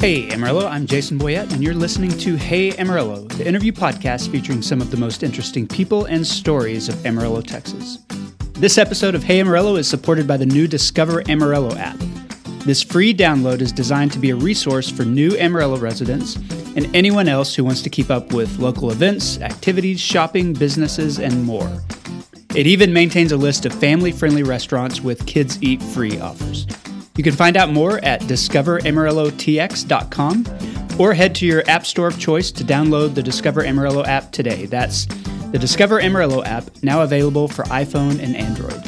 Hey 0.00 0.30
Amarillo, 0.30 0.66
I'm 0.66 0.86
Jason 0.86 1.18
Boyett, 1.18 1.52
and 1.52 1.62
you're 1.62 1.74
listening 1.74 2.16
to 2.20 2.34
Hey 2.34 2.74
Amarillo, 2.78 3.26
the 3.36 3.46
interview 3.46 3.70
podcast 3.70 4.30
featuring 4.30 4.62
some 4.62 4.80
of 4.80 4.90
the 4.90 4.96
most 4.96 5.22
interesting 5.22 5.68
people 5.68 6.06
and 6.06 6.26
stories 6.26 6.88
of 6.88 7.04
Amarillo, 7.04 7.42
Texas. 7.42 7.98
This 8.54 8.78
episode 8.78 9.14
of 9.14 9.22
Hey 9.22 9.40
Amarillo 9.40 9.76
is 9.76 9.86
supported 9.86 10.26
by 10.26 10.38
the 10.38 10.46
new 10.46 10.66
Discover 10.66 11.28
Amarillo 11.28 11.76
app. 11.76 11.98
This 12.64 12.82
free 12.82 13.12
download 13.12 13.60
is 13.60 13.72
designed 13.72 14.10
to 14.12 14.18
be 14.18 14.30
a 14.30 14.36
resource 14.36 14.88
for 14.88 15.04
new 15.04 15.36
Amarillo 15.36 15.76
residents 15.76 16.36
and 16.76 16.88
anyone 16.96 17.28
else 17.28 17.54
who 17.54 17.62
wants 17.62 17.82
to 17.82 17.90
keep 17.90 18.08
up 18.08 18.32
with 18.32 18.58
local 18.58 18.92
events, 18.92 19.38
activities, 19.42 20.00
shopping, 20.00 20.54
businesses, 20.54 21.18
and 21.18 21.44
more. 21.44 21.70
It 22.54 22.66
even 22.66 22.94
maintains 22.94 23.32
a 23.32 23.36
list 23.36 23.66
of 23.66 23.74
family 23.74 24.12
friendly 24.12 24.44
restaurants 24.44 25.02
with 25.02 25.26
kids 25.26 25.62
eat 25.62 25.82
free 25.82 26.18
offers. 26.18 26.66
You 27.20 27.24
can 27.24 27.34
find 27.34 27.58
out 27.58 27.70
more 27.70 28.02
at 28.02 28.22
discoveramarillotx.com 28.22 30.46
or 30.98 31.12
head 31.12 31.34
to 31.34 31.44
your 31.44 31.62
app 31.68 31.84
store 31.84 32.08
of 32.08 32.18
choice 32.18 32.50
to 32.52 32.64
download 32.64 33.14
the 33.14 33.22
Discover 33.22 33.66
Amarillo 33.66 34.02
app 34.04 34.32
today. 34.32 34.64
That's 34.64 35.04
the 35.52 35.58
Discover 35.58 36.00
Amarillo 36.00 36.42
app, 36.44 36.70
now 36.82 37.02
available 37.02 37.46
for 37.46 37.64
iPhone 37.64 38.22
and 38.22 38.34
Android. 38.34 38.82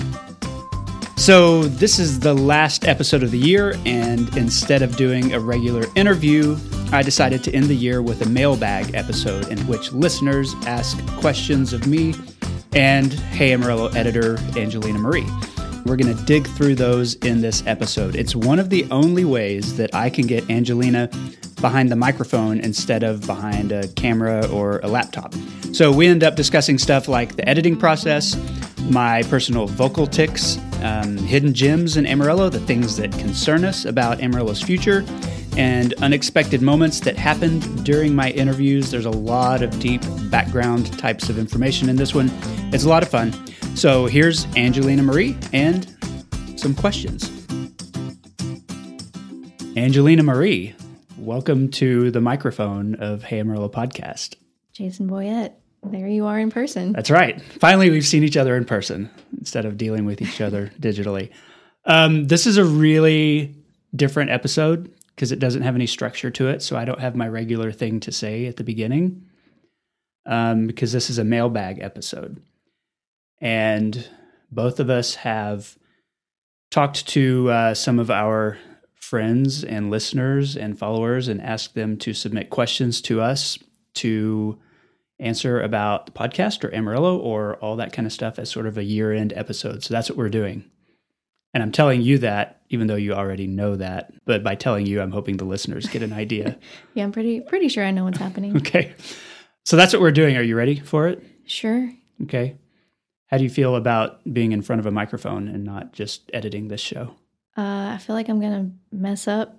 So, 1.18 1.64
this 1.64 1.98
is 1.98 2.20
the 2.20 2.32
last 2.32 2.88
episode 2.88 3.22
of 3.22 3.32
the 3.32 3.38
year, 3.38 3.74
and 3.84 4.34
instead 4.34 4.80
of 4.80 4.96
doing 4.96 5.34
a 5.34 5.38
regular 5.38 5.84
interview, 5.94 6.56
I 6.90 7.02
decided 7.02 7.44
to 7.44 7.52
end 7.52 7.66
the 7.66 7.76
year 7.76 8.00
with 8.00 8.22
a 8.22 8.28
mailbag 8.30 8.94
episode 8.94 9.48
in 9.48 9.58
which 9.66 9.92
listeners 9.92 10.54
ask 10.64 10.98
questions 11.16 11.74
of 11.74 11.86
me 11.86 12.14
and 12.72 13.12
Hey 13.12 13.52
Amarillo 13.52 13.88
editor 13.88 14.38
Angelina 14.56 15.00
Marie. 15.00 15.28
We're 15.84 15.96
going 15.96 16.16
to 16.16 16.24
dig 16.24 16.46
through 16.46 16.76
those 16.76 17.14
in 17.16 17.40
this 17.40 17.62
episode. 17.66 18.14
It's 18.14 18.36
one 18.36 18.58
of 18.58 18.70
the 18.70 18.86
only 18.90 19.24
ways 19.24 19.76
that 19.76 19.94
I 19.94 20.10
can 20.10 20.26
get 20.26 20.48
Angelina 20.48 21.08
behind 21.60 21.90
the 21.90 21.96
microphone 21.96 22.60
instead 22.60 23.02
of 23.02 23.26
behind 23.26 23.72
a 23.72 23.88
camera 23.88 24.46
or 24.48 24.80
a 24.82 24.88
laptop. 24.88 25.34
So 25.72 25.90
we 25.92 26.06
end 26.06 26.22
up 26.22 26.36
discussing 26.36 26.78
stuff 26.78 27.08
like 27.08 27.36
the 27.36 27.48
editing 27.48 27.76
process, 27.76 28.34
my 28.90 29.22
personal 29.24 29.66
vocal 29.66 30.06
tics, 30.06 30.58
um, 30.82 31.16
hidden 31.16 31.54
gems 31.54 31.96
in 31.96 32.06
Amarillo, 32.06 32.48
the 32.48 32.60
things 32.60 32.96
that 32.96 33.12
concern 33.12 33.64
us 33.64 33.84
about 33.84 34.20
Amarillo's 34.20 34.60
future, 34.60 35.04
and 35.56 35.94
unexpected 36.02 36.62
moments 36.62 37.00
that 37.00 37.16
happened 37.16 37.84
during 37.84 38.14
my 38.14 38.30
interviews. 38.30 38.90
There's 38.90 39.06
a 39.06 39.10
lot 39.10 39.62
of 39.62 39.78
deep 39.78 40.02
background 40.30 40.98
types 40.98 41.28
of 41.28 41.38
information 41.38 41.88
in 41.88 41.96
this 41.96 42.14
one. 42.14 42.30
It's 42.72 42.84
a 42.84 42.88
lot 42.88 43.02
of 43.02 43.08
fun. 43.08 43.32
So 43.76 44.06
here's 44.06 44.46
Angelina 44.56 45.02
Marie 45.02 45.36
and 45.52 45.86
some 46.56 46.74
questions. 46.74 47.30
Angelina 49.76 50.22
Marie, 50.22 50.74
welcome 51.18 51.70
to 51.70 52.10
the 52.10 52.20
microphone 52.20 52.94
of 52.96 53.22
Hey 53.22 53.40
Amarillo 53.40 53.68
podcast. 53.68 54.36
Jason 54.72 55.08
Boyett, 55.08 55.52
there 55.82 56.08
you 56.08 56.26
are 56.26 56.38
in 56.38 56.50
person. 56.50 56.92
That's 56.92 57.10
right. 57.10 57.40
Finally, 57.42 57.90
we've 57.90 58.06
seen 58.06 58.22
each 58.22 58.36
other 58.36 58.56
in 58.56 58.64
person 58.64 59.10
instead 59.38 59.64
of 59.64 59.76
dealing 59.76 60.04
with 60.04 60.22
each 60.22 60.40
other 60.40 60.70
digitally. 60.80 61.30
Um, 61.84 62.28
this 62.28 62.46
is 62.46 62.56
a 62.56 62.64
really 62.64 63.54
different 63.94 64.30
episode 64.30 64.92
because 65.14 65.32
it 65.32 65.38
doesn't 65.38 65.62
have 65.62 65.74
any 65.74 65.86
structure 65.86 66.30
to 66.30 66.48
it. 66.48 66.62
So 66.62 66.76
I 66.76 66.84
don't 66.84 67.00
have 67.00 67.16
my 67.16 67.28
regular 67.28 67.72
thing 67.72 68.00
to 68.00 68.12
say 68.12 68.46
at 68.46 68.56
the 68.56 68.64
beginning 68.64 69.26
um, 70.24 70.66
because 70.66 70.92
this 70.92 71.10
is 71.10 71.18
a 71.18 71.24
mailbag 71.24 71.80
episode. 71.80 72.40
And 73.40 74.08
both 74.50 74.78
of 74.78 74.88
us 74.88 75.16
have 75.16 75.76
talked 76.70 77.06
to 77.08 77.50
uh, 77.50 77.74
some 77.74 77.98
of 77.98 78.10
our 78.10 78.58
friends 78.94 79.64
and 79.64 79.90
listeners 79.90 80.56
and 80.56 80.78
followers 80.78 81.28
and 81.28 81.42
asked 81.42 81.74
them 81.74 81.98
to 81.98 82.14
submit 82.14 82.50
questions 82.50 83.00
to 83.02 83.20
us 83.20 83.58
to 83.94 84.58
answer 85.22 85.60
about 85.60 86.06
the 86.06 86.12
podcast 86.12 86.64
or 86.64 86.74
Amarillo 86.74 87.16
or 87.16 87.56
all 87.56 87.76
that 87.76 87.92
kind 87.92 88.06
of 88.06 88.12
stuff 88.12 88.38
as 88.38 88.50
sort 88.50 88.66
of 88.66 88.76
a 88.76 88.84
year 88.84 89.12
end 89.12 89.32
episode. 89.34 89.82
So 89.82 89.94
that's 89.94 90.10
what 90.10 90.18
we're 90.18 90.28
doing. 90.28 90.64
And 91.54 91.62
I'm 91.62 91.72
telling 91.72 92.00
you 92.00 92.18
that, 92.18 92.62
even 92.70 92.86
though 92.86 92.96
you 92.96 93.12
already 93.12 93.46
know 93.46 93.76
that. 93.76 94.12
But 94.24 94.42
by 94.42 94.54
telling 94.54 94.86
you, 94.86 95.00
I'm 95.00 95.12
hoping 95.12 95.36
the 95.36 95.44
listeners 95.44 95.86
get 95.86 96.02
an 96.02 96.12
idea. 96.12 96.58
yeah, 96.94 97.04
I'm 97.04 97.12
pretty 97.12 97.40
pretty 97.40 97.68
sure 97.68 97.84
I 97.84 97.90
know 97.90 98.04
what's 98.04 98.18
happening. 98.18 98.56
okay. 98.58 98.94
So 99.64 99.76
that's 99.76 99.92
what 99.92 100.02
we're 100.02 100.10
doing. 100.12 100.36
Are 100.36 100.42
you 100.42 100.56
ready 100.56 100.80
for 100.80 101.08
it? 101.08 101.22
Sure. 101.46 101.90
Okay. 102.22 102.56
How 103.26 103.38
do 103.38 103.44
you 103.44 103.50
feel 103.50 103.76
about 103.76 104.20
being 104.32 104.52
in 104.52 104.62
front 104.62 104.80
of 104.80 104.86
a 104.86 104.90
microphone 104.90 105.48
and 105.48 105.64
not 105.64 105.92
just 105.92 106.30
editing 106.34 106.68
this 106.68 106.80
show? 106.80 107.14
Uh, 107.56 107.92
I 107.94 107.98
feel 107.98 108.16
like 108.16 108.28
I'm 108.28 108.40
gonna 108.40 108.70
mess 108.90 109.28
up, 109.28 109.58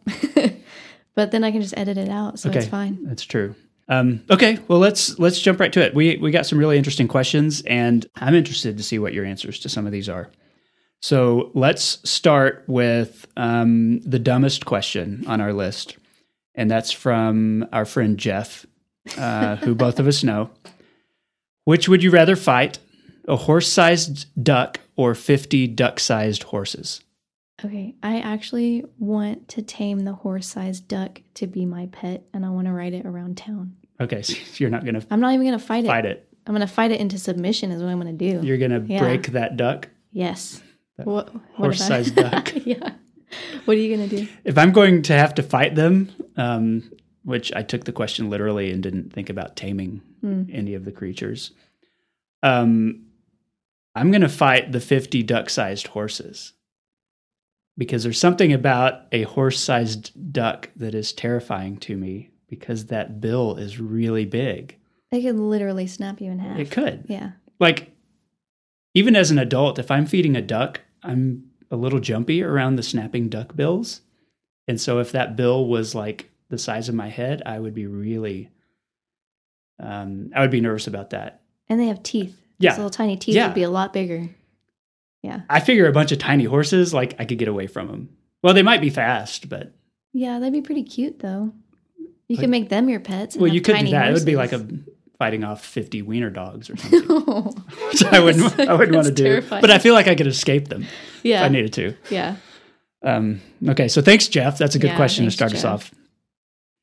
but 1.16 1.32
then 1.32 1.44
I 1.44 1.52
can 1.52 1.62
just 1.62 1.78
edit 1.78 1.98
it 1.98 2.10
out, 2.10 2.40
so 2.40 2.50
okay. 2.50 2.60
it's 2.60 2.68
fine. 2.68 3.04
That's 3.04 3.24
true. 3.24 3.56
Um, 3.90 4.24
okay, 4.30 4.60
well 4.68 4.80
let's 4.80 5.20
let's 5.20 5.40
jump 5.40 5.60
right 5.60 5.74
to 5.74 5.82
it. 5.82 5.94
We 5.94 6.18
we 6.18 6.32
got 6.32 6.46
some 6.46 6.58
really 6.58 6.78
interesting 6.78 7.08
questions, 7.08 7.62
and 7.64 8.06
I'm 8.16 8.34
interested 8.34 8.78
to 8.78 8.84
see 8.84 9.00
what 9.00 9.14
your 9.14 9.26
answers 9.26 9.60
to 9.60 9.70
some 9.70 9.86
of 9.86 9.92
these 9.92 10.10
are. 10.10 10.30
So 11.02 11.52
let's 11.54 12.00
start 12.10 12.64
with 12.68 13.28
um, 13.36 14.00
the 14.02 14.20
dumbest 14.20 14.66
question 14.66 15.26
on 15.28 15.42
our 15.42 15.52
list, 15.52 15.98
and 16.56 16.72
that's 16.72 16.92
from 16.92 17.68
our 17.74 17.84
friend 17.84 18.18
Jeff, 18.18 18.66
uh, 19.18 19.58
who 19.58 19.76
both 19.86 20.00
of 20.00 20.08
us 20.08 20.24
know. 20.24 20.50
Which 21.66 21.90
would 21.90 22.04
you 22.04 22.12
rather 22.12 22.38
fight, 22.38 22.80
a 23.28 23.36
horse 23.36 23.72
sized 23.72 24.28
duck 24.42 24.80
or 24.96 25.14
50 25.14 25.68
duck 25.68 26.00
sized 26.00 26.44
horses? 26.44 27.03
Okay, 27.66 27.96
I 28.04 28.20
actually 28.20 28.84
want 29.00 29.48
to 29.50 29.62
tame 29.62 30.04
the 30.06 30.14
horse 30.14 30.48
sized 30.48 30.88
duck 30.88 31.22
to 31.36 31.48
be 31.48 31.66
my 31.66 31.88
pet 31.92 32.24
and 32.34 32.46
I 32.46 32.50
want 32.50 32.68
to 32.68 32.74
ride 32.74 32.94
it 32.94 33.06
around 33.06 33.38
town. 33.38 33.76
Okay, 34.02 34.22
so 34.24 34.36
you're 34.58 34.70
not 34.70 34.84
going 34.84 35.00
to 35.00 35.06
I'm 35.10 35.20
not 35.20 35.34
even 35.34 35.46
going 35.48 35.58
to 35.60 35.66
fight 35.66 35.86
it. 35.86 35.88
fight 35.88 36.06
it. 36.06 36.28
I'm 36.46 36.54
going 36.54 36.68
to 36.68 36.74
fight 36.74 36.92
it 36.92 37.00
into 37.00 37.18
submission, 37.18 37.72
is 37.72 37.82
what 37.82 37.90
I'm 37.90 38.02
going 38.02 38.18
to 38.18 38.32
do. 38.42 38.46
You're 38.46 38.58
going 38.58 38.72
to 38.72 38.84
Yeah. 38.86 39.00
break 39.00 39.28
that 39.28 39.56
duck, 39.56 39.88
yes. 40.12 40.62
That 40.98 41.08
What, 41.08 41.30
I- 41.34 41.40
horse-sized 41.58 42.16
duck. 42.18 42.52
yeah. 42.66 42.92
What 43.66 43.78
are 43.78 43.80
you 43.80 43.96
going 43.96 44.10
to 44.10 44.16
do? 44.18 44.28
If 44.44 44.58
I'm 44.58 44.72
going 44.74 45.02
to 45.04 45.14
have 45.14 45.34
to 45.36 45.44
fight 45.44 45.76
them, 45.76 46.10
um, 46.36 46.92
which 47.24 47.54
I 47.56 47.64
took 47.64 47.86
the 47.86 47.94
question 47.94 48.30
literally 48.30 48.72
and 48.72 48.84
didn't 48.84 49.14
think 49.14 49.30
about 49.30 49.56
taming 49.56 50.02
Hmm. 50.22 50.44
any 50.52 50.74
of 50.74 50.84
the 50.86 50.92
creatures, 50.92 51.52
um, 52.44 53.06
I'm 53.96 54.12
going 54.12 54.22
to 54.22 54.30
fight 54.30 54.72
the 54.72 54.80
50 54.82 55.24
duck 55.24 55.50
sized 55.50 55.88
horses 55.88 56.54
because 57.78 58.04
there's 58.04 58.20
something 58.20 58.54
about 58.54 59.02
a 59.12 59.24
horse 59.24 59.60
sized 59.60 60.32
duck 60.32 60.70
that 60.76 60.94
is 60.94 61.12
terrifying 61.14 61.78
to 61.78 61.98
me 61.98 62.30
because 62.48 62.86
that 62.88 63.20
bill 63.20 63.56
is 63.56 63.80
really 63.80 64.26
big. 64.26 64.78
They 65.12 65.22
could 65.22 65.38
literally 65.40 65.88
snap 65.88 66.22
you 66.22 66.32
in 66.32 66.40
half. 66.40 66.58
It 66.60 66.72
could. 66.72 67.06
Yeah. 67.08 67.32
Like, 67.60 67.92
even 68.94 69.16
as 69.16 69.32
an 69.32 69.40
adult, 69.40 69.80
if 69.80 69.90
I'm 69.90 70.06
feeding 70.06 70.36
a 70.36 70.42
duck, 70.42 70.82
I'm 71.04 71.46
a 71.72 71.76
little 71.76 72.00
jumpy 72.00 72.44
around 72.44 72.76
the 72.76 72.84
snapping 72.84 73.30
duck 73.30 73.56
bills. 73.56 74.02
And 74.68 74.80
so 74.80 75.00
if 75.00 75.12
that 75.12 75.36
bill 75.36 75.66
was 75.68 75.96
like 75.96 76.30
the 76.50 76.58
size 76.60 76.90
of 76.90 76.96
my 76.96 77.10
head, 77.10 77.42
I 77.46 77.60
would 77.60 77.74
be 77.74 77.88
really, 77.88 78.50
um, 79.80 80.32
I 80.36 80.42
would 80.42 80.52
be 80.52 80.62
nervous 80.62 80.88
about 80.88 81.10
that. 81.12 81.42
And 81.70 81.80
they 81.80 81.88
have 81.88 82.04
teeth. 82.04 82.40
Yeah. 82.60 82.72
Those 82.72 82.78
little 82.78 82.90
tiny 82.92 83.18
teeth 83.18 83.36
Yeah. 83.36 83.48
would 83.48 83.56
be 83.56 83.64
a 83.64 83.70
lot 83.70 83.94
bigger. 83.94 84.30
Yeah. 85.24 85.42
I 85.50 85.60
figure 85.62 85.88
a 85.88 85.92
bunch 85.94 86.12
of 86.12 86.20
tiny 86.20 86.44
horses, 86.44 86.94
like 86.94 87.16
I 87.20 87.26
could 87.26 87.38
get 87.40 87.48
away 87.48 87.66
from 87.68 87.88
them. 87.88 88.10
Well, 88.44 88.54
they 88.54 88.62
might 88.62 88.82
be 88.82 88.90
fast, 88.90 89.50
but 89.50 89.74
Yeah, 90.14 90.38
that'd 90.40 90.54
be 90.54 90.62
pretty 90.62 90.84
cute 90.84 91.20
though. 91.20 91.54
You 92.28 92.36
Like- 92.36 92.40
could 92.42 92.50
make 92.50 92.70
them 92.70 92.90
your 92.90 93.00
pets. 93.00 93.36
and 93.36 93.42
well, 93.42 93.54
you 93.54 93.62
could 93.62 93.78
do 93.78 93.90
that. 93.92 94.10
It 94.10 94.14
would 94.14 94.26
be 94.26 94.36
like 94.36 94.52
a 94.54 94.68
fighting 95.18 95.44
off 95.44 95.64
50 95.66 96.02
wiener 96.02 96.30
dogs 96.30 96.70
or 96.70 96.76
something. 96.78 97.08
No. 97.08 97.54
Which 97.92 98.04
I 98.04 98.20
wouldn't, 98.20 98.60
I 98.60 98.74
wouldn't 98.74 98.96
want 98.96 99.08
to 99.08 99.14
do. 99.14 99.24
terrifying. 99.24 99.62
But 99.62 99.72
I 99.72 99.80
feel 99.80 99.94
like 99.94 100.08
I 100.08 100.16
could 100.16 100.28
escape 100.28 100.68
them 100.68 100.86
yeah. 101.24 101.40
if 101.42 101.46
I 101.46 101.50
needed 101.50 101.74
to. 101.74 101.96
Yeah. 102.10 102.36
Um, 103.02 103.42
okay, 103.68 103.88
so 103.88 104.02
thanks, 104.02 104.28
Jeff. 104.28 104.58
That's 104.58 104.76
a 104.76 104.80
good 104.80 104.88
Yeah, 104.92 104.96
question 104.96 105.24
to 105.26 105.30
thanks, 105.32 105.36
start 105.36 105.54
us 105.54 105.64
off. 105.66 105.92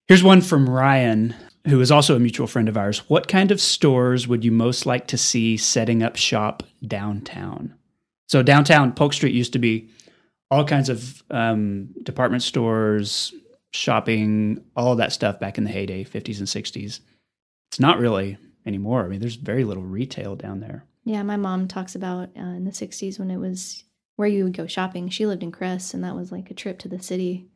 Here's 0.07 0.23
one 0.23 0.41
from 0.41 0.69
Ryan, 0.69 1.35
who 1.67 1.81
is 1.81 1.91
also 1.91 2.17
a 2.17 2.19
mutual 2.19 2.47
friend 2.47 2.69
of 2.69 2.77
ours. 2.77 2.99
What 3.09 3.29
kind 3.29 3.51
of 3.51 3.61
stores 3.61 4.27
would 4.29 4.45
you 4.45 4.53
most 4.53 4.85
like 4.87 5.07
to 5.09 5.17
see 5.19 5.57
setting 5.57 6.03
up 6.03 6.17
shop 6.17 6.63
downtown? 6.87 7.75
So, 8.31 8.45
downtown, 8.45 8.93
Polk 8.93 9.13
Street 9.13 9.35
used 9.35 9.53
to 9.55 9.59
be 9.59 9.89
all 10.53 10.65
kinds 10.65 10.89
of 10.89 11.21
um, 11.33 11.89
department 12.05 12.45
stores, 12.45 13.35
shopping, 13.73 14.63
all 14.77 14.95
that 14.95 15.13
stuff 15.13 15.41
back 15.41 15.59
in 15.59 15.65
the 15.65 15.71
heyday, 15.71 16.05
50s 16.05 16.39
and 16.39 16.47
60s. 16.47 17.01
It's 17.73 17.81
not 17.81 17.99
really 17.99 18.39
anymore. 18.65 19.05
I 19.05 19.09
mean, 19.09 19.19
there's 19.19 19.35
very 19.35 19.65
little 19.65 19.83
retail 19.83 20.37
down 20.37 20.61
there. 20.61 20.85
Yeah, 21.05 21.25
my 21.25 21.37
mom 21.37 21.67
talks 21.67 21.97
about 21.97 22.29
uh, 22.37 22.41
in 22.43 22.65
the 22.65 22.71
60s 22.71 23.19
when 23.19 23.33
it 23.33 23.39
was 23.39 23.83
where 24.15 24.29
you 24.29 24.45
would 24.45 24.57
go 24.57 24.69
shopping. 24.69 25.09
She 25.09 25.27
lived 25.27 25.43
in 25.43 25.51
Kress, 25.51 25.93
and 25.93 26.05
that 26.05 26.15
was 26.15 26.31
like 26.31 26.53
a 26.53 26.55
trip 26.55 26.79
to 26.81 26.89
the 26.89 27.03
city 27.03 27.49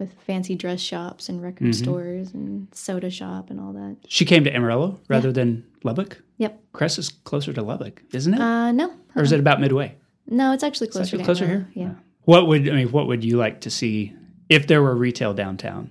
with 0.00 0.14
fancy 0.26 0.54
dress 0.54 0.80
shops 0.80 1.28
and 1.28 1.42
record 1.42 1.66
Mhm. 1.66 1.74
stores 1.74 2.32
and 2.32 2.68
soda 2.72 3.10
shop 3.10 3.50
and 3.50 3.60
all 3.60 3.74
that. 3.74 3.98
She 4.08 4.24
came 4.24 4.42
to 4.44 4.56
Amarillo 4.56 5.00
rather 5.06 5.32
than 5.32 5.64
Lubbock. 5.82 6.22
Yep. 6.38 6.62
Kress 6.72 6.98
is 6.98 7.10
closer 7.10 7.52
to 7.52 7.60
Lubbock, 7.62 8.02
isn't 8.14 8.32
it? 8.32 8.40
Uh, 8.40 8.72
no. 8.72 8.90
or 9.14 9.22
is 9.22 9.30
it 9.30 9.38
about 9.38 9.60
midway? 9.60 9.96
No, 10.26 10.52
it's 10.52 10.62
actually 10.62 10.88
It's 10.88 10.96
closer 10.96 11.16
actually 11.16 11.24
closer 11.24 11.46
here. 11.46 11.70
Yeah. 11.74 11.94
What 12.22 12.46
would 12.48 12.68
I 12.68 12.72
mean? 12.72 12.92
What 12.92 13.06
would 13.06 13.22
you 13.24 13.36
like 13.36 13.60
to 13.62 13.70
see 13.70 14.14
if 14.48 14.66
there 14.66 14.82
were 14.82 14.96
retail 14.96 15.34
downtown? 15.34 15.90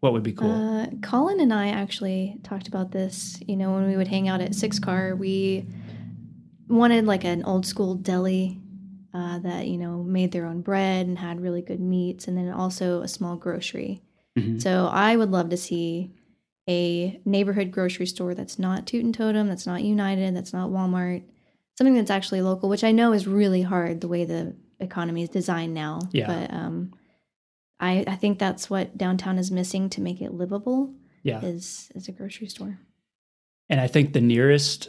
What 0.00 0.12
would 0.12 0.22
be 0.22 0.32
cool? 0.32 0.50
Uh, 0.50 0.86
Colin 1.00 1.40
and 1.40 1.52
I 1.52 1.68
actually 1.68 2.38
talked 2.42 2.68
about 2.68 2.90
this. 2.90 3.38
You 3.46 3.56
know, 3.56 3.72
when 3.72 3.86
we 3.86 3.96
would 3.96 4.08
hang 4.08 4.28
out 4.28 4.40
at 4.40 4.54
Six 4.54 4.78
Car, 4.78 5.14
we 5.14 5.66
wanted 6.68 7.06
like 7.06 7.24
an 7.24 7.44
old 7.44 7.64
school 7.66 7.94
deli 7.94 8.60
uh, 9.14 9.38
that 9.40 9.68
you 9.68 9.78
know 9.78 10.02
made 10.02 10.32
their 10.32 10.46
own 10.46 10.60
bread 10.60 11.06
and 11.06 11.18
had 11.18 11.40
really 11.40 11.62
good 11.62 11.80
meats, 11.80 12.28
and 12.28 12.36
then 12.36 12.50
also 12.50 13.00
a 13.02 13.08
small 13.08 13.36
grocery. 13.36 14.02
Mhm. 14.38 14.60
So 14.60 14.88
I 14.92 15.16
would 15.16 15.30
love 15.30 15.50
to 15.50 15.56
see 15.56 16.10
a 16.68 17.20
neighborhood 17.24 17.70
grocery 17.70 18.06
store 18.06 18.34
that's 18.34 18.58
not 18.58 18.86
Toot 18.86 19.04
and 19.04 19.16
Totum, 19.16 19.48
that's 19.48 19.66
not 19.66 19.82
United, 19.82 20.34
that's 20.36 20.52
not 20.52 20.70
Walmart, 20.70 21.22
something 21.78 21.94
that's 21.94 22.10
actually 22.10 22.42
local, 22.42 22.68
which 22.68 22.84
I 22.84 22.92
know 22.92 23.12
is 23.12 23.26
really 23.26 23.62
hard 23.62 24.00
the 24.00 24.08
way 24.08 24.24
the 24.24 24.54
economy 24.80 25.22
is 25.22 25.28
designed 25.28 25.74
now. 25.74 26.00
Yeah. 26.12 26.26
But 26.26 26.52
um, 26.54 26.92
I 27.80 28.04
I 28.06 28.16
think 28.16 28.38
that's 28.38 28.68
what 28.70 28.96
downtown 28.96 29.38
is 29.38 29.50
missing 29.50 29.88
to 29.90 30.00
make 30.00 30.20
it 30.20 30.32
livable 30.32 30.94
yeah. 31.22 31.40
is 31.44 31.90
is 31.94 32.08
a 32.08 32.12
grocery 32.12 32.48
store. 32.48 32.78
And 33.68 33.80
I 33.80 33.86
think 33.86 34.12
the 34.12 34.20
nearest 34.20 34.88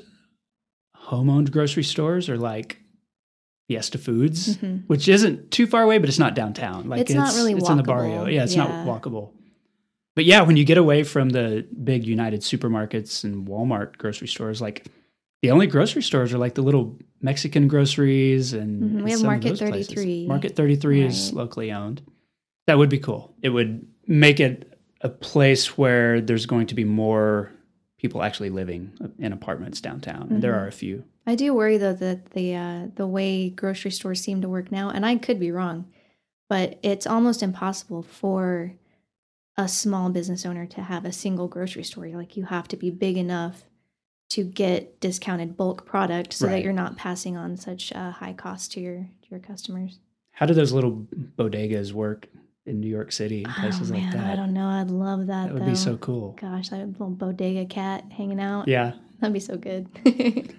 home 0.96 1.30
owned 1.30 1.52
grocery 1.52 1.84
stores 1.84 2.30
are 2.30 2.38
like 2.38 2.80
Fiesta 3.68 3.98
Foods, 3.98 4.58
Mhm. 4.58 4.84
which 4.88 5.08
isn't 5.08 5.52
too 5.52 5.68
far 5.68 5.84
away, 5.84 5.98
but 5.98 6.10
it's 6.10 6.20
not 6.20 6.36
downtown. 6.36 6.90
Like 6.90 7.02
It's 7.02 7.14
not 7.14 7.34
really 7.36 7.54
it's 7.54 7.70
in 7.70 7.78
the 7.78 7.84
barrio. 7.84 8.26
Yeah, 8.26 8.44
it's 8.44 8.56
Yeah. 8.56 8.66
not 8.68 8.88
walkable. 8.88 9.32
But 10.16 10.26
yeah, 10.26 10.42
when 10.44 10.58
you 10.58 10.66
get 10.66 10.78
away 10.78 11.04
from 11.04 11.30
the 11.30 11.66
big 11.84 12.06
United 12.06 12.42
supermarkets 12.42 13.24
and 13.24 13.48
Walmart 13.48 13.98
grocery 13.98 14.28
stores, 14.28 14.62
like 14.62 14.86
the 15.44 15.52
only 15.52 15.68
grocery 15.68 16.02
stores 16.02 16.34
are 16.34 16.38
like 16.38 16.56
the 16.56 16.62
little 16.62 16.98
Mexican 17.22 17.68
groceries 17.68 18.54
and 18.54 18.82
Mhm. 18.82 19.04
We 19.04 19.12
have 19.12 19.24
Market 19.24 19.50
those 19.50 19.60
places. 19.60 19.88
33. 19.88 20.26
Market 20.26 20.56
33 20.56 21.02
is 21.02 21.34
locally 21.34 21.70
owned. 21.70 22.02
That 22.66 22.78
would 22.78 22.88
be 22.88 22.98
cool. 22.98 23.36
It 23.42 23.50
would 23.50 23.86
make 24.08 24.40
it 24.40 24.80
a 25.02 25.10
place 25.10 25.78
where 25.78 26.22
there's 26.22 26.46
going 26.46 26.68
to 26.68 26.76
be 26.76 26.86
more 26.86 27.52
people 27.98 28.24
actually 28.24 28.52
living 28.52 28.94
in 29.20 29.34
apartments 29.34 29.82
downtown. 29.82 30.30
And 30.32 30.42
there 30.42 30.56
are 30.56 30.66
a 30.66 30.72
few. 30.72 31.04
I 31.28 31.36
do 31.36 31.54
worry 31.54 31.78
though 31.78 31.94
that 31.94 32.32
the 32.32 32.56
uh, 32.56 32.88
the 32.96 33.06
way 33.08 33.50
grocery 33.50 33.92
stores 33.92 34.22
seem 34.22 34.42
to 34.44 34.48
work 34.50 34.72
now, 34.72 34.90
and 34.90 35.06
I 35.06 35.18
could 35.18 35.42
be 35.42 35.52
wrong, 35.52 35.88
but 36.48 36.80
it's 36.84 37.06
almost 37.06 37.44
impossible 37.44 38.02
for 38.02 38.76
a 39.58 39.68
small 39.68 40.10
business 40.10 40.46
owner 40.46 40.66
to 40.68 40.82
have 40.82 41.04
a 41.04 41.12
single 41.12 41.50
grocery 41.50 41.84
store. 41.84 42.08
Like 42.08 42.38
you 42.38 42.46
have 42.46 42.70
to 42.70 42.78
be 42.78 42.90
big 42.90 43.18
enough 43.18 43.66
to 44.34 44.44
get 44.44 45.00
discounted 45.00 45.56
bulk 45.56 45.86
product 45.86 46.34
so 46.34 46.48
that 46.48 46.64
you're 46.64 46.74
not 46.74 46.98
passing 46.98 47.38
on 47.38 47.56
such 47.56 47.92
a 47.92 48.10
high 48.10 48.34
cost 48.34 48.72
to 48.72 48.80
your 48.80 48.98
to 48.98 49.30
your 49.30 49.40
customers. 49.40 50.00
How 50.32 50.48
do 50.48 50.56
those 50.56 50.72
little 50.72 51.06
bodegas 51.38 51.94
work 51.94 52.28
in 52.66 52.80
New 52.80 52.88
York 52.88 53.12
City 53.12 53.44
and 53.44 53.54
places 53.54 53.92
oh 53.92 53.94
man, 53.94 54.06
like 54.06 54.14
that? 54.14 54.32
I 54.32 54.36
don't 54.36 54.52
know. 54.52 54.68
I'd 54.68 54.90
love 54.90 55.28
that. 55.28 55.46
that 55.46 55.54
would 55.54 55.62
though. 55.62 55.68
be 55.68 55.76
so 55.76 55.98
cool. 55.98 56.36
Gosh, 56.42 56.70
that 56.70 56.88
little 56.88 57.12
bodega 57.12 57.66
cat 57.66 58.06
hanging 58.12 58.40
out. 58.40 58.68
Yeah. 58.68 58.94
That'd 59.20 59.36
be 59.36 59.40
so 59.40 59.56
good. 59.56 59.88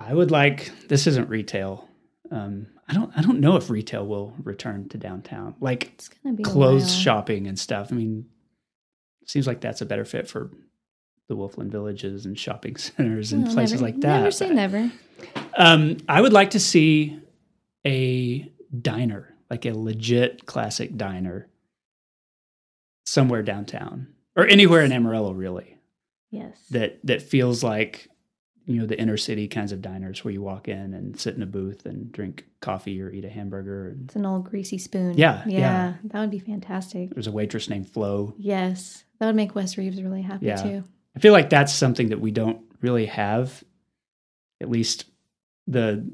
I 0.00 0.14
would 0.14 0.30
like 0.30 0.70
this 0.86 1.08
isn't 1.08 1.28
retail. 1.28 1.88
Um, 2.30 2.68
I 2.88 2.94
don't 2.94 3.10
I 3.16 3.20
don't 3.20 3.40
know 3.40 3.56
if 3.56 3.68
retail 3.68 4.06
will 4.06 4.32
return 4.44 4.88
to 4.90 4.98
downtown. 4.98 5.56
Like 5.58 5.86
it's 5.94 6.08
gonna 6.08 6.36
be 6.36 6.44
clothes 6.44 6.94
shopping 6.94 7.48
and 7.48 7.58
stuff. 7.58 7.88
I 7.90 7.96
mean, 7.96 8.26
seems 9.24 9.48
like 9.48 9.60
that's 9.60 9.80
a 9.80 9.86
better 9.86 10.04
fit 10.04 10.28
for 10.28 10.52
the 11.28 11.36
Wolflin 11.36 11.68
villages 11.68 12.24
and 12.26 12.38
shopping 12.38 12.76
centers 12.76 13.32
and 13.32 13.44
Well, 13.44 13.54
places 13.54 13.80
never- 13.80 13.84
like 13.84 14.00
that. 14.00 14.18
Never 14.18 14.30
say 14.30 14.50
never. 14.50 14.92
Um, 15.56 15.96
I 16.08 16.20
would 16.20 16.32
like 16.32 16.50
to 16.50 16.60
see 16.60 17.18
a 17.86 18.50
diner, 18.80 19.34
like 19.50 19.64
a 19.64 19.72
legit 19.72 20.44
classic 20.46 20.96
diner, 20.96 21.48
somewhere 23.04 23.42
downtown 23.42 24.08
or 24.36 24.46
anywhere 24.46 24.82
in 24.82 24.92
Amarillo, 24.92 25.32
really. 25.32 25.78
Yes. 26.30 26.58
That 26.70 26.98
that 27.04 27.22
feels 27.22 27.62
like 27.62 28.08
you 28.66 28.80
know 28.80 28.86
the 28.86 28.98
inner 29.00 29.16
city 29.16 29.46
kinds 29.48 29.70
of 29.72 29.80
diners 29.80 30.24
where 30.24 30.32
you 30.32 30.42
walk 30.42 30.66
in 30.68 30.92
and 30.92 31.18
sit 31.18 31.36
in 31.36 31.42
a 31.42 31.46
booth 31.46 31.86
and 31.86 32.10
drink 32.10 32.44
coffee 32.60 33.00
or 33.00 33.10
eat 33.10 33.24
a 33.24 33.30
hamburger. 33.30 33.88
And 33.90 34.04
It's 34.06 34.16
an 34.16 34.26
old 34.26 34.44
greasy 34.50 34.76
spoon. 34.76 35.16
Yeah, 35.16 35.44
Yeah. 35.46 35.58
yeah. 35.58 35.94
That 36.04 36.20
would 36.20 36.30
be 36.30 36.40
fantastic. 36.40 37.10
there's 37.14 37.28
a 37.28 37.32
waitress 37.32 37.70
named 37.70 37.88
Flo. 37.88 38.34
Yes. 38.36 39.04
That 39.20 39.26
would 39.26 39.36
make 39.36 39.54
Wes 39.54 39.78
Reeves 39.78 40.02
really 40.02 40.22
happy 40.22 40.46
Yeah. 40.46 40.56
too. 40.62 40.84
I 41.16 41.18
feel 41.18 41.32
like 41.32 41.50
that's 41.50 41.72
something 41.72 42.10
that 42.10 42.20
we 42.20 42.30
don't 42.30 42.60
really 42.82 43.06
have, 43.06 43.64
at 44.60 44.68
least 44.70 45.06
the 45.66 46.08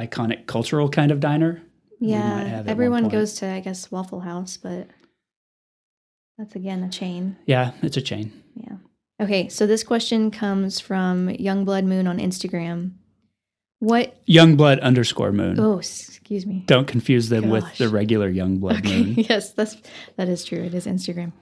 iconic 0.00 0.46
cultural 0.46 0.88
kind 0.88 1.10
of 1.12 1.20
diner. 1.20 1.62
We 2.00 2.08
might 2.12 2.46
have 2.46 2.66
Yeah. 2.66 2.70
Everyone 2.72 3.08
goes 3.08 3.34
to, 3.34 3.46
I 3.46 3.60
guess, 3.60 3.90
Waffle 3.90 4.20
House, 4.20 4.56
but 4.56 4.88
that's 6.38 6.54
again 6.56 6.82
a 6.82 6.88
chain. 6.88 7.36
Yeah, 7.46 7.72
it's 7.82 7.96
a 7.96 8.00
chain. 8.00 8.32
Yeah. 8.54 8.76
Okay. 9.20 9.48
So 9.48 9.66
this 9.66 9.82
question 9.84 10.30
comes 10.30 10.80
from 10.80 11.28
Youngblood 11.28 11.84
Moon 11.84 12.06
on 12.06 12.18
Instagram. 12.18 12.92
What? 13.80 14.24
Youngblood 14.26 14.80
underscore 14.80 15.30
moon. 15.32 15.58
Oh, 15.60 15.78
excuse 15.78 16.46
me. 16.46 16.64
Don't 16.66 16.86
confuse 16.88 17.28
them 17.28 17.48
with 17.48 17.76
the 17.78 17.88
regular 17.88 18.32
Youngblood 18.32 18.78
Okay. 18.78 19.02
moon. 19.02 19.14
yes, 19.28 19.52
that's 19.52 19.76
that 20.16 20.28
is 20.28 20.44
true. 20.44 20.62
It 20.62 20.74
is 20.74 20.86
Instagram. 20.86 21.32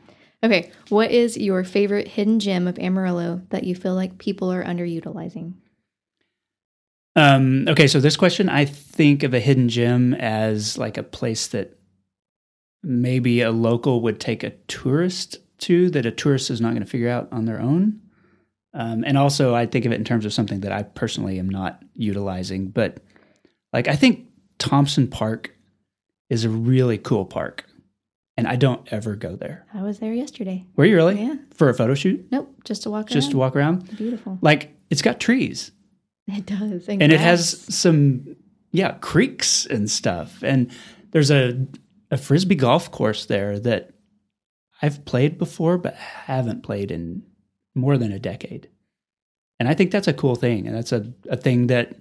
Okay. 0.45 0.71
What 0.89 1.11
is 1.11 1.37
your 1.37 1.65
favorite 1.65 2.09
hidden 2.09 2.39
gem 2.39 2.69
of 2.69 2.79
Amarillo 2.79 3.43
that 3.51 3.65
you 3.65 3.75
feel 3.75 3.95
like 3.95 4.19
people 4.19 4.53
are 4.53 4.65
underutilizing? 4.65 5.55
Um, 7.17 7.67
okay, 7.67 7.87
so 7.87 7.99
this 7.99 8.17
question, 8.17 8.51
I 8.51 8.67
think 8.67 9.23
of 9.23 9.33
a 9.33 9.41
hidden 9.41 9.71
gem 9.71 10.13
as 10.15 10.77
like 10.77 10.99
a 10.99 11.03
place 11.03 11.47
that 11.49 11.79
maybe 12.83 13.41
a 13.41 13.51
local 13.51 14.03
would 14.03 14.21
take 14.21 14.43
a 14.43 14.51
tourist 14.69 15.39
to 15.59 15.89
that 15.91 16.05
a 16.05 16.11
tourist 16.11 16.51
is 16.51 16.61
not 16.61 16.71
going 16.71 16.83
to 16.83 16.89
figure 16.89 17.09
out 17.09 17.29
on 17.33 17.47
their 17.47 17.61
own. 17.61 18.01
Um, 18.75 19.05
and 19.07 19.17
also, 19.17 19.55
I 19.55 19.65
think 19.65 19.87
of 19.87 19.93
it 19.93 19.97
in 19.97 20.05
terms 20.05 20.27
of 20.27 20.35
something 20.35 20.61
that 20.61 20.73
I 20.73 20.83
personally 20.83 21.39
am 21.39 21.49
not 21.49 21.83
utilizing. 21.95 22.69
But 22.69 22.99
like, 23.73 23.89
I 23.89 23.97
think 23.97 24.27
Thompson 24.59 25.09
Park 25.09 25.57
is 26.29 26.45
a 26.45 26.51
really 26.51 26.99
cool 26.99 27.25
park, 27.25 27.65
and 28.37 28.47
I 28.47 28.57
don't 28.57 28.87
ever 28.93 29.17
go 29.17 29.37
there. 29.37 29.67
I 29.73 29.83
was 29.83 29.99
there 29.99 30.13
yesterday. 30.13 30.65
Were 30.77 30.85
you 30.85 30.97
really 30.97 31.21
Yeah. 31.21 31.37
for 31.55 31.69
a 31.69 31.75
photo 31.75 31.95
shoot? 31.95 32.27
Nope. 32.31 32.53
Just 32.65 32.83
to 32.83 32.91
walk 32.91 33.07
around. 33.07 33.13
Just 33.13 33.31
to 33.31 33.37
walk 33.39 33.57
around? 33.57 33.97
Beautiful. 33.97 34.39
Like, 34.43 34.75
it's 34.91 35.03
got 35.03 35.19
trees. 35.21 35.73
It 36.29 36.45
does. 36.47 36.89
and 36.89 37.03
it 37.13 37.21
has 37.21 37.49
some 37.75 38.37
yeah 38.73 38.93
creeks 39.01 39.65
and 39.67 39.89
stuff 39.89 40.43
and 40.43 40.71
there's 41.13 41.31
a 41.31 41.67
a 42.11 42.17
frisbee 42.19 42.57
golf 42.57 42.91
course 42.91 43.27
there 43.27 43.61
that 43.61 43.93
i've 44.83 45.05
played 45.05 45.39
before 45.39 45.79
but 45.79 45.95
haven't 45.95 46.65
played 46.65 46.91
in 46.91 47.23
more 47.77 47.97
than 47.97 48.11
a 48.11 48.19
decade 48.19 48.69
and 49.61 49.69
i 49.69 49.73
think 49.75 49.93
that's 49.93 50.09
a 50.09 50.13
cool 50.13 50.35
thing 50.35 50.67
and 50.67 50.77
that's 50.77 50.91
a, 50.93 51.11
a 51.31 51.37
thing 51.37 51.69
that 51.69 51.95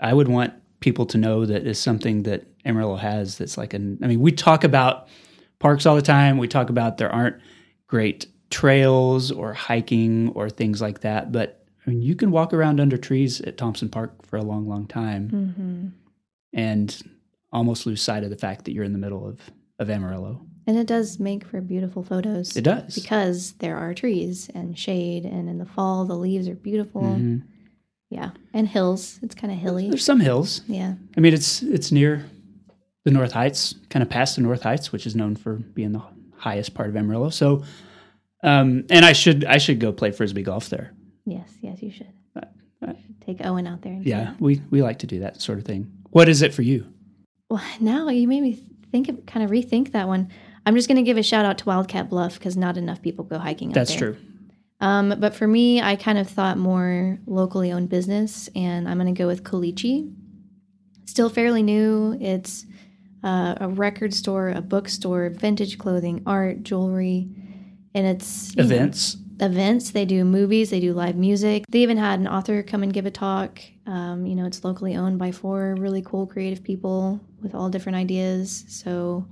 i 0.00 0.12
would 0.12 0.26
want 0.28 0.52
people 0.80 1.06
to 1.06 1.16
know 1.16 1.46
that 1.46 1.64
is 1.66 1.78
something 1.78 2.24
that 2.24 2.44
amarillo 2.64 2.96
has 2.96 3.38
that's 3.38 3.56
like 3.56 3.72
an 3.72 3.96
i 4.02 4.08
mean 4.08 4.20
we 4.20 4.32
talk 4.32 4.64
about 4.64 5.06
parks 5.60 5.86
all 5.86 5.94
the 5.94 6.02
time 6.02 6.36
we 6.38 6.48
talk 6.48 6.68
about 6.70 6.98
there 6.98 7.12
aren't 7.12 7.36
great 7.86 8.26
trails 8.50 9.30
or 9.30 9.52
hiking 9.54 10.30
or 10.30 10.50
things 10.50 10.80
like 10.80 11.00
that 11.02 11.30
but 11.30 11.56
I 11.86 11.90
mean, 11.90 12.02
you 12.02 12.14
can 12.14 12.30
walk 12.30 12.52
around 12.52 12.78
under 12.78 12.98
trees 12.98 13.40
at 13.40 13.56
Thompson 13.56 13.88
Park 13.88 14.26
for 14.26 14.36
a 14.36 14.42
long, 14.42 14.68
long 14.68 14.86
time 14.86 15.30
Mhm. 15.30 15.92
and 16.52 17.02
almost 17.52 17.86
lose 17.86 18.02
sight 18.02 18.22
of 18.22 18.28
the 18.30 18.36
fact 18.36 18.66
that 18.66 18.72
you're 18.72 18.84
in 18.84 18.92
the 18.92 18.98
middle 18.98 19.26
of, 19.26 19.40
of 19.78 19.88
Amarillo. 19.88 20.42
And 20.66 20.76
it 20.76 20.86
does 20.86 21.18
make 21.18 21.42
for 21.44 21.60
beautiful 21.62 22.02
photos. 22.04 22.54
It 22.54 22.62
does. 22.64 22.94
Because 22.94 23.52
there 23.60 23.76
are 23.78 23.94
trees 23.94 24.50
and 24.54 24.78
shade, 24.78 25.24
and 25.24 25.48
in 25.48 25.56
the 25.58 25.64
fall, 25.64 26.04
the 26.04 26.14
leaves 26.16 26.48
are 26.48 26.54
beautiful. 26.54 27.00
Mhm. 27.02 27.42
Yeah. 28.10 28.32
And 28.52 28.68
hills. 28.68 29.18
It's 29.22 29.34
kind 29.34 29.52
of 29.52 29.58
hilly. 29.58 29.88
There's 29.88 30.04
some 30.04 30.20
hills. 30.20 30.60
Yeah. 30.68 30.94
I 31.16 31.20
mean, 31.20 31.32
it's 31.32 31.62
it's 31.62 31.90
near 31.90 32.26
the 33.04 33.10
North 33.10 33.32
Heights, 33.32 33.74
kind 33.88 34.02
of 34.02 34.10
past 34.10 34.36
the 34.36 34.42
North 34.42 34.62
Heights, 34.62 34.92
which 34.92 35.06
is 35.06 35.16
known 35.16 35.36
for 35.36 35.54
being 35.54 35.92
the 35.92 36.02
highest 36.36 36.74
part 36.74 36.88
of 36.88 36.96
Amarillo. 36.96 37.30
So, 37.30 37.64
um, 38.42 38.84
and 38.90 39.04
I 39.04 39.12
should 39.12 39.44
I 39.44 39.58
should 39.58 39.80
go 39.80 39.92
play 39.92 40.10
frisbee 40.10 40.42
golf 40.42 40.68
there. 40.68 40.92
Yes. 41.26 41.50
Yes, 41.60 41.82
you 41.82 41.90
should. 41.90 42.12
Uh, 42.36 42.46
uh, 42.86 42.92
Take 43.24 43.44
Owen 43.44 43.66
out 43.66 43.82
there. 43.82 43.92
and 43.92 44.06
Yeah, 44.06 44.34
we 44.38 44.62
we 44.70 44.82
like 44.82 44.98
to 45.00 45.06
do 45.06 45.20
that 45.20 45.40
sort 45.40 45.58
of 45.58 45.64
thing. 45.64 45.90
What 46.10 46.28
is 46.28 46.42
it 46.42 46.52
for 46.54 46.62
you? 46.62 46.86
Well, 47.48 47.62
now 47.80 48.08
you 48.08 48.26
made 48.28 48.42
me 48.42 48.58
think 48.90 49.08
of 49.08 49.24
kind 49.26 49.44
of 49.44 49.50
rethink 49.50 49.92
that 49.92 50.08
one. 50.08 50.28
I'm 50.66 50.74
just 50.76 50.88
going 50.88 50.96
to 50.96 51.02
give 51.02 51.16
a 51.16 51.22
shout 51.22 51.44
out 51.44 51.58
to 51.58 51.64
Wildcat 51.64 52.10
Bluff 52.10 52.38
because 52.38 52.56
not 52.56 52.76
enough 52.76 53.00
people 53.02 53.24
go 53.24 53.38
hiking 53.38 53.68
out 53.68 53.74
That's 53.74 53.90
there. 53.96 54.12
true. 54.12 54.16
Um, 54.80 55.14
but 55.18 55.34
for 55.34 55.46
me, 55.46 55.80
I 55.80 55.96
kind 55.96 56.18
of 56.18 56.28
thought 56.28 56.58
more 56.58 57.18
locally 57.26 57.70
owned 57.72 57.88
business, 57.88 58.48
and 58.54 58.88
I'm 58.88 58.98
going 58.98 59.12
to 59.12 59.18
go 59.18 59.26
with 59.26 59.42
Kalichi. 59.44 60.12
Still 61.06 61.28
fairly 61.28 61.62
new. 61.62 62.16
It's 62.20 62.66
uh, 63.22 63.54
a 63.60 63.68
record 63.68 64.14
store, 64.14 64.48
a 64.50 64.60
bookstore, 64.62 65.30
vintage 65.30 65.78
clothing, 65.78 66.22
art, 66.26 66.62
jewelry, 66.62 67.28
and 67.94 68.06
it's 68.06 68.50
you 68.56 68.62
know, 68.62 68.64
Events. 68.64 69.16
events. 69.40 69.90
They 69.90 70.04
do 70.04 70.24
movies, 70.24 70.70
they 70.70 70.80
do 70.80 70.92
live 70.94 71.16
music. 71.16 71.64
They 71.68 71.80
even 71.80 71.96
had 71.96 72.20
an 72.20 72.28
author 72.28 72.62
come 72.62 72.82
and 72.82 72.92
give 72.92 73.06
a 73.06 73.10
talk. 73.10 73.60
Um, 73.86 74.24
you 74.26 74.34
know, 74.36 74.46
it's 74.46 74.64
locally 74.64 74.94
owned 74.96 75.18
by 75.18 75.32
four 75.32 75.74
really 75.78 76.02
cool 76.02 76.26
creative 76.26 76.62
people 76.62 77.20
with 77.42 77.54
all 77.54 77.68
different 77.70 77.96
ideas. 77.96 78.64
So 78.68 79.26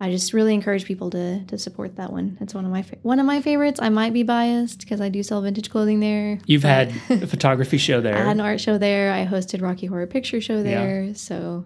I 0.00 0.10
just 0.10 0.32
really 0.34 0.52
encourage 0.54 0.84
people 0.84 1.08
to 1.10 1.42
to 1.46 1.58
support 1.58 1.96
that 1.96 2.12
one. 2.12 2.36
It's 2.40 2.54
one 2.54 2.64
of 2.66 2.70
my 2.70 2.82
fa- 2.82 2.98
one 3.02 3.18
of 3.18 3.24
my 3.26 3.40
favorites. 3.40 3.80
I 3.82 3.88
might 3.88 4.12
be 4.12 4.22
biased 4.22 4.80
because 4.80 5.00
I 5.00 5.08
do 5.08 5.22
sell 5.22 5.40
vintage 5.42 5.70
clothing 5.70 6.00
there. 6.00 6.38
You've 6.46 6.62
had 6.64 6.90
a 7.10 7.26
photography 7.26 7.78
show 7.78 7.98
I 7.98 8.00
there. 8.02 8.16
had 8.16 8.28
an 8.36 8.40
art 8.40 8.60
show 8.60 8.76
there. 8.78 9.10
I 9.12 9.24
hosted 9.26 9.62
Rocky 9.62 9.86
Horror 9.86 10.06
Picture 10.06 10.40
Show 10.40 10.62
there. 10.62 11.14
So, 11.14 11.64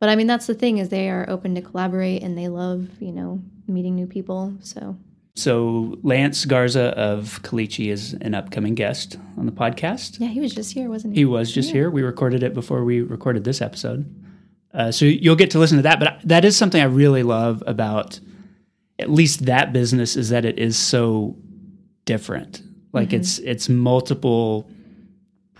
but 0.00 0.08
I 0.08 0.16
mean, 0.16 0.26
that's 0.26 0.46
the 0.46 0.54
thing 0.54 0.78
is 0.78 0.88
they 0.88 1.08
are 1.08 1.28
open 1.28 1.54
to 1.54 1.62
collaborate 1.62 2.22
and 2.22 2.36
they 2.36 2.48
love 2.48 2.88
you 3.00 3.12
know 3.12 3.40
meeting 3.68 3.94
new 3.94 4.06
people. 4.06 4.54
So 4.60 4.96
so 5.34 5.98
Lance 6.02 6.44
Garza 6.44 6.98
of 6.98 7.40
Kalichi 7.42 7.90
is 7.90 8.14
an 8.20 8.34
upcoming 8.34 8.74
guest 8.74 9.16
on 9.38 9.46
the 9.46 9.52
podcast. 9.52 10.18
yeah, 10.18 10.28
he 10.28 10.40
was 10.40 10.54
just 10.54 10.72
here, 10.72 10.88
wasn't 10.88 11.14
he? 11.14 11.20
He 11.20 11.24
was 11.24 11.52
just 11.52 11.70
here. 11.70 11.90
We 11.90 12.02
recorded 12.02 12.42
it 12.42 12.52
before 12.52 12.84
we 12.84 13.00
recorded 13.00 13.44
this 13.44 13.62
episode. 13.62 14.12
Uh, 14.74 14.92
so 14.92 15.04
you'll 15.04 15.36
get 15.36 15.50
to 15.52 15.58
listen 15.58 15.78
to 15.78 15.82
that. 15.82 15.98
But 15.98 16.20
that 16.24 16.44
is 16.44 16.56
something 16.56 16.80
I 16.80 16.84
really 16.86 17.22
love 17.22 17.62
about 17.66 18.20
at 18.98 19.10
least 19.10 19.46
that 19.46 19.72
business 19.72 20.14
is 20.16 20.28
that 20.28 20.44
it 20.44 20.58
is 20.58 20.76
so 20.76 21.36
different. 22.04 22.62
Like 22.92 23.12
it's 23.12 23.38
it's 23.38 23.68
multiple 23.68 24.68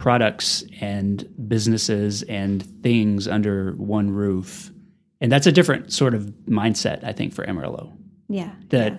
products 0.01 0.65
and 0.81 1.29
businesses 1.47 2.23
and 2.23 2.63
things 2.83 3.29
under 3.29 3.73
one 3.73 4.11
roof. 4.11 4.71
And 5.21 5.31
that's 5.31 5.47
a 5.47 5.53
different 5.53 5.93
sort 5.93 6.15
of 6.15 6.23
mindset, 6.49 7.05
I 7.05 7.13
think, 7.13 7.35
for 7.35 7.47
Amarillo. 7.47 7.93
Yeah. 8.27 8.51
That 8.71 8.93
yeah. 8.93 8.99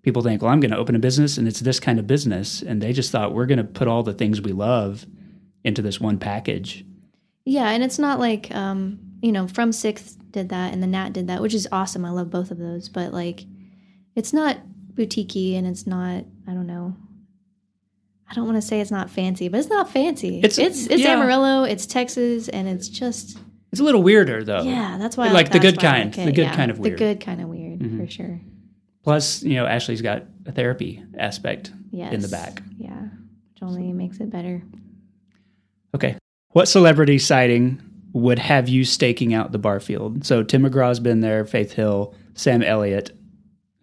people 0.00 0.22
think, 0.22 0.40
well, 0.40 0.50
I'm 0.50 0.60
going 0.60 0.70
to 0.70 0.78
open 0.78 0.96
a 0.96 0.98
business 0.98 1.36
and 1.36 1.46
it's 1.46 1.60
this 1.60 1.78
kind 1.78 1.98
of 1.98 2.06
business. 2.06 2.62
And 2.62 2.80
they 2.80 2.94
just 2.94 3.12
thought, 3.12 3.34
we're 3.34 3.44
going 3.44 3.58
to 3.58 3.64
put 3.64 3.86
all 3.86 4.02
the 4.02 4.14
things 4.14 4.40
we 4.40 4.52
love 4.52 5.04
into 5.62 5.82
this 5.82 6.00
one 6.00 6.18
package. 6.18 6.86
Yeah, 7.44 7.68
and 7.68 7.84
it's 7.84 7.98
not 7.98 8.18
like 8.18 8.50
um, 8.54 8.98
you 9.20 9.32
know, 9.32 9.46
from 9.46 9.72
sixth 9.72 10.16
did 10.30 10.48
that 10.48 10.72
and 10.72 10.82
the 10.82 10.86
Nat 10.86 11.12
did 11.12 11.26
that, 11.26 11.42
which 11.42 11.52
is 11.52 11.68
awesome. 11.70 12.06
I 12.06 12.10
love 12.10 12.30
both 12.30 12.50
of 12.50 12.56
those, 12.56 12.88
but 12.88 13.12
like 13.12 13.44
it's 14.16 14.32
not 14.32 14.56
boutiquey 14.94 15.58
and 15.58 15.66
it's 15.66 15.86
not 15.86 16.24
I 16.48 16.52
don't 16.52 16.66
know. 16.66 16.96
I 18.30 18.34
don't 18.34 18.44
want 18.46 18.56
to 18.56 18.62
say 18.62 18.80
it's 18.80 18.92
not 18.92 19.10
fancy, 19.10 19.48
but 19.48 19.58
it's 19.58 19.68
not 19.68 19.90
fancy. 19.90 20.38
It's- 20.38 20.56
It's 20.58 20.86
it's, 20.86 21.02
yeah. 21.02 21.14
Amarillo, 21.14 21.64
it's 21.64 21.84
Texas, 21.86 22.48
and 22.48 22.68
it's 22.68 22.88
just 22.88 23.38
It's 23.72 23.80
a 23.80 23.84
little 23.84 24.02
weirder, 24.02 24.44
though. 24.44 24.62
yeah. 24.62 24.96
That's 24.98 25.16
why 25.16 25.28
I 25.28 25.32
Like 25.32 25.50
the 25.50 25.58
good 25.58 25.78
kind, 25.80 26.12
the 26.14 26.26
good 26.32 26.38
yeah, 26.38 26.54
kind 26.56 26.70
of 26.70 26.78
weird. 26.78 26.94
The 26.94 26.98
good 26.98 27.20
kind 27.20 27.40
of 27.40 27.48
weird 27.48 27.80
Mhm. 27.80 27.98
for 27.98 28.10
sure. 28.10 28.40
Plus, 29.02 29.42
you 29.42 29.54
know, 29.54 29.66
Ashley's 29.66 30.02
got 30.02 30.24
a 30.46 30.52
therapy 30.52 31.02
aspect 31.18 31.72
Yes. 31.90 32.12
in 32.12 32.20
the 32.20 32.28
back. 32.28 32.62
Yeah, 32.78 33.00
which 33.00 33.62
only 33.62 33.92
makes 33.92 34.18
it 34.20 34.30
better. 34.30 34.62
Okay. 35.94 36.16
What 36.52 36.68
celebrity 36.68 37.18
sighting 37.18 37.80
would 38.12 38.38
have 38.38 38.68
you 38.68 38.84
staking 38.84 39.34
out 39.34 39.52
the 39.52 39.58
Barfield? 39.58 40.24
So 40.24 40.42
Tim 40.42 40.62
McGraw's 40.62 41.00
been 41.00 41.20
there, 41.20 41.44
Faith 41.44 41.72
Hill, 41.72 42.14
Sam 42.34 42.62
Elliott. 42.62 43.10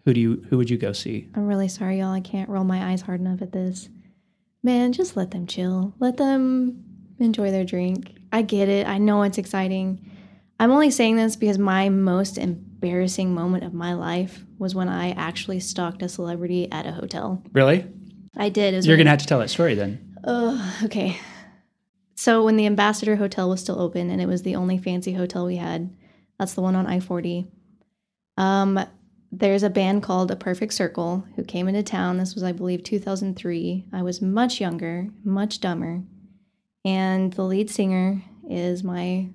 Who 0.05 0.13
do 0.13 0.21
you 0.21 0.45
who 0.49 0.57
would 0.57 0.69
you 0.69 0.77
go 0.77 0.93
see? 0.93 1.27
I'm 1.35 1.47
really 1.47 1.67
sorry, 1.67 1.99
y'all. 1.99 2.13
I 2.13 2.21
can't 2.21 2.49
roll 2.49 2.63
my 2.63 2.91
eyes 2.91 3.01
hard 3.01 3.19
enough 3.19 3.41
at 3.41 3.51
this. 3.51 3.89
Man, 4.63 4.91
just 4.91 5.15
let 5.15 5.31
them 5.31 5.47
chill. 5.47 5.93
Let 5.99 6.17
them 6.17 6.83
enjoy 7.19 7.51
their 7.51 7.65
drink. 7.65 8.15
I 8.31 8.41
get 8.41 8.69
it. 8.69 8.87
I 8.87 8.97
know 8.97 9.21
it's 9.23 9.37
exciting. 9.37 10.11
I'm 10.59 10.71
only 10.71 10.91
saying 10.91 11.15
this 11.15 11.35
because 11.35 11.57
my 11.57 11.89
most 11.89 12.37
embarrassing 12.37 13.33
moment 13.33 13.63
of 13.63 13.73
my 13.73 13.93
life 13.93 14.43
was 14.57 14.73
when 14.73 14.89
I 14.89 15.11
actually 15.11 15.59
stalked 15.59 16.01
a 16.01 16.09
celebrity 16.09 16.71
at 16.71 16.85
a 16.85 16.91
hotel. 16.91 17.43
Really? 17.53 17.85
I 18.35 18.49
did. 18.49 18.83
You're 18.85 18.97
gonna 18.97 19.09
have 19.09 19.19
to 19.19 19.27
tell 19.27 19.39
that 19.39 19.49
story 19.49 19.75
then. 19.75 20.15
Oh, 20.23 20.79
okay. 20.83 21.19
So 22.15 22.43
when 22.43 22.57
the 22.57 22.65
Ambassador 22.65 23.15
Hotel 23.15 23.47
was 23.47 23.61
still 23.61 23.79
open 23.79 24.09
and 24.09 24.19
it 24.19 24.27
was 24.27 24.41
the 24.41 24.55
only 24.55 24.79
fancy 24.79 25.13
hotel 25.13 25.45
we 25.45 25.57
had, 25.57 25.95
that's 26.39 26.55
the 26.55 26.61
one 26.61 26.75
on 26.75 26.87
I 26.87 26.99
40. 26.99 27.47
Um, 28.37 28.79
there's 29.39 29.63
a 29.63 29.69
band 29.69 30.01
called 30.03 30.31
A 30.31 30.35
Perfect 30.35 30.73
Circle 30.73 31.23
who 31.35 31.43
came 31.43 31.67
into 31.67 31.83
town. 31.83 32.17
This 32.17 32.33
was, 32.33 32.43
I 32.43 32.51
believe, 32.51 32.83
2003. 32.83 33.85
I 33.93 34.01
was 34.01 34.21
much 34.21 34.59
younger, 34.59 35.09
much 35.23 35.59
dumber. 35.59 36.01
And 36.83 37.31
the 37.33 37.43
lead 37.43 37.69
singer 37.69 38.23
is 38.49 38.83
my 38.83 39.27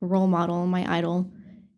role 0.00 0.26
model, 0.26 0.66
my 0.66 0.90
idol. 0.92 1.30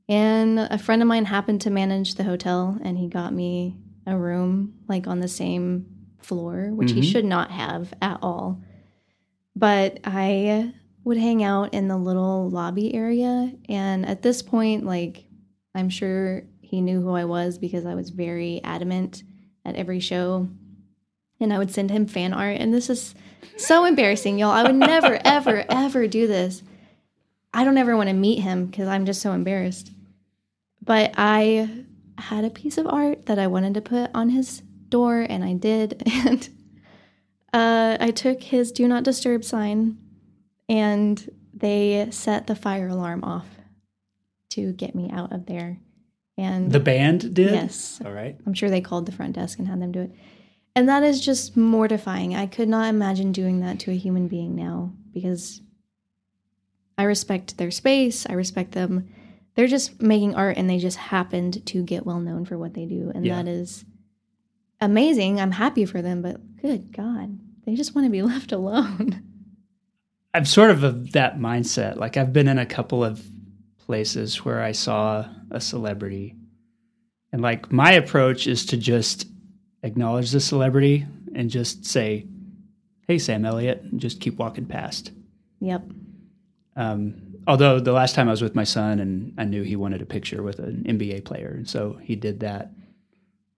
And 0.08 0.58
a 0.58 0.78
friend 0.78 1.02
of 1.02 1.08
mine 1.08 1.26
happened 1.26 1.60
to 1.62 1.70
manage 1.70 2.14
the 2.14 2.24
hotel 2.24 2.78
and 2.82 2.96
he 2.96 3.08
got 3.08 3.32
me 3.34 3.76
a 4.06 4.16
room 4.16 4.74
like 4.88 5.06
on 5.06 5.20
the 5.20 5.28
same 5.28 5.86
floor, 6.20 6.70
which 6.72 6.92
he 6.92 7.00
Mhm. 7.00 7.04
should 7.12 7.24
not 7.24 7.50
have 7.50 7.92
at 8.00 8.18
all. 8.22 8.60
But 9.56 10.00
I 10.04 10.72
would 11.04 11.18
hang 11.18 11.42
out 11.42 11.74
in 11.74 11.88
the 11.88 11.98
little 11.98 12.48
lobby 12.48 12.94
area. 12.94 13.52
And 13.68 14.06
at 14.06 14.22
this 14.22 14.40
point, 14.40 14.86
like, 14.86 15.24
I'm 15.74 15.88
sure 15.90 16.44
he 16.75 16.81
knew 16.81 17.00
who 17.00 17.14
I 17.14 17.25
was 17.25 17.57
because 17.57 17.87
I 17.87 17.95
was 17.95 18.11
very 18.11 18.61
adamant 18.64 19.23
at 19.64 19.76
every 19.76 20.00
show. 20.00 20.49
And 21.38 21.52
I 21.52 21.59
would 21.59 21.71
send 21.71 21.90
him 21.90 22.07
fan 22.07 22.33
art. 22.33 22.59
And 22.59 22.75
this 22.75 22.90
is 22.90 23.14
so 23.57 23.85
embarrassing, 23.85 24.38
y'all. 24.38 24.50
I 24.50 24.64
would 24.64 24.75
never, 24.75 25.21
ever, 25.25 25.64
ever 25.69 26.09
do 26.09 26.26
this. 26.26 26.62
I 27.52 27.64
don't 27.64 27.78
ever 27.78 27.97
want 27.97 28.09
to 28.09 28.14
meet 28.14 28.40
him 28.40 28.66
because 28.66 28.88
I'm 28.88 29.07
just 29.07 29.23
so 29.23 29.33
embarrassed. 29.33 29.93
But 30.83 31.14
I 31.16 31.85
had 32.19 32.45
a 32.45 32.50
piece 32.50 32.76
of 32.76 32.87
art 32.87 33.26
that 33.26 33.38
I 33.38 33.47
wanted 33.47 33.75
to 33.75 33.81
put 33.81 34.11
on 34.12 34.31
his 34.31 34.61
door, 34.88 35.25
and 35.28 35.45
I 35.45 35.54
did. 35.54 36.02
And 36.26 36.49
uh, 37.52 37.97
I 38.00 38.11
took 38.11 38.43
his 38.43 38.73
do 38.73 38.88
not 38.88 39.04
disturb 39.04 39.45
sign, 39.45 39.97
and 40.69 41.31
they 41.52 42.09
set 42.11 42.49
the 42.49 42.57
fire 42.57 42.88
alarm 42.88 43.23
off 43.23 43.47
to 44.50 44.73
get 44.73 44.97
me 44.97 45.09
out 45.12 45.33
of 45.33 45.47
there. 45.47 45.78
And 46.36 46.72
The 46.72 46.80
band 46.80 47.32
did? 47.34 47.52
yes, 47.52 48.00
All 48.04 48.12
right. 48.12 48.36
I'm 48.46 48.54
sure 48.54 48.68
they 48.70 48.80
called 48.80 49.06
the 49.06 49.12
front 49.12 49.34
desk 49.34 49.58
and 49.58 49.68
had 49.68 49.80
them 49.80 49.92
do 49.92 50.00
it. 50.00 50.12
And 50.76 50.88
that 50.88 51.04
is 51.04 51.24
just 51.24 51.56
mortifying. 51.56 52.34
I 52.34 52.46
could 52.46 52.68
not 52.68 52.88
imagine 52.88 53.30
doing 53.30 53.60
that 53.60 53.78
to 53.80 53.92
a 53.92 53.96
human 53.96 54.26
being 54.26 54.56
now 54.56 54.92
because 55.12 55.60
I 56.98 57.04
respect 57.04 57.56
their 57.58 57.70
space. 57.70 58.26
I 58.28 58.32
respect 58.32 58.72
them. 58.72 59.08
They're 59.54 59.68
just 59.68 60.02
making 60.02 60.34
art 60.34 60.56
and 60.56 60.68
they 60.68 60.78
just 60.78 60.96
happened 60.96 61.64
to 61.66 61.84
get 61.84 62.04
well 62.04 62.18
known 62.18 62.44
for 62.44 62.58
what 62.58 62.74
they 62.74 62.86
do. 62.86 63.12
And 63.14 63.24
Yeah. 63.24 63.36
that 63.42 63.48
is 63.48 63.84
amazing. 64.80 65.40
I'm 65.40 65.52
happy 65.52 65.84
for 65.84 66.02
them, 66.02 66.20
but 66.22 66.40
good 66.60 66.92
God, 66.92 67.38
they 67.64 67.76
just 67.76 67.94
want 67.94 68.06
to 68.06 68.10
be 68.10 68.22
left 68.32 68.50
alone. 68.50 69.22
I'm 70.34 70.44
sort 70.44 70.70
of 70.70 70.82
of 70.82 71.12
that 71.12 71.38
mindset. 71.38 71.94
Like 71.96 72.16
I've 72.16 72.32
been 72.32 72.48
in 72.48 72.58
a 72.58 72.66
couple 72.66 73.04
of 73.04 73.24
places 73.86 74.44
where 74.44 74.62
I 74.62 74.72
saw 74.72 75.26
a 75.50 75.60
celebrity, 75.60 76.34
and 77.32 77.42
like 77.42 77.70
my 77.72 77.92
approach 77.92 78.46
is 78.46 78.66
to 78.66 78.76
just 78.76 79.26
acknowledge 79.82 80.30
the 80.30 80.40
celebrity 80.40 81.06
and 81.34 81.50
just 81.50 81.84
say, 81.84 82.26
"Hey, 83.08 83.18
Sam 83.18 83.44
Elliott," 83.44 83.82
and 83.82 84.00
just 84.00 84.20
keep 84.20 84.36
walking 84.38 84.66
past. 84.66 85.12
Yep. 85.60 85.84
Um, 86.76 87.34
although 87.46 87.78
the 87.80 87.92
last 87.92 88.14
time 88.14 88.28
I 88.28 88.32
was 88.32 88.42
with 88.42 88.54
my 88.54 88.64
son, 88.64 88.98
and 89.00 89.34
I 89.38 89.44
knew 89.44 89.62
he 89.62 89.76
wanted 89.76 90.02
a 90.02 90.06
picture 90.06 90.42
with 90.42 90.58
an 90.58 90.84
NBA 90.86 91.24
player, 91.24 91.52
and 91.56 91.68
so 91.68 91.98
he 92.02 92.16
did 92.16 92.40
that. 92.40 92.70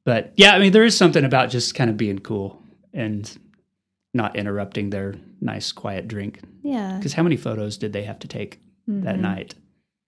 But 0.05 0.33
yeah, 0.37 0.53
I 0.55 0.59
mean, 0.59 0.73
there 0.73 0.85
is 0.85 0.97
something 0.97 1.25
about 1.25 1.51
just 1.51 1.75
kind 1.75 1.91
of 1.91 1.97
being 1.97 2.19
cool 2.21 2.63
and 2.93 3.31
not 4.15 4.37
interrupting 4.37 4.91
their 4.91 5.15
nice, 5.41 5.73
quiet 5.73 6.09
drink. 6.09 6.41
Yeah. 6.63 6.97
Because 6.97 7.13
how 7.13 7.23
many 7.23 7.37
photos 7.37 7.77
did 7.77 7.93
they 7.93 8.05
have 8.05 8.19
to 8.21 8.29
take 8.29 8.61
that 8.89 9.17
Mhm. 9.17 9.21
night? 9.21 9.55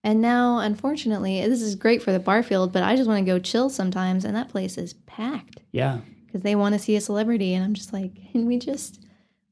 And 0.03 0.21
now, 0.21 0.59
unfortunately, 0.59 1.45
this 1.47 1.61
is 1.61 1.75
great 1.75 2.01
for 2.01 2.11
the 2.13 2.19
Barfield, 2.19 2.71
but 2.71 2.83
I 2.83 2.95
just 2.95 3.07
want 3.09 3.25
to 3.25 3.31
go 3.31 3.37
chill 3.39 3.69
sometimes, 3.69 4.23
and 4.25 4.35
that 4.35 4.49
place 4.49 4.77
is 4.77 4.93
packed. 4.93 5.59
Yeah. 5.71 5.99
because 6.25 6.41
they 6.41 6.55
want 6.55 6.73
to 6.73 6.79
see 6.79 6.95
a 6.95 7.01
celebrity 7.01 7.53
and 7.53 7.63
i'm 7.65 7.73
just 7.73 7.91
like 7.93 8.11
can 8.31 8.45
we 8.51 8.57
just 8.57 9.03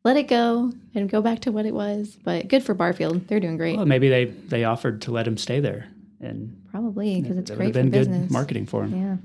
let 0.04 0.16
it 0.16 0.28
go 0.28 0.72
and 0.96 1.10
go 1.10 1.22
back 1.22 1.40
to 1.42 1.52
what 1.52 1.66
it 1.66 1.74
was 1.74 2.18
but 2.24 2.48
good 2.48 2.64
for 2.64 2.74
barfield 2.74 3.28
they're 3.28 3.40
doing 3.40 3.58
great 3.58 3.76
Well, 3.78 3.86
maybe 3.86 4.10
they 4.10 4.26
they 4.26 4.64
offered 4.64 5.02
to 5.02 5.12
let 5.12 5.28
him 5.28 5.38
stay 5.38 5.60
there, 5.60 5.88
and 6.22 6.56
probably 6.72 7.22
because 7.22 7.38
it's 7.38 7.50
that 7.50 7.58
great 7.58 7.68
have 7.68 7.76
for 7.76 7.82
been 7.82 7.90
business 7.92 8.22
good 8.22 8.32
marketing 8.32 8.66
for 8.68 8.84
him. 8.84 8.96
yeah 9.02 9.18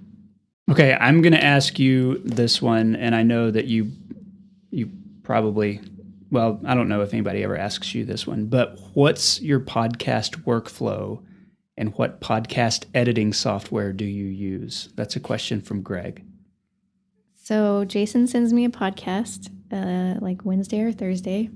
Okay, 0.70 0.96
I'm 0.98 1.20
going 1.22 1.32
to 1.34 1.42
ask 1.44 1.78
you 1.78 2.18
this 2.24 2.62
one, 2.62 2.94
and 2.96 3.14
I 3.14 3.22
know 3.24 3.50
that 3.50 3.66
you 3.66 3.90
you 4.70 4.88
probably 5.22 5.80
well, 6.32 6.60
I 6.64 6.74
don't 6.74 6.88
know 6.88 7.02
if 7.02 7.12
anybody 7.12 7.44
ever 7.44 7.56
asks 7.56 7.94
you 7.94 8.04
this 8.04 8.26
one, 8.26 8.46
but 8.46 8.76
what's 8.94 9.40
your 9.40 9.60
podcast 9.60 10.42
workflow, 10.44 11.22
and 11.76 11.94
what 11.94 12.20
podcast 12.20 12.86
editing 12.94 13.32
software 13.32 13.92
do 13.92 14.04
you 14.04 14.24
use? 14.24 14.88
That's 14.96 15.14
a 15.14 15.20
question 15.20 15.60
from 15.60 15.82
Greg. 15.82 16.24
so 17.34 17.84
jason 17.84 18.26
sends 18.26 18.52
me 18.52 18.64
a 18.64 18.68
podcast 18.70 19.48
uh, 19.72 20.18
like 20.20 20.44
wednesday 20.44 20.80
or 20.80 20.92
thursday 20.92 21.50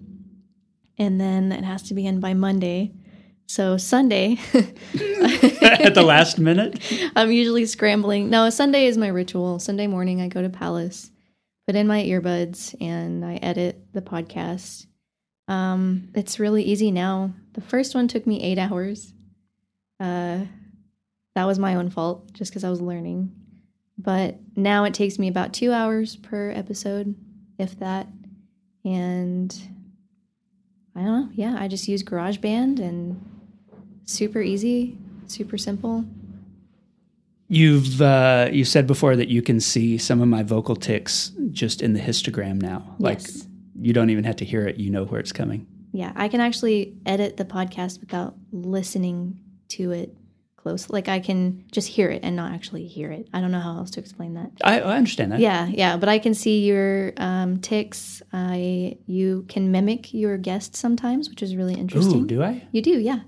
and 0.99 1.21
then 1.21 1.52
it 1.52 1.62
has 1.64 1.83
to 1.83 1.95
be 1.95 2.04
in 2.06 2.18
by 2.18 2.35
monday 2.35 2.92
so 3.47 3.76
sunday 3.76 4.37
At 5.85 5.95
the 5.95 6.02
last 6.02 6.38
minute, 6.38 6.80
I'm 7.16 7.30
usually 7.30 7.66
scrambling. 7.66 8.30
No, 8.30 8.50
Sunday 8.50 8.87
is 8.87 8.97
my 8.97 9.09
ritual. 9.09 9.59
Sunday 9.59 9.87
morning, 9.87 10.21
I 10.21 10.28
go 10.28 10.42
to 10.42 10.49
Palace, 10.49 11.11
put 11.66 11.76
in 11.76 11.87
my 11.87 12.02
earbuds, 12.02 12.75
and 12.80 13.25
I 13.25 13.37
edit 13.37 13.92
the 13.92 14.02
podcast. 14.02 14.87
Um, 15.49 16.08
it's 16.14 16.40
really 16.40 16.62
easy 16.62 16.90
now. 16.90 17.32
The 17.54 17.61
first 17.61 17.94
one 17.94 18.08
took 18.08 18.26
me 18.26 18.42
eight 18.42 18.58
hours. 18.58 19.12
Uh, 19.99 20.40
that 21.35 21.44
was 21.44 21.58
my 21.58 21.75
own 21.75 21.90
fault 21.90 22.32
just 22.32 22.50
because 22.50 22.64
I 22.64 22.70
was 22.70 22.80
learning. 22.80 23.32
But 23.99 24.38
now 24.54 24.85
it 24.85 24.94
takes 24.94 25.18
me 25.18 25.28
about 25.28 25.52
two 25.52 25.73
hours 25.73 26.16
per 26.16 26.50
episode, 26.50 27.14
if 27.58 27.78
that. 27.78 28.06
And 28.85 29.54
I 30.94 31.00
don't 31.00 31.06
know. 31.06 31.28
Yeah, 31.35 31.56
I 31.58 31.68
just 31.68 31.88
use 31.88 32.02
GarageBand 32.02 32.78
and 32.78 33.20
super 34.04 34.40
easy, 34.40 34.99
super 35.26 35.58
simple. 35.58 36.04
You've 37.48 38.02
uh, 38.02 38.48
you 38.52 38.64
said 38.64 38.86
before 38.86 39.14
that 39.16 39.28
you 39.28 39.40
can 39.42 39.60
see 39.60 39.98
some 39.98 40.20
of 40.20 40.28
my 40.28 40.42
vocal 40.42 40.74
tics 40.76 41.32
just 41.52 41.80
in 41.82 41.92
the 41.92 42.00
histogram 42.00 42.60
now. 42.60 42.96
Like 42.98 43.20
Yes. 43.20 43.46
you 43.80 43.92
don't 43.92 44.10
even 44.10 44.24
have 44.24 44.36
to 44.36 44.44
hear 44.44 44.66
it; 44.66 44.76
you 44.78 44.90
know 44.90 45.04
where 45.04 45.20
it's 45.20 45.32
coming. 45.32 45.66
Yeah, 45.92 46.12
I 46.16 46.28
can 46.28 46.40
actually 46.40 46.94
edit 47.06 47.36
the 47.36 47.44
podcast 47.44 48.00
without 48.00 48.34
listening 48.52 49.38
to 49.68 49.92
it 49.92 50.16
close. 50.56 50.90
Like 50.90 51.08
I 51.08 51.20
can 51.20 51.64
just 51.70 51.86
hear 51.86 52.10
it 52.10 52.20
and 52.24 52.34
not 52.34 52.52
actually 52.52 52.88
hear 52.88 53.12
it. 53.12 53.28
I 53.32 53.40
don't 53.40 53.52
know 53.52 53.60
how 53.60 53.76
else 53.76 53.92
to 53.92 54.00
explain 54.00 54.34
that. 54.34 54.50
I, 54.64 54.80
I 54.80 54.96
understand 54.96 55.30
that. 55.30 55.38
Yeah, 55.38 55.68
yeah, 55.68 55.96
but 55.96 56.08
I 56.08 56.18
can 56.18 56.34
see 56.34 56.64
your 56.64 57.12
um, 57.16 57.58
tics. 57.60 58.22
I 58.32 58.98
you 59.06 59.44
can 59.48 59.70
mimic 59.70 60.12
your 60.12 60.36
guests 60.36 60.80
sometimes, 60.80 61.30
which 61.30 61.42
is 61.42 61.54
really 61.54 61.74
interesting. 61.74 62.22
Ooh, 62.22 62.26
do 62.26 62.42
I? 62.42 62.66
You 62.72 62.82
do, 62.82 62.98
yeah. 62.98 63.20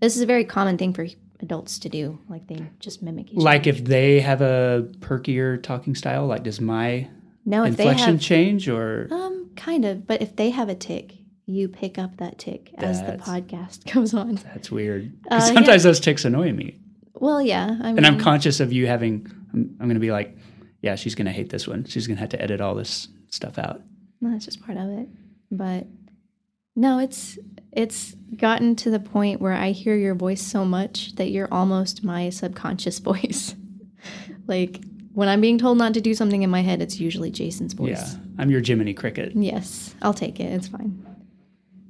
This 0.00 0.16
is 0.16 0.22
a 0.22 0.26
very 0.26 0.44
common 0.44 0.78
thing 0.78 0.94
for 0.94 1.06
adults 1.40 1.78
to 1.80 1.88
do. 1.88 2.18
Like 2.28 2.46
they 2.46 2.66
just 2.80 3.02
mimic 3.02 3.30
each 3.32 3.36
Like 3.38 3.62
other. 3.62 3.70
if 3.70 3.84
they 3.84 4.20
have 4.20 4.40
a 4.40 4.88
perkier 5.00 5.62
talking 5.62 5.94
style, 5.94 6.26
like 6.26 6.42
does 6.42 6.60
my 6.60 7.08
no, 7.44 7.62
inflection 7.64 8.14
have 8.14 8.20
change 8.20 8.68
or 8.68 9.08
um 9.10 9.50
kind 9.56 9.84
of, 9.84 10.06
but 10.06 10.20
if 10.22 10.36
they 10.36 10.50
have 10.50 10.68
a 10.68 10.74
tic, 10.74 11.14
you 11.46 11.68
pick 11.68 11.98
up 11.98 12.16
that 12.18 12.38
tic 12.38 12.70
as 12.78 13.00
the 13.02 13.12
podcast 13.12 13.92
goes 13.94 14.12
on. 14.14 14.34
that's 14.36 14.70
weird? 14.70 15.12
Uh, 15.30 15.40
sometimes 15.40 15.82
those 15.84 16.00
tics 16.00 16.24
annoy 16.24 16.52
me, 16.52 16.78
Well, 17.14 17.40
yeah, 17.40 17.66
I 17.80 17.86
mean, 17.88 17.98
and 17.98 18.06
I'm 18.06 18.18
conscious 18.18 18.58
of 18.60 18.72
you 18.72 18.86
having. 18.86 19.26
I'm, 19.52 19.76
I'm 19.80 19.86
going 19.86 19.94
to 19.94 20.00
be 20.00 20.10
like, 20.10 20.36
yeah, 20.82 20.96
she's 20.96 21.14
going 21.14 21.26
to 21.26 21.32
hate 21.32 21.50
this 21.50 21.66
one. 21.68 21.84
She's 21.84 22.06
going 22.06 22.16
to 22.16 22.20
have 22.20 22.30
to 22.30 22.42
edit 22.42 22.60
all 22.60 22.74
this 22.74 23.08
stuff 23.30 23.58
out. 23.58 23.80
No, 24.20 24.30
that's 24.32 24.44
just 24.44 24.60
part 24.64 24.76
of 24.76 24.88
it. 24.90 25.08
But 25.52 25.86
no, 26.76 26.98
it's 26.98 27.38
it's 27.72 28.14
gotten 28.36 28.76
to 28.76 28.90
the 28.90 29.00
point 29.00 29.40
where 29.40 29.52
I 29.52 29.70
hear 29.70 29.96
your 29.96 30.14
voice 30.14 30.40
so 30.40 30.64
much 30.64 31.14
that 31.16 31.30
you're 31.30 31.52
almost 31.52 32.04
my 32.04 32.30
subconscious 32.30 32.98
voice. 33.00 33.54
like 34.46 34.80
when 35.12 35.28
I'm 35.28 35.40
being 35.40 35.58
told 35.58 35.78
not 35.78 35.94
to 35.94 36.00
do 36.00 36.14
something 36.14 36.42
in 36.42 36.50
my 36.50 36.60
head, 36.60 36.82
it's 36.82 37.00
usually 37.00 37.30
Jason's 37.30 37.72
voice. 37.72 38.14
Yeah. 38.14 38.20
I'm 38.38 38.50
your 38.50 38.60
Jiminy 38.64 38.92
Cricket. 38.94 39.32
Yes, 39.34 39.94
I'll 40.02 40.14
take 40.14 40.38
it. 40.38 40.52
It's 40.52 40.68
fine. 40.68 41.02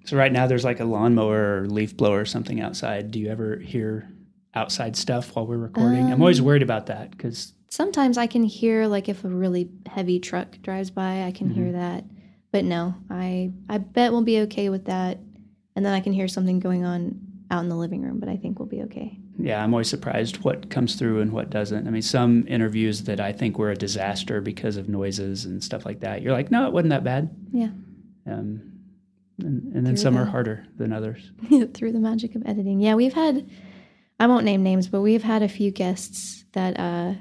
So 0.04 0.16
right 0.16 0.30
now 0.30 0.46
there's 0.46 0.64
like 0.64 0.78
a 0.78 0.84
lawnmower 0.84 1.62
or 1.62 1.66
leaf 1.66 1.96
blower 1.96 2.20
or 2.20 2.24
something 2.24 2.60
outside. 2.60 3.10
Do 3.10 3.18
you 3.18 3.28
ever 3.28 3.58
hear 3.58 4.08
outside 4.54 4.96
stuff 4.96 5.34
while 5.34 5.46
we're 5.46 5.58
recording? 5.58 6.12
I'm 6.12 6.20
always 6.20 6.38
um, 6.38 6.46
worried 6.46 6.62
about 6.62 6.86
that 6.86 7.10
because 7.10 7.52
Sometimes 7.68 8.16
I 8.16 8.26
can 8.26 8.44
hear 8.44 8.86
like 8.86 9.08
if 9.08 9.24
a 9.24 9.28
really 9.28 9.68
heavy 9.86 10.20
truck 10.20 10.58
drives 10.62 10.90
by, 10.90 11.24
I 11.24 11.32
can 11.32 11.50
hear 11.50 11.64
mm-hmm. 11.64 11.78
that. 11.78 12.04
But 12.56 12.64
no, 12.64 12.94
I 13.10 13.52
I 13.68 13.76
bet 13.76 14.12
we'll 14.12 14.22
be 14.22 14.40
okay 14.40 14.70
with 14.70 14.86
that. 14.86 15.18
And 15.74 15.84
then 15.84 15.92
I 15.92 16.00
can 16.00 16.14
hear 16.14 16.26
something 16.26 16.58
going 16.58 16.86
on 16.86 17.20
out 17.50 17.62
in 17.62 17.68
the 17.68 17.76
living 17.76 18.00
room, 18.00 18.18
but 18.18 18.30
I 18.30 18.38
think 18.38 18.58
we'll 18.58 18.66
be 18.66 18.80
okay. 18.84 19.18
yeah, 19.38 19.62
I'm 19.62 19.74
always 19.74 19.90
surprised 19.90 20.38
what 20.38 20.70
comes 20.70 20.94
through 20.94 21.20
and 21.20 21.32
what 21.32 21.50
doesn't. 21.50 21.86
I 21.86 21.90
mean, 21.90 22.00
some 22.00 22.46
interviews 22.48 23.02
that 23.02 23.20
I 23.20 23.30
think 23.30 23.58
were 23.58 23.72
a 23.72 23.76
disaster 23.76 24.40
because 24.40 24.78
of 24.78 24.88
noises 24.88 25.44
and 25.44 25.62
stuff 25.62 25.84
like 25.84 26.00
that. 26.00 26.22
You're 26.22 26.32
like, 26.32 26.50
no, 26.50 26.66
it 26.66 26.72
wasn't 26.72 26.92
that 26.92 27.04
bad. 27.04 27.28
Yeah. 27.52 27.72
Um, 28.26 28.72
and, 29.38 29.74
and 29.74 29.86
then 29.86 29.96
Through 29.96 29.96
some 29.98 30.16
are 30.16 30.24
harder 30.24 30.64
than 30.78 30.94
others. 30.94 31.30
through 31.74 31.92
the 31.92 32.00
magic 32.00 32.36
of 32.36 32.42
editing. 32.46 32.80
Yeah, 32.80 32.94
we've 32.94 33.12
had 33.12 33.46
I 34.18 34.26
won't 34.28 34.46
name 34.46 34.62
names, 34.62 34.88
but 34.88 35.02
we've 35.02 35.22
had 35.22 35.42
a 35.42 35.48
few 35.48 35.70
guests 35.70 36.46
that 36.52 36.80
uh 36.80 37.12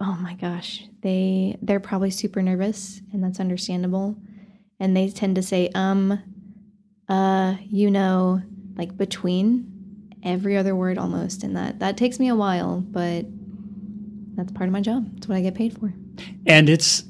oh 0.00 0.16
my 0.22 0.32
gosh, 0.34 0.84
they 1.02 1.58
they're 1.60 1.80
probably 1.80 2.10
super 2.10 2.40
nervous 2.40 3.02
and 3.12 3.22
that's 3.22 3.40
understandable. 3.40 4.16
And 4.80 4.96
they 4.96 5.08
tend 5.10 5.36
to 5.36 5.42
say 5.42 5.70
um 5.74 6.20
uh 7.08 7.56
you 7.64 7.90
know 7.90 8.42
like 8.76 8.96
between 8.96 9.66
every 10.22 10.56
other 10.56 10.74
word 10.74 10.98
almost 10.98 11.42
and 11.42 11.56
that 11.56 11.78
that 11.80 11.96
takes 11.96 12.18
me 12.18 12.28
a 12.28 12.34
while, 12.36 12.80
but 12.80 13.24
that's 14.36 14.52
part 14.52 14.68
of 14.68 14.72
my 14.72 14.80
job. 14.80 15.10
It's 15.16 15.26
what 15.28 15.36
I 15.36 15.40
get 15.40 15.54
paid 15.54 15.78
for. 15.78 15.92
and 16.46 16.68
it's 16.68 17.04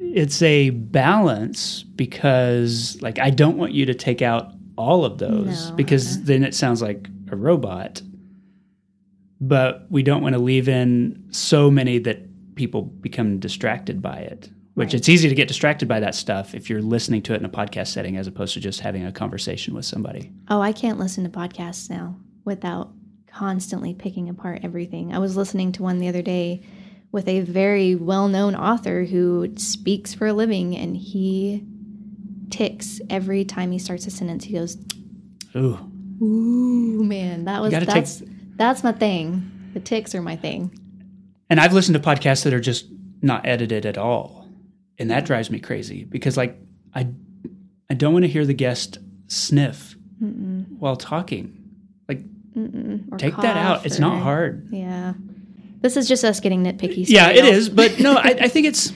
it's 0.00 0.40
a 0.42 0.70
balance 0.70 1.82
because 1.82 2.96
like 3.02 3.18
I 3.18 3.30
don't 3.30 3.56
want 3.56 3.72
you 3.72 3.86
to 3.86 3.94
take 3.94 4.22
out 4.22 4.52
all 4.76 5.04
of 5.04 5.18
those 5.18 5.70
No, 5.70 5.76
because 5.76 6.22
then 6.24 6.44
it 6.44 6.54
sounds 6.54 6.80
like 6.82 7.08
a 7.30 7.36
robot. 7.36 8.02
But 9.40 9.86
we 9.90 10.02
don't 10.02 10.22
want 10.22 10.34
to 10.34 10.38
leave 10.40 10.68
in 10.68 11.26
so 11.30 11.70
many 11.70 11.98
that 11.98 12.54
people 12.54 12.82
become 12.82 13.38
distracted 13.40 14.00
by 14.00 14.18
it. 14.18 14.48
Which 14.74 14.88
Right. 14.88 14.94
it's 14.94 15.08
easy 15.08 15.28
to 15.28 15.34
get 15.36 15.46
distracted 15.48 15.86
by 15.88 16.00
that 16.00 16.14
stuff 16.16 16.54
if 16.54 16.68
you're 16.68 16.82
listening 16.82 17.22
to 17.22 17.34
it 17.34 17.38
in 17.38 17.44
a 17.44 17.48
podcast 17.48 17.88
setting 17.88 18.16
as 18.16 18.26
opposed 18.26 18.54
to 18.54 18.60
just 18.60 18.80
having 18.80 19.04
a 19.04 19.12
conversation 19.12 19.72
with 19.74 19.84
somebody. 19.84 20.32
Oh, 20.48 20.60
I 20.60 20.72
can't 20.72 20.98
listen 20.98 21.22
to 21.24 21.30
podcasts 21.30 21.88
now 21.88 22.16
without 22.44 22.90
constantly 23.28 23.94
picking 23.94 24.28
apart 24.28 24.60
everything. 24.64 25.14
I 25.14 25.18
was 25.18 25.36
listening 25.36 25.70
to 25.72 25.82
one 25.82 25.98
the 25.98 26.08
other 26.08 26.22
day 26.22 26.62
with 27.12 27.28
a 27.28 27.40
very 27.42 27.94
well 27.94 28.26
known 28.26 28.56
author 28.56 29.04
who 29.04 29.52
speaks 29.56 30.12
for 30.12 30.26
a 30.26 30.32
living 30.32 30.76
and 30.76 30.96
he 30.96 31.64
ticks 32.50 33.00
every 33.08 33.44
time 33.44 33.70
he 33.70 33.78
starts 33.78 34.06
a 34.06 34.10
sentence. 34.10 34.44
He 34.44 34.54
goes, 34.54 34.76
Ooh. 35.56 35.78
Ooh, 36.22 37.04
man, 37.04 37.44
that 37.44 37.60
was 37.62 37.70
gotta 37.70 37.86
take- 37.86 37.94
that's 37.94 38.22
that's 38.56 38.82
my 38.84 38.92
thing. 38.92 39.50
The 39.74 39.80
tics 39.80 40.14
are 40.14 40.22
my 40.22 40.36
thing. 40.36 40.76
And 41.50 41.60
I've 41.60 41.72
listened 41.72 41.94
to 41.94 42.00
podcasts 42.00 42.44
that 42.44 42.52
are 42.54 42.60
just 42.60 42.86
not 43.22 43.46
edited 43.46 43.84
at 43.86 43.98
all. 43.98 44.43
And 44.98 45.10
that 45.10 45.24
drives 45.26 45.50
me 45.50 45.58
crazy 45.58 46.04
because 46.04 46.36
like 46.36 46.56
I 46.94 47.08
I 47.90 47.94
don't 47.94 48.12
want 48.12 48.24
to 48.24 48.28
hear 48.28 48.46
the 48.46 48.54
guest 48.54 48.98
sniff 49.26 49.96
while 50.78 50.96
talking. 50.96 51.60
Like 52.08 52.20
take 53.18 53.36
that 53.36 53.56
out. 53.56 53.84
It's 53.84 53.98
not 53.98 54.22
hard. 54.22 54.68
Yeah. 54.70 55.14
This 55.80 55.96
is 55.96 56.08
just 56.08 56.24
us 56.24 56.40
getting 56.40 56.62
nitpicky. 56.64 57.04
Yeah, 57.08 57.28
it 57.30 57.44
is, 57.44 57.68
but 57.68 57.98
no, 58.00 58.14
I, 58.14 58.28
I 58.40 58.48
think 58.48 58.66
it's 58.66 58.92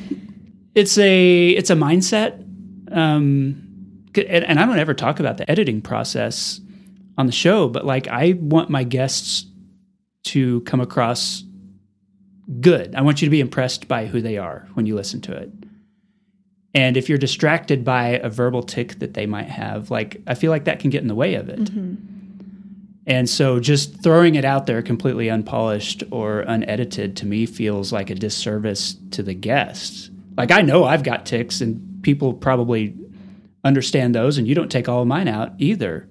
it's 0.74 0.96
a 0.98 1.50
it's 1.50 1.70
a 1.70 1.74
mindset. 1.74 2.44
Um 2.90 3.64
and, 4.16 4.44
and 4.44 4.58
I 4.58 4.66
don't 4.66 4.78
ever 4.78 4.94
talk 4.94 5.20
about 5.20 5.36
the 5.36 5.48
editing 5.50 5.82
process 5.82 6.60
on 7.16 7.26
the 7.26 7.32
show, 7.32 7.68
but 7.68 7.84
like 7.84 8.08
I 8.08 8.34
want 8.38 8.70
my 8.70 8.84
guests 8.84 9.46
to 10.24 10.60
come 10.62 10.80
across 10.80 11.44
good. 12.60 12.94
I 12.94 13.02
want 13.02 13.20
you 13.20 13.26
to 13.26 13.30
be 13.30 13.40
impressed 13.40 13.88
by 13.88 14.06
who 14.06 14.20
they 14.20 14.38
are 14.38 14.66
when 14.74 14.86
you 14.86 14.94
listen 14.94 15.20
to 15.22 15.32
it. 15.32 15.50
And 16.74 16.96
if 16.96 17.08
you're 17.08 17.18
distracted 17.18 17.84
by 17.84 18.08
a 18.08 18.28
verbal 18.28 18.62
tic 18.62 18.98
that 18.98 19.14
they 19.14 19.26
might 19.26 19.48
have, 19.48 19.90
like 19.90 20.20
I 20.26 20.34
feel 20.34 20.50
like 20.50 20.64
that 20.64 20.80
can 20.80 20.90
get 20.90 21.02
in 21.02 21.08
the 21.08 21.14
way 21.14 21.34
of 21.34 21.48
it. 21.48 21.70
And 23.06 23.28
so 23.28 23.58
just 23.58 24.02
throwing 24.02 24.34
it 24.34 24.44
out 24.44 24.66
there 24.66 24.82
completely 24.82 25.30
unpolished 25.30 26.04
or 26.10 26.40
unedited 26.40 27.16
to 27.16 27.26
me 27.26 27.46
feels 27.46 27.90
like 27.90 28.10
a 28.10 28.14
disservice 28.14 28.96
to 29.12 29.22
the 29.22 29.32
guests. 29.32 30.10
Like 30.36 30.50
I 30.50 30.60
know 30.60 30.84
I've 30.84 31.02
got 31.02 31.24
tics 31.24 31.62
and 31.62 32.02
people 32.02 32.34
probably 32.34 32.94
understand 33.64 34.14
those 34.14 34.36
and 34.36 34.46
you 34.46 34.54
don't 34.54 34.70
take 34.70 34.90
all 34.90 35.00
of 35.00 35.08
mine 35.08 35.26
out 35.26 35.52
either. 35.58 36.06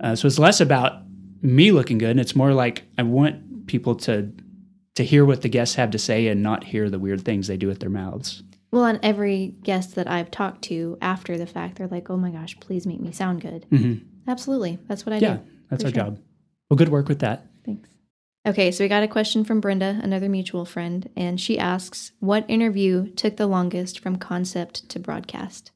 Uh, 0.00 0.16
so 0.16 0.26
it's 0.26 0.38
less 0.38 0.60
about 0.60 1.02
me 1.42 1.70
looking 1.70 1.98
good 1.98 2.10
and 2.10 2.20
it's 2.20 2.34
more 2.34 2.52
like 2.52 2.82
I 2.98 3.04
want 3.04 3.68
people 3.68 3.94
to 3.94 4.32
to 4.96 5.04
hear 5.04 5.24
what 5.24 5.42
the 5.42 5.48
guests 5.48 5.74
have 5.76 5.90
to 5.90 5.98
say 5.98 6.26
and 6.26 6.42
not 6.42 6.64
hear 6.64 6.88
the 6.88 6.98
weird 6.98 7.22
things 7.22 7.46
they 7.46 7.56
do 7.56 7.68
with 7.68 7.80
their 7.80 7.90
mouths. 7.90 8.42
Well, 8.70 8.84
and 8.84 8.98
every 9.02 9.54
guest 9.62 9.94
that 9.94 10.08
I've 10.10 10.30
talked 10.30 10.62
to 10.64 10.98
after 11.00 11.38
the 11.38 11.46
fact, 11.46 11.76
they're 11.78 11.86
like, 11.86 12.10
"Oh 12.10 12.16
my 12.16 12.30
gosh, 12.30 12.58
please 12.60 12.86
make 12.86 13.00
me 13.00 13.12
sound 13.12 13.40
good." 13.40 13.66
Absolutely, 14.28 14.78
that's 14.88 15.06
what 15.06 15.12
I 15.12 15.18
Yeah, 15.18 15.36
do. 15.36 15.42
Yeah, 15.42 15.50
that's 15.70 15.82
for 15.82 15.88
our 15.88 15.92
sure. 15.94 16.04
job. 16.04 16.18
Well, 16.68 16.76
good 16.76 16.88
work 16.88 17.08
with 17.08 17.20
that. 17.20 17.46
Thanks. 17.64 17.88
Okay, 18.46 18.70
so 18.70 18.84
we 18.84 18.88
got 18.88 19.02
a 19.02 19.08
question 19.08 19.44
from 19.44 19.60
Brenda, 19.60 20.00
another 20.02 20.28
mutual 20.28 20.64
friend, 20.64 21.08
and 21.16 21.40
she 21.40 21.58
asks, 21.58 22.12
"What 22.20 22.44
interview 22.48 23.08
took 23.14 23.36
the 23.36 23.46
longest 23.46 24.00
from 24.00 24.16
concept 24.16 24.88
to 24.90 24.98
broadcast?" 24.98 25.70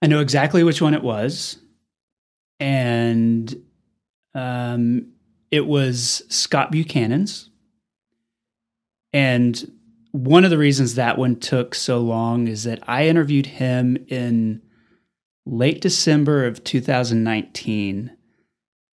I 0.00 0.06
know 0.06 0.20
exactly 0.20 0.62
which 0.62 0.80
one 0.80 0.94
it 0.94 1.02
was, 1.02 1.58
and 2.60 3.62
um, 4.34 5.12
it 5.50 5.66
was 5.66 6.22
Scott 6.28 6.70
Buchanan's. 6.70 7.50
And 9.12 9.72
one 10.24 10.44
of 10.44 10.50
the 10.50 10.58
reasons 10.58 10.96
that 10.96 11.16
one 11.16 11.36
took 11.36 11.74
so 11.74 12.00
long 12.00 12.48
is 12.48 12.64
that 12.64 12.80
I 12.88 13.06
interviewed 13.06 13.46
him 13.46 14.04
in 14.08 14.62
late 15.46 15.80
December 15.80 16.44
of 16.46 16.64
2019. 16.64 18.10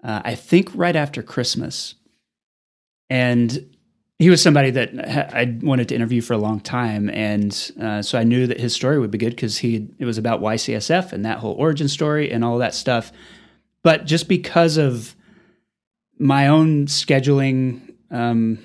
Uh, 0.03 0.21
I 0.23 0.35
think 0.35 0.71
right 0.75 0.95
after 0.95 1.23
Christmas, 1.23 1.95
and 3.09 3.75
he 4.19 4.29
was 4.29 4.43
somebody 4.43 4.71
that 4.71 4.95
ha- 4.95 5.31
I 5.33 5.59
wanted 5.63 5.89
to 5.89 5.95
interview 5.95 6.21
for 6.21 6.35
a 6.35 6.39
long 6.39 6.61
time, 6.61 7.09
and 7.09 7.73
uh, 7.81 8.03
so 8.03 8.19
I 8.19 8.25
knew 8.25 8.47
that 8.47 8.61
his 8.61 8.75
story 8.75 8.99
would 8.99 9.11
be 9.11 9.19
good 9.19 9.31
because 9.31 9.59
he 9.59 9.89
it 9.99 10.05
was 10.05 10.19
about 10.19 10.43
YCSF 10.43 11.13
and 11.13 11.25
that 11.25 11.39
whole 11.39 11.55
origin 11.55 11.89
story 11.89 12.31
and 12.31 12.45
all 12.45 12.59
that 12.59 12.75
stuff. 12.75 13.13
But 13.83 14.05
just 14.05 14.29
because 14.29 14.77
of 14.77 15.17
my 16.19 16.49
own 16.49 16.87
scheduling 16.87 17.95
um, 18.11 18.59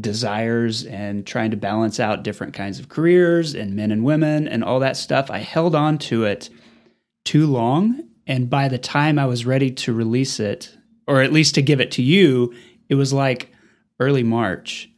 desires 0.00 0.84
and 0.84 1.26
trying 1.26 1.50
to 1.50 1.56
balance 1.56 2.00
out 2.00 2.22
different 2.22 2.54
kinds 2.54 2.78
of 2.78 2.88
careers 2.88 3.54
and 3.54 3.74
men 3.74 3.90
and 3.90 4.04
women 4.04 4.48
and 4.48 4.64
all 4.64 4.80
that 4.80 4.96
stuff. 4.96 5.30
I 5.30 5.38
held 5.38 5.74
on 5.74 5.98
to 5.98 6.24
it 6.24 6.50
too 7.24 7.46
long. 7.46 8.02
And 8.26 8.50
by 8.50 8.68
the 8.68 8.78
time 8.78 9.18
I 9.18 9.26
was 9.26 9.46
ready 9.46 9.70
to 9.70 9.92
release 9.92 10.40
it, 10.40 10.76
or 11.06 11.22
at 11.22 11.32
least 11.32 11.54
to 11.54 11.62
give 11.62 11.80
it 11.80 11.92
to 11.92 12.02
you, 12.02 12.52
it 12.88 12.96
was 12.96 13.12
like 13.12 13.52
early 14.00 14.22
March 14.22 14.90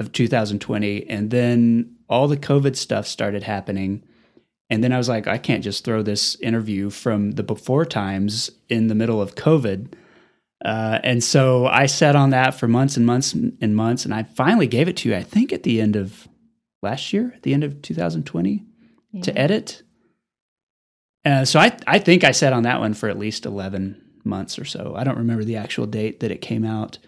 of 0.00 0.12
2020. 0.12 1.08
And 1.08 1.30
then 1.30 1.96
all 2.08 2.26
the 2.26 2.36
COVID 2.36 2.74
stuff 2.76 3.06
started 3.06 3.44
happening. 3.44 4.02
And 4.68 4.82
then 4.82 4.92
I 4.92 4.98
was 4.98 5.08
like, 5.08 5.26
I 5.26 5.38
can't 5.38 5.62
just 5.62 5.84
throw 5.84 6.02
this 6.02 6.34
interview 6.36 6.90
from 6.90 7.32
the 7.32 7.42
before 7.42 7.84
times 7.84 8.50
in 8.68 8.88
the 8.88 8.94
middle 8.94 9.20
of 9.20 9.34
COVID. 9.34 9.92
Uh, 10.64 10.98
and 11.02 11.24
so 11.24 11.66
I 11.66 11.86
sat 11.86 12.16
on 12.16 12.30
that 12.30 12.54
for 12.54 12.68
months 12.68 12.96
and 12.96 13.06
months 13.06 13.32
and 13.32 13.76
months. 13.76 14.04
And 14.04 14.14
I 14.14 14.24
finally 14.24 14.66
gave 14.66 14.88
it 14.88 14.96
to 14.98 15.08
you, 15.08 15.16
I 15.16 15.22
think 15.22 15.52
at 15.52 15.62
the 15.62 15.80
end 15.80 15.96
of 15.96 16.28
last 16.82 17.12
year, 17.12 17.32
at 17.34 17.42
the 17.42 17.54
end 17.54 17.64
of 17.64 17.80
2020, 17.82 18.64
yeah. 19.12 19.22
to 19.22 19.38
edit. 19.38 19.82
Uh, 21.24 21.44
so 21.44 21.60
I, 21.60 21.76
I 21.86 21.98
think 21.98 22.24
I 22.24 22.32
sat 22.32 22.52
on 22.52 22.64
that 22.64 22.80
one 22.80 22.94
for 22.94 23.08
at 23.08 23.18
least 23.18 23.46
11 23.46 24.02
months 24.24 24.58
or 24.58 24.64
so. 24.64 24.94
I 24.96 25.04
don't 25.04 25.18
remember 25.18 25.44
the 25.44 25.56
actual 25.56 25.86
date 25.86 26.20
that 26.20 26.30
it 26.30 26.40
came 26.40 26.64
out. 26.64 26.98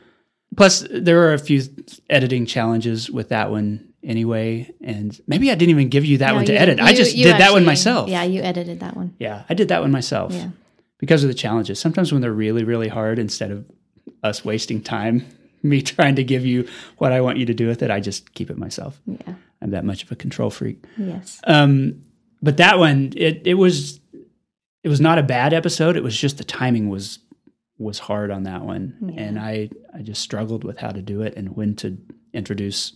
Plus, 0.57 0.87
there 0.91 1.17
were 1.17 1.33
a 1.33 1.39
few 1.39 1.63
editing 2.11 2.45
challenges 2.45 3.11
with 3.11 3.31
that 3.31 3.51
one 3.51 3.93
anyway. 4.03 4.71
And 4.83 5.19
maybe 5.27 5.51
I 5.51 5.55
didn't 5.55 5.71
even 5.71 5.89
give 5.89 6.05
you 6.05 6.19
that 6.19 6.31
no, 6.31 6.37
one 6.37 6.45
to 6.47 6.53
you, 6.53 6.59
edit. 6.59 6.79
You, 6.79 6.85
I 6.85 6.95
just 6.95 7.17
did 7.17 7.27
actually, 7.27 7.39
that 7.39 7.53
one 7.53 7.65
myself. 7.65 8.09
Yeah, 8.09 8.23
you 8.25 8.43
edited 8.43 8.81
that 8.81 8.97
one. 8.97 9.15
Yeah, 9.19 9.45
I 9.49 9.55
did 9.55 9.69
that 9.69 9.81
one 9.81 9.91
myself. 9.91 10.33
Yeah. 10.33 10.49
Because 11.03 11.25
of 11.25 11.29
the 11.29 11.35
challenges. 11.35 11.81
Sometimes 11.81 12.13
when 12.13 12.23
they're 12.23 12.33
really, 12.33 12.63
really 12.63 12.87
hard, 12.87 13.19
instead 13.19 13.51
of 13.51 13.69
us 14.23 14.45
wasting 14.45 14.81
time, 14.81 15.27
me 15.63 15.83
trying 15.83 16.15
to 16.15 16.25
give 16.25 16.47
you 16.47 16.69
what 16.99 17.13
I 17.13 17.21
want 17.21 17.39
you 17.39 17.47
to 17.47 17.55
do 17.55 17.67
with 17.67 17.83
it, 17.83 17.91
I 17.91 18.01
just 18.01 18.33
keep 18.35 18.51
it 18.51 18.57
myself. 18.57 19.01
Yeah. 19.05 19.35
I'm 19.61 19.71
that 19.71 19.85
much 19.85 20.05
of 20.05 20.13
a 20.13 20.17
control 20.17 20.49
freak. 20.49 20.85
Yes. 20.97 21.41
Um, 21.45 22.03
but 22.41 22.57
that 22.57 22.79
one, 22.79 23.13
it 23.17 23.43
it 23.47 23.55
was 23.55 24.01
it 24.83 24.89
was 24.89 25.01
not 25.01 25.19
a 25.19 25.23
bad 25.23 25.53
episode. 25.53 25.97
It 25.97 26.03
was 26.03 26.17
just 26.17 26.39
the 26.39 26.45
timing 26.45 26.89
was 26.89 27.19
was 27.79 27.99
hard 27.99 28.31
on 28.31 28.45
that 28.45 28.63
one, 28.63 28.97
yeah. 29.15 29.23
and 29.23 29.39
I 29.39 29.71
I 29.95 30.03
just 30.03 30.21
struggled 30.21 30.65
with 30.65 30.79
how 30.79 30.91
to 30.91 31.03
do 31.03 31.23
it 31.23 31.35
and 31.37 31.57
when 31.57 31.77
to 31.77 31.97
introduce 32.33 32.95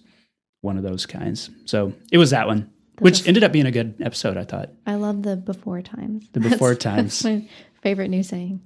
one 0.62 0.76
of 0.76 0.82
those 0.82 1.06
kinds. 1.06 1.50
So 1.64 1.92
it 2.10 2.18
was 2.18 2.30
that 2.30 2.48
one, 2.48 2.70
the 2.96 3.04
which 3.04 3.26
ended 3.28 3.44
up 3.44 3.52
being 3.52 3.66
a 3.66 3.70
good 3.70 3.94
episode. 4.00 4.36
I 4.36 4.44
thought. 4.44 4.70
I 4.84 4.96
love 4.96 5.22
the 5.22 5.36
before 5.36 5.82
times. 5.82 6.28
The 6.32 6.40
before 6.40 6.70
that's, 6.74 6.82
times. 6.84 7.22
That's 7.22 7.24
my 7.24 7.48
favorite 7.86 8.08
new 8.08 8.24
saying. 8.24 8.60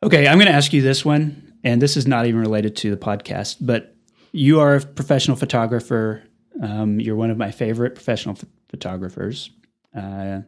Okay, 0.00 0.28
I'm 0.28 0.38
going 0.38 0.46
to 0.46 0.54
ask 0.54 0.72
you 0.72 0.80
this 0.80 1.04
one, 1.04 1.54
and 1.64 1.82
this 1.82 1.96
is 1.96 2.06
not 2.06 2.26
even 2.26 2.40
related 2.40 2.76
to 2.76 2.90
the 2.90 2.96
podcast, 2.96 3.56
but 3.60 3.96
you 4.30 4.60
are 4.60 4.76
a 4.76 4.80
professional 4.80 5.36
photographer. 5.36 6.22
Um, 6.62 7.00
you're 7.00 7.16
one 7.16 7.30
of 7.30 7.36
my 7.36 7.50
favorite 7.50 7.96
professional 7.96 8.36
ph- 8.36 8.46
photographers. 8.68 9.50
Uh, 9.92 10.42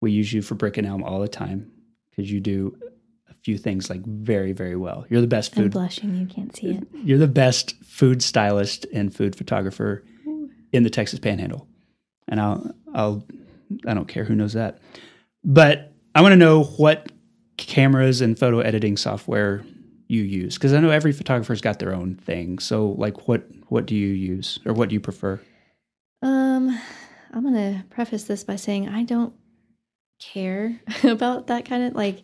we 0.00 0.10
use 0.10 0.32
you 0.32 0.42
for 0.42 0.56
Brick 0.56 0.76
and 0.76 0.84
Elm 0.84 1.04
all 1.04 1.20
the 1.20 1.28
time 1.28 1.70
because 2.10 2.28
you 2.28 2.40
do 2.40 2.76
a 3.30 3.34
few 3.44 3.56
things 3.56 3.88
like 3.88 4.04
very, 4.04 4.50
very 4.50 4.74
well. 4.74 5.06
You're 5.08 5.20
the 5.20 5.28
best 5.28 5.54
food. 5.54 5.66
I'm 5.66 5.70
blushing. 5.70 6.16
You 6.16 6.26
can't 6.26 6.56
see 6.56 6.70
it. 6.72 6.88
You're 7.04 7.18
the 7.18 7.28
best 7.28 7.76
food 7.84 8.20
stylist 8.20 8.84
and 8.92 9.14
food 9.14 9.36
photographer 9.36 10.02
in 10.72 10.82
the 10.82 10.90
Texas 10.90 11.20
Panhandle, 11.20 11.68
and 12.26 12.40
I'll, 12.40 12.74
I'll, 12.92 13.24
I 13.86 13.94
don't 13.94 14.08
care 14.08 14.24
who 14.24 14.34
knows 14.34 14.54
that, 14.54 14.80
but 15.44 15.92
I 16.14 16.20
want 16.22 16.32
to 16.32 16.36
know 16.36 16.64
what 16.64 17.10
cameras 17.56 18.20
and 18.20 18.38
photo 18.38 18.60
editing 18.60 18.96
software 18.96 19.64
you 20.06 20.22
use 20.22 20.54
because 20.54 20.72
I 20.72 20.80
know 20.80 20.90
every 20.90 21.12
photographer's 21.12 21.60
got 21.60 21.78
their 21.78 21.94
own 21.94 22.16
thing. 22.16 22.58
So, 22.58 22.88
like, 22.98 23.26
what 23.26 23.44
what 23.68 23.86
do 23.86 23.94
you 23.94 24.08
use 24.08 24.58
or 24.64 24.72
what 24.72 24.88
do 24.88 24.94
you 24.94 25.00
prefer? 25.00 25.40
Um, 26.22 26.78
I'm 27.32 27.42
gonna 27.42 27.84
preface 27.90 28.24
this 28.24 28.44
by 28.44 28.56
saying 28.56 28.88
I 28.88 29.02
don't 29.02 29.34
care 30.20 30.80
about 31.04 31.48
that 31.48 31.64
kind 31.64 31.84
of 31.84 31.94
like 31.94 32.22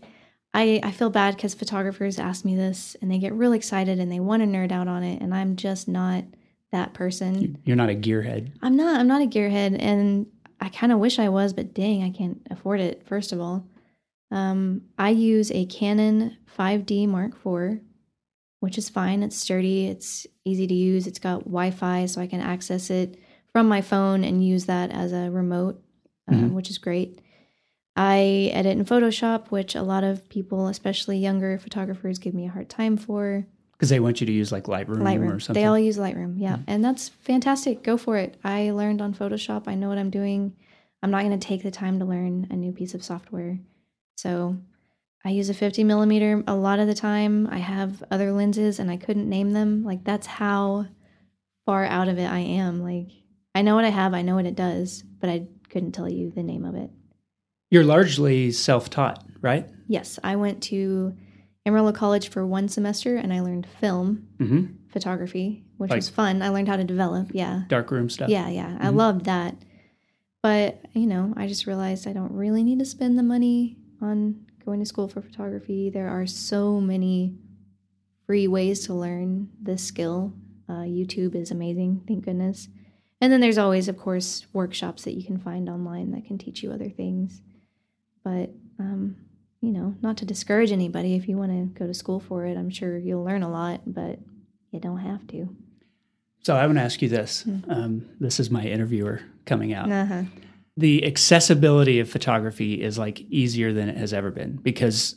I, 0.53 0.81
I 0.83 0.91
feel 0.91 1.11
bad 1.11 1.37
because 1.37 1.55
photographers 1.55 2.19
ask 2.19 2.45
me 2.45 2.57
this 2.57 2.97
and 3.01 3.11
they 3.11 3.19
get 3.19 3.33
real 3.33 3.53
excited 3.53 4.01
and 4.01 4.11
they 4.11 4.19
want 4.19 4.43
to 4.43 4.49
nerd 4.49 4.73
out 4.73 4.89
on 4.89 5.05
it 5.05 5.23
and 5.23 5.33
I'm 5.33 5.55
just 5.55 5.87
not 5.87 6.25
that 6.73 6.93
person. 6.93 7.59
You're 7.65 7.77
not 7.77 7.91
a 7.91 7.95
gearhead. 7.95 8.53
I'm 8.63 8.77
not. 8.77 9.01
I'm 9.01 9.09
not 9.09 9.23
a 9.23 9.27
gearhead, 9.27 9.77
and 9.81 10.27
I 10.61 10.69
kind 10.69 10.93
of 10.93 10.99
wish 10.99 11.19
I 11.19 11.29
was, 11.29 11.53
but 11.53 11.75
dang, 11.75 12.03
I 12.03 12.11
can't 12.11 12.41
afford 12.51 12.81
it. 12.81 13.07
First 13.07 13.33
of 13.33 13.41
all, 13.41 13.67
um, 14.31 14.83
I 14.99 15.11
use 15.11 15.51
a 15.51 15.67
Canon 15.67 16.37
5D 16.57 17.09
Mark 17.09 17.33
IV, 17.45 17.81
which 18.61 18.79
is 18.79 18.89
fine. 18.89 19.23
It's 19.23 19.37
sturdy. 19.37 19.87
It's 19.87 20.27
easy 20.45 20.67
to 20.67 20.75
use. 20.75 21.07
It's 21.07 21.19
got 21.19 21.41
Wi-Fi, 21.41 22.07
so 22.07 22.21
I 22.21 22.27
can 22.27 22.41
access 22.41 22.91
it 22.91 23.19
from 23.53 23.69
my 23.69 23.81
phone 23.81 24.23
and 24.25 24.45
use 24.45 24.67
that 24.67 24.91
as 24.91 25.13
a 25.13 25.31
remote, 25.31 25.83
uh, 26.29 26.35
mm-hmm. 26.35 26.55
which 26.55 26.71
is 26.71 26.79
great. 26.79 27.21
I 27.97 28.51
edit 28.53 28.79
in 28.79 28.85
Photoshop, 28.85 29.49
which 29.49 29.75
a 29.75 29.83
lot 29.83 30.05
of 30.05 30.29
people, 30.29 30.69
especially 30.69 31.19
younger 31.19 31.59
photographers, 31.59 32.19
give 32.19 32.35
me 32.35 32.47
a 32.47 32.51
hard 32.51 32.69
time 32.69 32.97
for. 32.97 33.45
Because 33.73 33.89
they 33.89 33.99
want 33.99 34.21
you 34.21 34.27
to 34.27 34.33
use 34.33 34.53
like 34.53 34.65
Lightroom, 34.65 34.99
Lightroom. 34.99 35.37
or 35.37 35.41
something. 35.41 35.61
They 35.61 35.67
all 35.67 35.79
use 35.79 35.99
Lightroom, 35.99 36.35
yeah. 36.39 36.55
Mm-hmm. 36.55 36.63
And 36.69 36.85
that's 36.85 37.09
fantastic. 37.09 37.83
Go 37.83 37.97
for 37.97 38.17
it. 38.17 38.37
I 38.45 38.71
learned 38.71 39.03
on 39.03 39.13
Photoshop. 39.13 39.65
I 39.67 39.75
know 39.75 39.89
what 39.89 39.99
I'm 39.99 40.11
doing. 40.11 40.55
I'm 41.03 41.11
not 41.11 41.25
going 41.25 41.39
to 41.39 41.47
take 41.47 41.63
the 41.63 41.71
time 41.71 41.99
to 41.99 42.05
learn 42.05 42.47
a 42.51 42.57
new 42.57 42.73
piece 42.73 42.95
of 42.95 43.03
software. 43.03 43.59
So 44.21 44.59
I 45.25 45.31
use 45.31 45.49
a 45.49 45.55
50 45.55 45.83
millimeter 45.85 46.45
a 46.47 46.55
lot 46.55 46.79
of 46.79 46.87
the 46.87 46.95
time. 46.95 47.47
I 47.51 47.59
have 47.59 48.05
other 48.11 48.33
lenses 48.33 48.79
and 48.79 48.91
I 48.91 48.99
couldn't 48.99 49.29
name 49.29 49.53
them. 49.53 49.83
Like, 49.83 50.05
that's 50.05 50.27
how 50.27 50.87
far 51.65 51.87
out 51.87 52.09
of 52.09 52.19
it 52.19 52.31
I 52.31 52.41
am. 52.41 52.83
Like, 52.83 53.09
I 53.55 53.63
know 53.63 53.75
what 53.75 53.87
I 53.87 53.91
have, 53.91 54.13
I 54.13 54.21
know 54.21 54.35
what 54.35 54.45
it 54.45 54.57
does, 54.57 55.03
but 55.21 55.31
I 55.31 55.47
couldn't 55.71 55.93
tell 55.93 56.09
you 56.09 56.31
the 56.31 56.43
name 56.43 56.67
of 56.67 56.75
it. 56.75 56.91
You're 57.71 57.85
largely 57.85 58.53
self 58.53 58.91
taught, 58.91 59.25
right? 59.41 59.67
Yes. 59.89 60.19
I 60.23 60.37
went 60.37 60.63
to 60.65 61.17
Amarillo 61.65 61.93
College 61.93 62.29
for 62.29 62.45
one 62.45 62.69
semester 62.69 63.17
and 63.17 63.33
I 63.33 63.41
learned 63.41 63.67
film 63.81 64.29
mm-hmm. 64.39 64.67
photography, 64.89 65.65
which 65.79 65.91
like 65.91 65.99
was 65.99 66.11
fun. 66.11 66.43
I 66.43 66.51
learned 66.51 66.69
how 66.69 66.77
to 66.77 66.85
develop. 66.85 67.31
Yeah. 67.33 67.63
Darkroom 67.69 68.11
stuff. 68.11 68.29
Yeah. 68.29 68.49
Yeah. 68.49 68.69
Mm-hmm. 68.69 68.85
I 68.85 68.89
loved 68.91 69.25
that. 69.25 69.57
But, 70.43 70.81
you 70.95 71.07
know, 71.07 71.33
I 71.37 71.47
just 71.47 71.67
realized 71.67 72.07
I 72.07 72.13
don't 72.13 72.33
really 72.33 72.65
need 72.65 72.79
to 72.81 72.85
spend 72.85 73.19
the 73.19 73.23
money 73.23 73.77
on 74.01 74.47
going 74.65 74.81
to 74.81 74.87
school 74.87 75.09
for 75.09 75.21
photography. 75.21 75.91
There 75.91 76.09
are 76.09 76.27
so 76.27 76.81
many 76.81 77.35
free 78.27 78.47
ways 78.49 78.87
to 78.87 78.95
learn 78.95 79.49
this 79.61 79.83
skill. 79.83 80.33
Uh, 80.69 80.85
YouTube 80.85 81.35
is 81.35 81.51
amazing, 81.51 82.03
thank 82.07 82.25
goodness. 82.25 82.69
And 83.21 83.33
then 83.33 83.41
there's 83.41 83.59
always, 83.59 83.89
of 83.89 83.99
course, 83.99 84.47
workshops 84.53 85.05
that 85.05 85.15
you 85.15 85.25
can 85.25 85.39
find 85.39 85.69
online 85.69 86.13
that 86.13 86.25
can 86.25 86.39
teach 86.39 86.63
you 86.63 86.73
other 86.73 86.89
things. 86.89 87.43
But, 88.25 88.51
um, 88.79 89.17
you 89.61 89.73
know, 89.73 89.95
not 90.01 90.17
to 90.19 90.25
discourage 90.25 90.73
anybody, 90.73 91.17
if 91.17 91.29
you 91.29 91.37
want 91.37 91.51
to 91.51 91.79
go 91.79 91.87
to 91.87 91.93
school 91.93 92.21
for 92.21 92.47
it, 92.47 92.57
I'm 92.57 92.71
sure 92.71 92.97
you'll 92.97 93.25
learn 93.25 93.43
a 93.43 93.51
lot, 93.51 93.83
but 93.87 94.19
you 94.71 94.81
don't 94.81 94.99
have 94.99 95.27
to. 95.29 95.55
So 96.43 96.57
I 96.57 96.65
want 96.67 96.79
to 96.79 96.83
ask 96.83 97.03
you 97.03 97.09
this. 97.09 97.45
Mm-hmm. 97.47 97.71
Um, 97.71 98.09
this 98.19 98.41
is 98.41 98.51
my 98.51 98.63
interviewer 98.63 99.21
coming 99.45 99.75
out. 99.75 99.91
Uh-huh. 99.91 100.23
The 100.81 101.05
accessibility 101.05 102.01
of 102.01 102.09
photography 102.09 102.83
is 102.83 102.99
like 102.99 103.21
easier 103.21 103.73
than 103.73 103.89
it 103.89 103.97
has 103.97 104.13
ever 104.13 104.31
been 104.31 104.57
because 104.57 105.15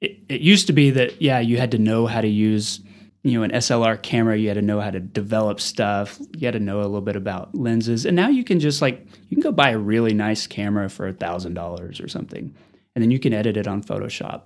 it, 0.00 0.18
it 0.28 0.40
used 0.40 0.66
to 0.68 0.72
be 0.72 0.90
that, 0.90 1.20
yeah, 1.20 1.40
you 1.40 1.58
had 1.58 1.70
to 1.72 1.78
know 1.78 2.06
how 2.06 2.20
to 2.20 2.28
use 2.28 2.80
you 3.24 3.38
know 3.38 3.42
an 3.42 3.50
SLR 3.50 4.00
camera 4.00 4.36
you 4.36 4.48
had 4.48 4.54
to 4.54 4.62
know 4.62 4.80
how 4.80 4.90
to 4.90 5.00
develop 5.00 5.58
stuff 5.58 6.20
you 6.36 6.46
had 6.46 6.52
to 6.52 6.60
know 6.60 6.80
a 6.80 6.82
little 6.82 7.00
bit 7.00 7.16
about 7.16 7.54
lenses 7.54 8.06
and 8.06 8.14
now 8.14 8.28
you 8.28 8.44
can 8.44 8.60
just 8.60 8.80
like 8.80 9.04
you 9.28 9.36
can 9.36 9.40
go 9.40 9.50
buy 9.50 9.70
a 9.70 9.78
really 9.78 10.14
nice 10.14 10.46
camera 10.46 10.88
for 10.88 11.08
a 11.08 11.12
thousand 11.12 11.54
dollars 11.54 12.00
or 12.00 12.06
something 12.06 12.54
and 12.94 13.02
then 13.02 13.10
you 13.10 13.18
can 13.18 13.32
edit 13.32 13.56
it 13.56 13.66
on 13.66 13.82
Photoshop 13.82 14.42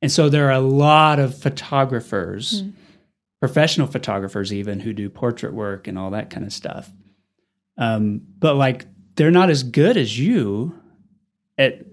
and 0.00 0.10
so 0.10 0.28
there 0.28 0.46
are 0.46 0.52
a 0.52 0.60
lot 0.60 1.18
of 1.18 1.36
photographers 1.36 2.62
mm. 2.62 2.72
professional 3.40 3.88
photographers 3.88 4.52
even 4.52 4.80
who 4.80 4.92
do 4.92 5.10
portrait 5.10 5.52
work 5.52 5.88
and 5.88 5.98
all 5.98 6.10
that 6.10 6.30
kind 6.30 6.46
of 6.46 6.52
stuff 6.52 6.90
um, 7.76 8.20
but 8.38 8.54
like 8.54 8.86
they're 9.16 9.30
not 9.30 9.50
as 9.50 9.62
good 9.62 9.96
as 9.96 10.18
you 10.18 10.74
at 11.58 11.84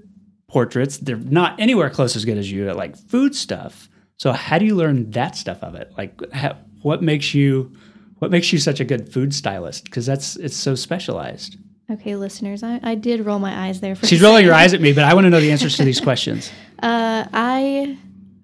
portraits 0.48 0.98
they're 0.98 1.18
not 1.18 1.60
anywhere 1.60 1.90
close 1.90 2.16
as 2.16 2.26
good 2.26 2.38
as 2.38 2.52
you 2.52 2.70
at 2.70 2.76
like 2.76 2.98
food 2.98 3.36
stuff 3.36 3.90
so 4.20 4.34
how 4.34 4.58
do 4.58 4.66
you 4.66 4.76
learn 4.76 5.10
that 5.12 5.36
stuff 5.38 5.64
of 5.64 5.76
it? 5.76 5.94
Like 5.98 6.20
how, 6.34 6.58
what 6.82 7.02
makes 7.02 7.34
you 7.34 7.74
what 8.20 8.32
makes 8.32 8.52
you 8.52 8.60
such 8.60 8.82
a 8.82 8.86
good 8.86 9.12
food 9.12 9.34
stylist? 9.34 9.86
Because 9.86 10.06
that's 10.06 10.36
it's 10.36 10.58
so 10.58 10.76
specialized. 10.76 11.58
Okay, 11.90 12.16
listeners, 12.16 12.62
I, 12.62 12.80
I 12.84 12.96
did 12.96 13.26
roll 13.26 13.40
my 13.40 13.68
eyes 13.68 13.80
there. 13.80 13.96
For 13.96 14.06
She's 14.06 14.22
rolling 14.22 14.46
her 14.46 14.54
eyes 14.54 14.74
at 14.74 14.82
me, 14.82 14.94
but 14.94 15.06
I 15.06 15.14
want 15.14 15.26
to 15.26 15.30
know 15.30 15.40
the 15.40 15.52
answers 15.54 15.78
to 15.78 15.86
these 15.86 16.02
questions. 16.02 16.52
Uh, 16.84 17.26
I 17.34 17.98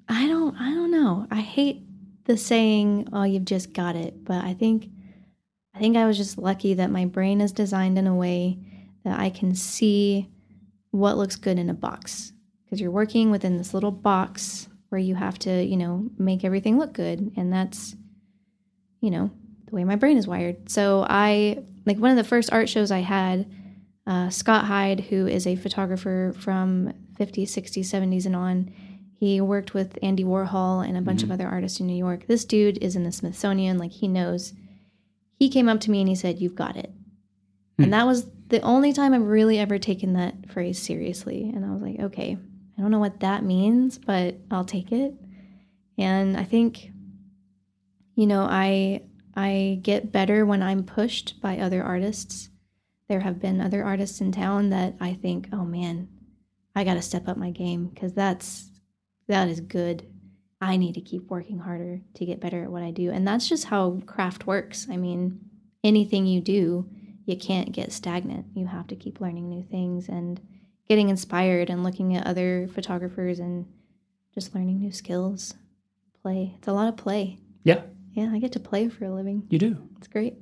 I 0.08 0.28
don't 0.28 0.56
I 0.56 0.74
don't 0.74 0.92
know. 0.92 1.28
I 1.30 1.42
hate 1.42 1.84
the 2.24 2.38
saying, 2.38 3.10
"Oh, 3.12 3.24
you've 3.24 3.46
just 3.46 3.74
got 3.74 3.98
it," 3.98 4.24
but 4.24 4.46
I 4.46 4.54
think 4.54 4.88
I 5.76 5.80
think 5.80 5.98
I 5.98 6.06
was 6.06 6.18
just 6.18 6.38
lucky 6.38 6.76
that 6.76 6.90
my 6.90 7.06
brain 7.06 7.42
is 7.42 7.52
designed 7.52 7.98
in 7.98 8.08
a 8.08 8.16
way 8.16 8.58
that 9.04 9.20
I 9.20 9.30
can 9.30 9.54
see 9.56 10.30
what 10.92 11.18
looks 11.18 11.36
good 11.36 11.60
in 11.60 11.70
a 11.70 11.74
box 11.74 12.32
because 12.64 12.80
you're 12.80 12.92
working 12.92 13.30
within 13.30 13.58
this 13.58 13.74
little 13.74 13.92
box 13.92 14.70
where 14.90 15.00
you 15.00 15.16
have 15.16 15.38
to, 15.40 15.64
you 15.64 15.76
know, 15.76 16.10
make 16.18 16.46
everything 16.46 16.80
look 16.80 16.94
good. 16.94 17.34
And 17.36 17.52
that's 17.52 17.96
you 19.06 19.12
know, 19.12 19.30
the 19.68 19.76
way 19.76 19.84
my 19.84 19.96
brain 19.96 20.18
is 20.18 20.28
wired. 20.28 20.68
So 20.70 21.06
I 21.08 21.64
like 21.86 22.00
one 22.00 22.10
of 22.10 22.18
the 22.18 22.24
first 22.24 22.52
art 22.52 22.68
shows 22.68 22.90
I 22.90 23.02
had. 23.02 23.46
Uh, 24.08 24.30
Scott 24.30 24.66
Hyde, 24.66 25.00
who 25.00 25.28
is 25.28 25.46
a 25.46 25.56
photographer 25.56 26.34
from 26.40 26.92
50s, 27.20 27.50
60s, 27.50 27.86
70s, 27.86 28.26
and 28.26 28.36
on, 28.36 28.74
he 29.20 29.42
worked 29.42 29.76
with 29.76 30.00
Andy 30.02 30.24
Warhol 30.24 30.88
and 30.88 30.98
a 30.98 31.02
bunch 31.02 31.22
mm-hmm. 31.22 31.32
of 31.32 31.40
other 31.40 31.48
artists 31.48 31.80
in 31.80 31.86
New 31.86 31.96
York. 31.96 32.26
This 32.28 32.46
dude 32.46 32.80
is 32.84 32.96
in 32.96 33.04
the 33.04 33.12
Smithsonian, 33.12 33.78
like 33.78 33.92
he 33.92 34.08
knows. 34.08 34.54
He 35.38 35.50
came 35.50 35.68
up 35.70 35.80
to 35.82 35.92
me 35.92 36.00
and 36.02 36.10
he 36.10 36.16
said, 36.16 36.40
"You've 36.40 36.56
got 36.56 36.78
it," 36.78 36.92
mm-hmm. 36.92 37.84
and 37.84 37.94
that 37.94 38.06
was 38.06 38.28
the 38.48 38.62
only 38.62 38.94
time 38.94 39.14
I've 39.14 39.22
really 39.22 39.58
ever 39.58 39.78
taken 39.80 40.14
that 40.14 40.50
phrase 40.50 40.82
seriously. 40.82 41.52
And 41.54 41.66
I 41.66 41.72
was 41.72 41.82
like, 41.82 42.00
okay, 42.00 42.38
I 42.78 42.82
don't 42.82 42.92
know 42.92 43.00
what 43.00 43.22
that 43.22 43.44
means, 43.44 43.98
but 43.98 44.36
I'll 44.52 44.66
take 44.66 44.92
it. 44.92 45.14
And 45.98 46.38
I 46.38 46.44
think, 46.44 46.92
you 48.16 48.28
know, 48.28 48.44
I 48.44 49.04
I 49.36 49.80
get 49.82 50.12
better 50.12 50.46
when 50.46 50.62
I'm 50.62 50.84
pushed 50.84 51.42
by 51.42 51.58
other 51.58 51.84
artists. 51.84 52.50
There 53.08 53.22
have 53.22 53.40
been 53.40 53.62
other 53.62 53.84
artists 53.84 54.22
in 54.22 54.32
town 54.32 54.70
that 54.70 54.96
I 55.00 55.14
think, 55.14 55.50
oh 55.52 55.66
man, 55.66 56.08
I 56.76 56.84
got 56.84 56.96
to 56.96 57.02
step 57.02 57.28
up 57.28 57.38
my 57.38 57.52
game 57.52 57.88
because 57.88 58.14
that's 58.14 58.70
that 59.28 59.48
is 59.48 59.60
good. 59.60 60.06
I 60.62 60.78
need 60.78 60.94
to 60.96 61.02
keep 61.02 61.30
working 61.30 61.60
harder 61.60 62.02
to 62.16 62.26
get 62.26 62.40
better 62.40 62.64
at 62.64 62.72
what 62.72 62.84
I 62.84 62.92
do. 62.92 63.12
And 63.12 63.28
that's 63.28 63.48
just 63.50 63.66
how 63.66 64.02
craft 64.06 64.48
works. 64.48 64.88
I 64.90 64.98
mean, 64.98 65.40
anything 65.84 66.26
you 66.26 66.42
do, 66.42 66.90
you 67.26 67.38
can't 67.38 67.72
get 67.72 67.92
stagnant. 67.92 68.46
You 68.56 68.68
have 68.68 68.88
to 68.88 68.96
keep 68.96 69.20
learning 69.20 69.50
new 69.50 69.64
things 69.64 70.08
and 70.08 70.40
getting 70.88 71.10
inspired 71.10 71.70
and 71.70 71.84
looking 71.84 72.16
at 72.16 72.26
other 72.26 72.70
photographers 72.74 73.40
and 73.40 73.66
just 74.34 74.56
learning 74.56 74.80
new 74.80 74.92
skills. 74.92 75.56
Play. 76.22 76.54
It's 76.58 76.68
a 76.68 76.74
lot 76.74 76.88
of 76.88 76.98
play. 76.98 77.40
Yeah. 77.64 77.82
Yeah, 78.14 78.32
I 78.32 78.40
get 78.40 78.54
to 78.54 78.60
play 78.60 78.88
for 78.88 79.06
a 79.06 79.14
living. 79.14 79.46
You 79.50 79.60
do. 79.60 79.78
It's 79.98 80.08
great. 80.08 80.36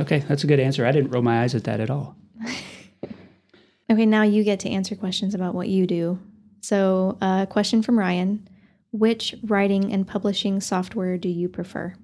Okay, 0.00 0.18
that's 0.20 0.44
a 0.44 0.46
good 0.46 0.60
answer. 0.60 0.84
I 0.84 0.92
didn't 0.92 1.10
roll 1.12 1.22
my 1.22 1.42
eyes 1.42 1.54
at 1.54 1.64
that 1.64 1.80
at 1.80 1.88
all. 1.88 2.16
okay, 3.90 4.06
now 4.06 4.22
you 4.22 4.44
get 4.44 4.60
to 4.60 4.68
answer 4.68 4.94
questions 4.94 5.34
about 5.34 5.54
what 5.54 5.68
you 5.68 5.86
do. 5.86 6.18
So, 6.60 7.16
a 7.22 7.24
uh, 7.24 7.46
question 7.46 7.82
from 7.82 7.98
Ryan 7.98 8.48
Which 8.94 9.34
writing 9.42 9.92
and 9.92 10.06
publishing 10.06 10.60
software 10.60 11.18
do 11.18 11.28
you 11.28 11.48
prefer? 11.48 11.94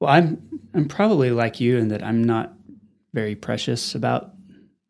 Well, 0.00 0.10
I'm 0.10 0.42
I'm 0.74 0.88
probably 0.88 1.30
like 1.30 1.60
you 1.60 1.76
in 1.76 1.86
that 1.88 2.02
I'm 2.02 2.24
not 2.24 2.52
very 3.14 3.36
precious 3.36 3.94
about 3.94 4.32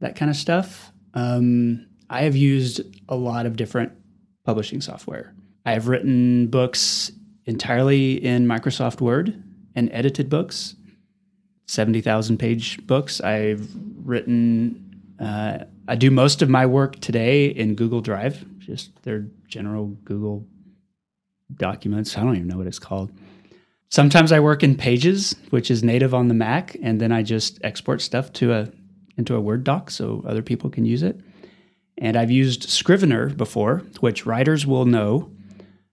that 0.00 0.16
kind 0.16 0.30
of 0.30 0.36
stuff. 0.36 0.92
Um, 1.12 1.86
I 2.08 2.22
have 2.22 2.36
used 2.36 2.80
a 3.06 3.16
lot 3.16 3.44
of 3.44 3.56
different 3.56 3.92
publishing 4.44 4.80
software. 4.80 5.34
I 5.66 5.72
have 5.72 5.88
written 5.88 6.46
books 6.46 7.12
entirely 7.44 8.14
in 8.24 8.46
Microsoft 8.46 9.02
Word 9.02 9.42
and 9.74 9.90
edited 9.92 10.30
books, 10.30 10.74
70,000 11.66 12.38
page 12.38 12.84
books. 12.86 13.20
I've 13.20 13.68
written, 14.02 15.02
uh, 15.20 15.58
I 15.86 15.96
do 15.96 16.10
most 16.10 16.40
of 16.40 16.48
my 16.48 16.64
work 16.64 16.98
today 17.00 17.48
in 17.48 17.74
Google 17.74 18.00
Drive, 18.00 18.46
just 18.66 19.02
their 19.02 19.26
general 19.46 19.86
Google 20.04 20.46
documents. 21.54 22.16
I 22.18 22.22
don't 22.22 22.36
even 22.36 22.48
know 22.48 22.58
what 22.58 22.66
it's 22.66 22.80
called. 22.80 23.12
Sometimes 23.88 24.32
I 24.32 24.40
work 24.40 24.64
in 24.64 24.74
Pages, 24.74 25.36
which 25.50 25.70
is 25.70 25.84
native 25.84 26.12
on 26.12 26.28
the 26.28 26.34
Mac, 26.34 26.76
and 26.82 27.00
then 27.00 27.12
I 27.12 27.22
just 27.22 27.60
export 27.62 28.02
stuff 28.02 28.32
to 28.34 28.52
a 28.52 28.68
into 29.16 29.34
a 29.34 29.40
Word 29.40 29.64
doc 29.64 29.90
so 29.90 30.22
other 30.26 30.42
people 30.42 30.68
can 30.68 30.84
use 30.84 31.02
it. 31.02 31.20
And 31.96 32.16
I've 32.16 32.30
used 32.30 32.68
Scrivener 32.68 33.30
before, 33.30 33.78
which 34.00 34.26
writers 34.26 34.66
will 34.66 34.84
know. 34.84 35.30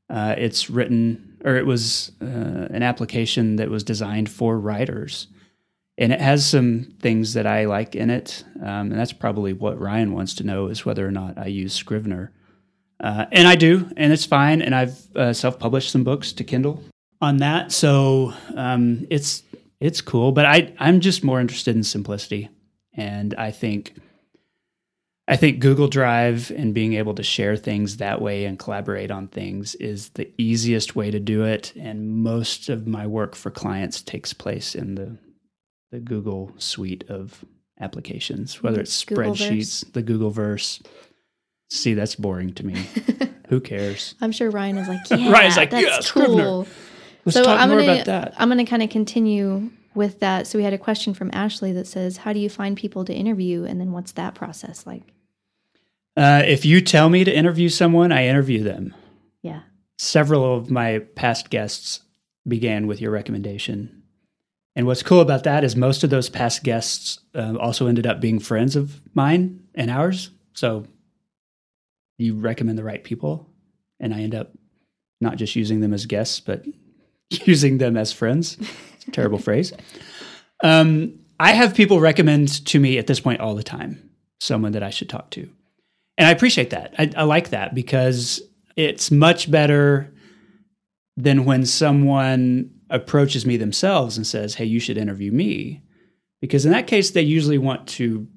Uh, 0.10 0.36
it's 0.38 0.70
written 0.70 1.38
or 1.44 1.56
it 1.56 1.66
was 1.66 2.12
uh, 2.22 2.26
an 2.26 2.84
application 2.84 3.58
that 3.58 3.70
was 3.70 3.84
designed 3.84 4.30
for 4.30 4.58
writers. 4.58 5.28
And 5.98 6.12
it 6.12 6.22
has 6.22 6.46
some 6.46 6.96
things 7.02 7.34
that 7.34 7.46
I 7.46 7.66
like 7.66 7.96
in 7.96 8.10
it. 8.10 8.44
Um, 8.62 8.92
and 8.92 8.98
that's 8.98 9.14
probably 9.14 9.54
what 9.54 9.80
Ryan 9.80 10.14
wants 10.14 10.34
to 10.36 10.44
know 10.44 10.68
is 10.68 10.86
whether 10.86 11.08
or 11.08 11.12
not 11.12 11.38
I 11.38 11.48
use 11.48 11.74
Scrivener. 11.74 12.32
Uh, 13.04 13.26
and 13.34 13.48
I 13.50 13.56
do, 13.56 13.90
and 13.98 14.14
it's 14.14 14.26
fine. 14.26 14.62
And 14.62 14.74
I've 14.74 14.98
uh, 15.16 15.34
self 15.34 15.60
published 15.60 15.92
some 15.92 16.06
books 16.06 16.32
to 16.34 16.44
Kindle 16.44 16.82
on 17.22 17.38
that. 17.38 17.74
So 17.74 18.34
um, 18.56 19.06
it's 19.10 19.44
it's 19.82 20.00
cool. 20.00 20.32
But 20.32 20.46
I, 20.46 20.74
I'm 20.80 21.02
just 21.02 21.24
more 21.24 21.42
interested 21.42 21.76
in 21.76 21.84
simplicity. 21.84 22.50
And 22.96 23.34
I 23.36 23.52
think 23.52 23.96
I 25.28 25.36
think 25.36 25.60
Google 25.60 25.90
Drive 25.90 26.50
and 26.56 26.74
being 26.74 26.94
able 26.94 27.14
to 27.16 27.24
share 27.24 27.58
things 27.58 27.98
that 27.98 28.22
way 28.22 28.46
and 28.46 28.58
collaborate 28.58 29.12
on 29.12 29.28
things 29.28 29.76
is 29.76 30.10
the 30.10 30.30
easiest 30.38 30.96
way 30.96 31.12
to 31.12 31.20
do 31.20 31.44
it. 31.44 31.74
And 31.78 32.10
most 32.10 32.70
of 32.70 32.88
my 32.88 33.06
work 33.06 33.36
for 33.36 33.52
clients 33.52 34.02
takes 34.02 34.32
place 34.34 34.76
in 34.76 34.96
the 34.96 35.18
the 35.92 36.00
Google 36.00 36.54
suite 36.58 37.04
of 37.10 37.44
applications, 37.80 38.64
whether 38.64 38.80
it's 38.80 39.04
spreadsheets, 39.04 39.92
the 39.92 40.02
Google 40.02 40.32
Verse. 40.32 40.82
See, 41.74 41.96
that's 41.96 42.14
boring 42.14 42.54
to 42.54 42.66
me. 42.66 42.76
Who 43.48 43.60
cares? 43.60 44.14
I'm 44.22 44.32
sure 44.32 44.52
Ryan 44.52 44.78
is 44.78 44.88
like, 44.88 45.00
yeah, 45.10 45.32
Ryan's 45.32 45.58
like, 45.58 45.72
that's 45.72 46.16
yeah, 46.16 46.26
cool. 46.26 46.68
Let's 47.26 47.36
so 47.36 47.44
talk 47.44 47.60
I'm 47.60 47.70
more 47.70 47.80
gonna, 47.80 47.94
about 47.94 48.06
that. 48.06 48.36
I'm 48.38 48.48
going 48.48 48.64
to 48.64 48.70
kind 48.70 48.84
of 48.84 48.92
continue 48.92 49.72
with 49.96 50.20
that. 50.20 50.46
So 50.46 50.60
we 50.60 50.64
had 50.64 50.74
a 50.74 50.78
question 50.78 51.16
from 51.16 51.32
Ashley 51.34 51.72
that 51.72 51.88
says, 51.88 52.18
"How 52.18 52.32
do 52.32 52.40
you 52.40 52.50
find 52.50 52.78
people 52.78 53.06
to 53.06 53.14
interview, 53.14 53.64
and 53.64 53.82
then 53.82 53.92
what's 53.92 54.12
that 54.12 54.36
process 54.36 54.86
like?" 54.86 55.14
Uh, 56.16 56.44
if 56.46 56.64
you 56.64 56.80
tell 56.80 57.10
me 57.10 57.24
to 57.24 57.36
interview 57.36 57.70
someone, 57.70 58.12
I 58.12 58.28
interview 58.28 58.62
them. 58.62 58.94
Yeah. 59.42 59.62
Several 59.98 60.56
of 60.56 60.70
my 60.70 61.00
past 61.16 61.50
guests 61.50 62.02
began 62.48 62.86
with 62.86 63.02
your 63.02 63.10
recommendation. 63.10 64.04
And 64.76 64.86
what's 64.86 65.02
cool 65.02 65.22
about 65.22 65.44
that 65.46 65.64
is 65.64 65.76
most 65.76 66.04
of 66.04 66.12
those 66.12 66.30
past 66.30 66.64
guests 66.64 67.20
uh, 67.34 67.56
also 67.60 67.88
ended 67.88 68.06
up 68.06 68.22
being 68.22 68.40
friends 68.40 68.76
of 68.76 69.02
mine 69.16 69.64
and 69.74 69.90
ours. 69.90 70.30
So 70.54 70.86
you 72.18 72.36
recommend 72.36 72.78
the 72.78 72.84
right 72.84 73.04
people, 73.04 73.50
and 74.00 74.14
I 74.14 74.22
end 74.22 74.36
up 74.36 74.52
not 75.22 75.38
just 75.38 75.56
using 75.56 75.80
them 75.80 75.94
as 75.94 76.06
guests, 76.06 76.40
but 76.40 76.66
using 77.30 77.78
them 77.78 77.98
as 77.98 78.12
friends. 78.12 78.58
terrible 79.12 79.38
phrase. 79.40 79.74
Um, 80.64 81.20
I 81.40 81.52
have 81.52 81.76
people 81.76 82.00
recommend 82.00 82.66
to 82.68 82.80
me 82.80 82.98
at 82.98 83.08
this 83.08 83.20
point 83.20 83.42
all 83.42 83.56
the 83.56 83.64
time 83.64 84.10
someone 84.40 84.74
that 84.74 84.84
I 84.84 84.90
should 84.90 85.10
talk 85.10 85.30
to. 85.32 85.50
And 86.18 86.28
I 86.28 86.32
appreciate 86.32 86.70
that. 86.70 86.94
I, 86.98 87.12
I 87.18 87.24
like 87.24 87.50
that 87.50 87.74
because 87.74 88.42
it's 88.76 89.10
much 89.10 89.50
better 89.50 90.14
than 91.18 91.46
when 91.46 91.66
someone 91.66 92.72
approaches 92.90 93.46
me 93.46 93.58
themselves 93.58 94.18
and 94.18 94.28
says, 94.28 94.56
Hey, 94.56 94.66
you 94.66 94.80
should 94.80 94.98
interview 94.98 95.32
me. 95.32 95.82
Because 96.42 96.66
in 96.66 96.72
that 96.72 96.88
case, 96.88 97.12
they 97.12 97.22
usually 97.22 97.58
want 97.58 97.88
to 97.88 98.28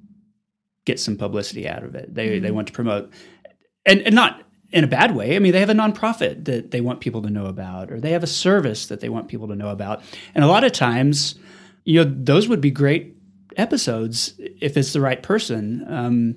get 0.84 1.00
some 1.00 1.16
publicity 1.16 1.68
out 1.68 1.82
of 1.82 1.94
it. 1.94 2.14
They, 2.14 2.28
mm-hmm. 2.28 2.44
they 2.44 2.50
want 2.50 2.68
to 2.68 2.72
promote, 2.72 3.12
and, 3.86 4.02
and 4.02 4.14
not 4.14 4.42
in 4.72 4.84
a 4.84 4.88
bad 4.88 5.14
way. 5.14 5.36
I 5.36 5.38
mean, 5.38 5.52
they 5.52 5.60
have 5.60 5.70
a 5.70 5.74
nonprofit 5.74 6.44
that 6.46 6.72
they 6.72 6.80
want 6.80 7.00
people 7.00 7.22
to 7.22 7.30
know 7.30 7.46
about, 7.46 7.90
or 7.90 8.00
they 8.00 8.10
have 8.10 8.22
a 8.22 8.26
service 8.26 8.86
that 8.88 9.00
they 9.00 9.08
want 9.08 9.28
people 9.28 9.48
to 9.48 9.56
know 9.56 9.68
about. 9.68 10.02
And 10.34 10.44
a 10.44 10.48
lot 10.48 10.64
of 10.64 10.72
times, 10.72 11.36
you 11.84 12.04
know, 12.04 12.10
those 12.14 12.48
would 12.48 12.60
be 12.60 12.70
great 12.70 13.16
episodes 13.56 14.34
if 14.38 14.76
it's 14.76 14.92
the 14.92 15.00
right 15.00 15.22
person. 15.22 15.84
Um, 15.88 16.36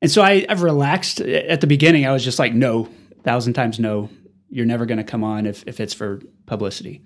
and 0.00 0.10
so 0.10 0.22
I, 0.22 0.46
I've 0.48 0.62
relaxed. 0.62 1.20
At 1.20 1.60
the 1.60 1.66
beginning, 1.66 2.06
I 2.06 2.12
was 2.12 2.24
just 2.24 2.38
like, 2.38 2.54
no, 2.54 2.88
thousand 3.22 3.52
times 3.52 3.78
no. 3.78 4.08
You're 4.50 4.66
never 4.66 4.86
going 4.86 4.98
to 4.98 5.04
come 5.04 5.22
on 5.22 5.44
if, 5.44 5.62
if 5.66 5.78
it's 5.78 5.92
for 5.92 6.22
publicity. 6.46 7.02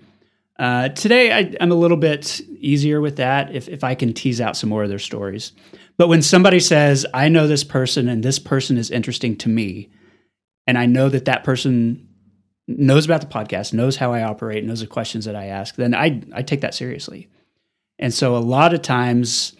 Uh, 0.59 0.89
today, 0.89 1.31
I, 1.31 1.39
am 1.59 1.71
a 1.71 1.75
little 1.75 1.97
bit 1.97 2.39
easier 2.59 3.01
with 3.01 3.17
that 3.17 3.53
if, 3.55 3.67
if 3.67 3.83
I 3.83 3.95
can 3.95 4.13
tease 4.13 4.39
out 4.39 4.55
some 4.55 4.69
more 4.69 4.83
of 4.83 4.89
their 4.89 4.99
stories. 4.99 5.51
But 5.97 6.09
when 6.09 6.21
somebody 6.21 6.59
says, 6.59 7.05
I 7.13 7.29
know 7.29 7.47
this 7.47 7.63
person 7.63 8.07
and 8.07 8.23
this 8.23 8.39
person 8.39 8.77
is 8.77 8.91
interesting 8.91 9.35
to 9.37 9.49
me, 9.49 9.89
and 10.67 10.77
I 10.77 10.85
know 10.85 11.09
that 11.09 11.25
that 11.25 11.43
person 11.43 12.07
knows 12.67 13.05
about 13.05 13.21
the 13.21 13.27
podcast, 13.27 13.73
knows 13.73 13.97
how 13.97 14.13
I 14.13 14.23
operate, 14.23 14.63
knows 14.63 14.79
the 14.79 14.87
questions 14.87 15.25
that 15.25 15.35
I 15.35 15.47
ask, 15.47 15.75
then 15.75 15.93
I, 15.93 16.21
I 16.33 16.43
take 16.43 16.61
that 16.61 16.75
seriously. 16.75 17.29
And 17.99 18.13
so 18.13 18.35
a 18.35 18.39
lot 18.39 18.73
of 18.73 18.81
times, 18.81 19.55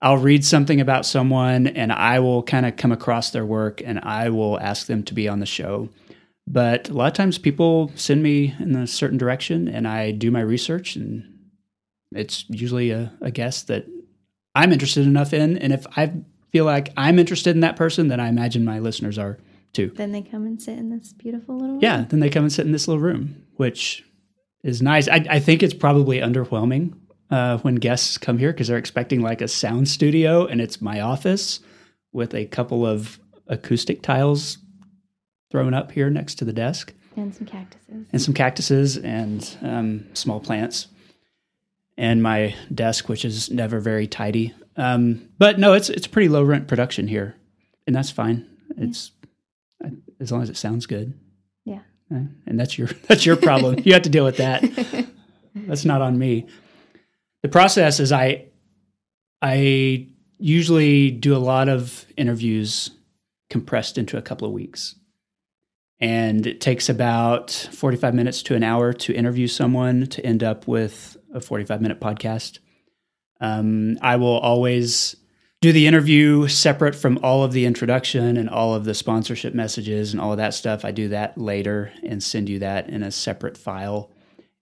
I'll 0.00 0.18
read 0.18 0.44
something 0.44 0.80
about 0.80 1.06
someone 1.06 1.66
and 1.66 1.92
I 1.92 2.20
will 2.20 2.44
kind 2.44 2.64
of 2.64 2.76
come 2.76 2.92
across 2.92 3.30
their 3.30 3.44
work 3.44 3.82
and 3.84 3.98
I 3.98 4.30
will 4.30 4.58
ask 4.60 4.86
them 4.86 5.02
to 5.04 5.14
be 5.14 5.28
on 5.28 5.40
the 5.40 5.46
show. 5.46 5.88
But 6.50 6.88
a 6.88 6.94
lot 6.94 7.08
of 7.08 7.12
times 7.12 7.36
people 7.36 7.92
send 7.94 8.22
me 8.22 8.54
in 8.58 8.74
a 8.74 8.86
certain 8.86 9.18
direction 9.18 9.68
and 9.68 9.86
I 9.86 10.12
do 10.12 10.30
my 10.30 10.40
research 10.40 10.96
and 10.96 11.22
it's 12.12 12.46
usually 12.48 12.90
a, 12.90 13.12
a 13.20 13.30
guest 13.30 13.66
that 13.66 13.84
I'm 14.54 14.72
interested 14.72 15.06
enough 15.06 15.34
in. 15.34 15.58
And 15.58 15.74
if 15.74 15.86
I 15.94 16.14
feel 16.50 16.64
like 16.64 16.90
I'm 16.96 17.18
interested 17.18 17.54
in 17.54 17.60
that 17.60 17.76
person, 17.76 18.08
then 18.08 18.18
I 18.18 18.28
imagine 18.28 18.64
my 18.64 18.78
listeners 18.78 19.18
are 19.18 19.38
too. 19.74 19.92
Then 19.94 20.12
they 20.12 20.22
come 20.22 20.46
and 20.46 20.60
sit 20.60 20.78
in 20.78 20.88
this 20.88 21.12
beautiful 21.12 21.56
little 21.56 21.74
room. 21.74 21.80
Yeah, 21.82 22.06
then 22.08 22.20
they 22.20 22.30
come 22.30 22.44
and 22.44 22.52
sit 22.52 22.64
in 22.64 22.72
this 22.72 22.88
little 22.88 23.02
room, 23.02 23.44
which 23.56 24.02
is 24.64 24.80
nice. 24.80 25.06
I, 25.06 25.26
I 25.28 25.40
think 25.40 25.62
it's 25.62 25.74
probably 25.74 26.20
underwhelming 26.20 26.94
uh, 27.30 27.58
when 27.58 27.74
guests 27.74 28.16
come 28.16 28.38
here 28.38 28.52
because 28.52 28.68
they're 28.68 28.78
expecting 28.78 29.20
like 29.20 29.42
a 29.42 29.48
sound 29.48 29.86
studio 29.86 30.46
and 30.46 30.62
it's 30.62 30.80
my 30.80 31.00
office 31.00 31.60
with 32.12 32.34
a 32.34 32.46
couple 32.46 32.86
of 32.86 33.20
acoustic 33.48 34.00
tiles 34.00 34.56
thrown 35.50 35.74
up 35.74 35.92
here 35.92 36.10
next 36.10 36.36
to 36.36 36.44
the 36.44 36.52
desk. 36.52 36.92
And 37.16 37.34
some 37.34 37.46
cactuses. 37.46 38.06
and 38.12 38.22
some 38.22 38.34
cactuses 38.34 38.96
and 38.96 39.56
um, 39.62 40.06
small 40.14 40.38
plants, 40.40 40.86
and 41.96 42.22
my 42.22 42.54
desk, 42.72 43.08
which 43.08 43.24
is 43.24 43.50
never 43.50 43.80
very 43.80 44.06
tidy. 44.06 44.54
Um, 44.76 45.28
but 45.38 45.58
no, 45.58 45.72
it's 45.72 45.88
it's 45.90 46.06
pretty 46.06 46.28
low 46.28 46.44
rent 46.44 46.68
production 46.68 47.08
here, 47.08 47.34
and 47.88 47.96
that's 47.96 48.10
fine. 48.10 48.46
It's 48.76 49.10
I, 49.84 49.90
as 50.20 50.30
long 50.30 50.42
as 50.42 50.48
it 50.50 50.56
sounds 50.56 50.86
good, 50.86 51.12
Yeah. 51.64 51.80
And 52.10 52.58
that's 52.58 52.78
your 52.78 52.86
that's 53.08 53.26
your 53.26 53.34
problem. 53.36 53.80
you 53.84 53.92
have 53.94 54.02
to 54.02 54.10
deal 54.10 54.24
with 54.24 54.36
that. 54.36 54.62
That's 55.54 55.84
not 55.84 56.00
on 56.00 56.16
me. 56.18 56.46
The 57.42 57.48
process 57.48 57.98
is 57.98 58.12
I 58.12 58.44
I 59.42 60.06
usually 60.38 61.10
do 61.10 61.34
a 61.36 61.38
lot 61.38 61.68
of 61.68 62.06
interviews 62.16 62.90
compressed 63.50 63.98
into 63.98 64.16
a 64.16 64.22
couple 64.22 64.46
of 64.46 64.52
weeks. 64.54 64.94
And 66.00 66.46
it 66.46 66.60
takes 66.60 66.88
about 66.88 67.50
45 67.50 68.14
minutes 68.14 68.42
to 68.44 68.54
an 68.54 68.62
hour 68.62 68.92
to 68.92 69.12
interview 69.12 69.48
someone 69.48 70.06
to 70.06 70.24
end 70.24 70.42
up 70.44 70.68
with 70.68 71.16
a 71.34 71.40
45 71.40 71.80
minute 71.80 72.00
podcast. 72.00 72.58
Um, 73.40 73.98
I 74.00 74.16
will 74.16 74.38
always 74.38 75.16
do 75.60 75.72
the 75.72 75.88
interview 75.88 76.46
separate 76.46 76.94
from 76.94 77.18
all 77.22 77.42
of 77.42 77.52
the 77.52 77.66
introduction 77.66 78.36
and 78.36 78.48
all 78.48 78.74
of 78.74 78.84
the 78.84 78.94
sponsorship 78.94 79.54
messages 79.54 80.12
and 80.12 80.20
all 80.20 80.30
of 80.30 80.38
that 80.38 80.54
stuff. 80.54 80.84
I 80.84 80.92
do 80.92 81.08
that 81.08 81.36
later 81.36 81.92
and 82.04 82.22
send 82.22 82.48
you 82.48 82.60
that 82.60 82.88
in 82.88 83.02
a 83.02 83.10
separate 83.10 83.56
file. 83.56 84.12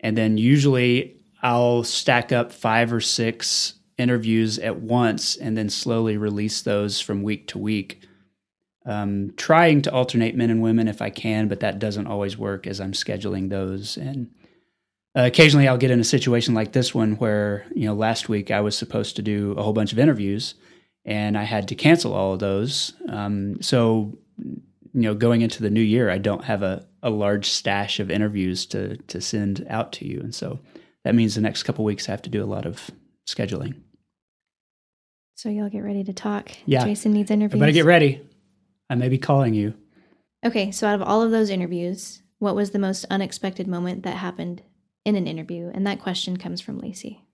And 0.00 0.16
then 0.16 0.38
usually 0.38 1.16
I'll 1.42 1.84
stack 1.84 2.32
up 2.32 2.50
five 2.50 2.92
or 2.92 3.00
six 3.00 3.74
interviews 3.98 4.58
at 4.58 4.80
once 4.80 5.36
and 5.36 5.56
then 5.56 5.68
slowly 5.68 6.16
release 6.16 6.62
those 6.62 7.00
from 7.00 7.22
week 7.22 7.46
to 7.48 7.58
week. 7.58 8.05
Um, 8.88 9.32
trying 9.36 9.82
to 9.82 9.92
alternate 9.92 10.36
men 10.36 10.48
and 10.48 10.62
women 10.62 10.86
if 10.86 11.02
I 11.02 11.10
can, 11.10 11.48
but 11.48 11.58
that 11.58 11.80
doesn't 11.80 12.06
always 12.06 12.38
work 12.38 12.68
as 12.68 12.80
I'm 12.80 12.92
scheduling 12.92 13.50
those. 13.50 13.96
And 13.96 14.30
uh, 15.16 15.22
occasionally 15.22 15.66
I'll 15.66 15.76
get 15.76 15.90
in 15.90 15.98
a 15.98 16.04
situation 16.04 16.54
like 16.54 16.72
this 16.72 16.94
one 16.94 17.16
where, 17.16 17.66
you 17.74 17.86
know, 17.86 17.94
last 17.94 18.28
week 18.28 18.52
I 18.52 18.60
was 18.60 18.78
supposed 18.78 19.16
to 19.16 19.22
do 19.22 19.52
a 19.58 19.62
whole 19.62 19.72
bunch 19.72 19.92
of 19.92 19.98
interviews 19.98 20.54
and 21.04 21.36
I 21.36 21.42
had 21.42 21.66
to 21.68 21.74
cancel 21.74 22.14
all 22.14 22.34
of 22.34 22.38
those. 22.38 22.92
Um, 23.08 23.60
so, 23.60 24.16
you 24.38 24.62
know, 24.92 25.14
going 25.14 25.42
into 25.42 25.62
the 25.62 25.70
new 25.70 25.80
year, 25.80 26.08
I 26.08 26.18
don't 26.18 26.44
have 26.44 26.62
a, 26.62 26.86
a 27.02 27.10
large 27.10 27.48
stash 27.48 27.98
of 27.98 28.10
interviews 28.10 28.66
to, 28.66 28.98
to 28.98 29.20
send 29.20 29.66
out 29.68 29.92
to 29.94 30.06
you. 30.06 30.20
And 30.20 30.34
so 30.34 30.60
that 31.02 31.14
means 31.14 31.34
the 31.34 31.40
next 31.40 31.64
couple 31.64 31.84
weeks 31.84 32.08
I 32.08 32.12
have 32.12 32.22
to 32.22 32.30
do 32.30 32.42
a 32.42 32.46
lot 32.46 32.66
of 32.66 32.90
scheduling. 33.28 33.74
So 35.34 35.48
y'all 35.48 35.68
get 35.68 35.82
ready 35.82 36.02
to 36.04 36.12
talk. 36.12 36.50
Yeah. 36.66 36.84
Jason 36.84 37.12
needs 37.12 37.30
interviews. 37.30 37.52
Everybody 37.52 37.72
get 37.72 37.84
ready. 37.84 38.25
I 38.88 38.94
may 38.94 39.08
be 39.08 39.18
calling 39.18 39.54
you. 39.54 39.74
Okay, 40.44 40.70
so 40.70 40.86
out 40.86 40.94
of 40.94 41.02
all 41.02 41.22
of 41.22 41.30
those 41.30 41.50
interviews, 41.50 42.22
what 42.38 42.54
was 42.54 42.70
the 42.70 42.78
most 42.78 43.04
unexpected 43.10 43.66
moment 43.66 44.02
that 44.04 44.16
happened 44.16 44.62
in 45.04 45.16
an 45.16 45.26
interview? 45.26 45.70
And 45.74 45.86
that 45.86 46.00
question 46.00 46.36
comes 46.36 46.60
from 46.60 46.78
Lacey. 46.78 47.24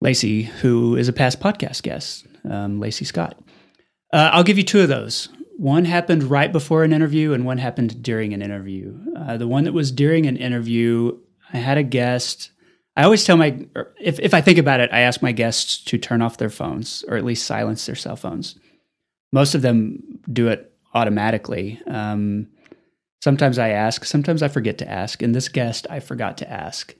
Lacey, 0.00 0.42
who 0.42 0.96
is 0.96 1.08
a 1.08 1.12
past 1.12 1.40
podcast 1.40 1.82
guest, 1.82 2.26
um, 2.48 2.80
Lacey 2.80 3.04
Scott. 3.04 3.38
Uh, 4.12 4.30
I'll 4.32 4.44
give 4.44 4.58
you 4.58 4.64
two 4.64 4.80
of 4.80 4.88
those. 4.88 5.28
One 5.56 5.84
happened 5.84 6.24
right 6.24 6.50
before 6.50 6.84
an 6.84 6.92
interview, 6.92 7.34
and 7.34 7.44
one 7.44 7.58
happened 7.58 8.02
during 8.02 8.32
an 8.32 8.40
interview. 8.40 8.98
Uh, 9.14 9.36
the 9.36 9.46
one 9.46 9.64
that 9.64 9.74
was 9.74 9.92
during 9.92 10.26
an 10.26 10.38
interview, 10.38 11.18
I 11.52 11.58
had 11.58 11.76
a 11.76 11.82
guest. 11.82 12.50
I 12.96 13.04
always 13.04 13.24
tell 13.24 13.36
my, 13.36 13.66
if, 14.00 14.18
if 14.20 14.32
I 14.32 14.40
think 14.40 14.58
about 14.58 14.80
it, 14.80 14.90
I 14.90 15.00
ask 15.00 15.20
my 15.20 15.32
guests 15.32 15.84
to 15.84 15.98
turn 15.98 16.22
off 16.22 16.38
their 16.38 16.50
phones 16.50 17.04
or 17.08 17.16
at 17.16 17.24
least 17.24 17.46
silence 17.46 17.84
their 17.84 17.94
cell 17.94 18.16
phones. 18.16 18.58
Most 19.32 19.54
of 19.54 19.62
them 19.62 20.20
do 20.32 20.48
it 20.48 20.72
automatically. 20.94 21.80
Um, 21.86 22.48
sometimes 23.22 23.58
I 23.58 23.70
ask, 23.70 24.04
sometimes 24.04 24.42
I 24.42 24.48
forget 24.48 24.78
to 24.78 24.90
ask. 24.90 25.22
And 25.22 25.34
this 25.34 25.48
guest, 25.48 25.86
I 25.88 26.00
forgot 26.00 26.38
to 26.38 26.50
ask. 26.50 26.94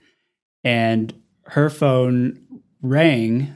And 0.65 1.15
her 1.45 1.71
phone 1.71 2.41
rang 2.83 3.55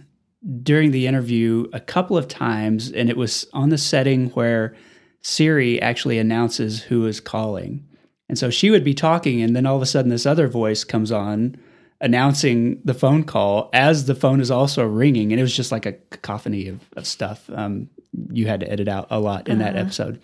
during 0.62 0.90
the 0.90 1.06
interview 1.06 1.66
a 1.72 1.80
couple 1.80 2.16
of 2.16 2.28
times, 2.28 2.90
and 2.90 3.08
it 3.08 3.16
was 3.16 3.46
on 3.52 3.70
the 3.70 3.78
setting 3.78 4.28
where 4.30 4.74
Siri 5.22 5.80
actually 5.80 6.18
announces 6.18 6.82
who 6.82 7.06
is 7.06 7.20
calling. 7.20 7.86
And 8.28 8.38
so 8.38 8.50
she 8.50 8.70
would 8.70 8.84
be 8.84 8.94
talking, 8.94 9.42
and 9.42 9.54
then 9.54 9.66
all 9.66 9.76
of 9.76 9.82
a 9.82 9.86
sudden, 9.86 10.10
this 10.10 10.26
other 10.26 10.48
voice 10.48 10.84
comes 10.84 11.12
on 11.12 11.56
announcing 12.00 12.80
the 12.84 12.92
phone 12.92 13.24
call 13.24 13.70
as 13.72 14.04
the 14.04 14.14
phone 14.14 14.40
is 14.40 14.50
also 14.50 14.84
ringing. 14.84 15.32
And 15.32 15.40
it 15.40 15.42
was 15.42 15.56
just 15.56 15.72
like 15.72 15.86
a 15.86 15.92
cacophony 16.10 16.68
of, 16.68 16.80
of 16.96 17.06
stuff. 17.06 17.48
Um, 17.54 17.88
you 18.30 18.46
had 18.46 18.60
to 18.60 18.70
edit 18.70 18.88
out 18.88 19.06
a 19.10 19.18
lot 19.20 19.48
in 19.48 19.58
that 19.58 19.74
Uh-huh. 19.74 19.84
episode. 19.84 20.20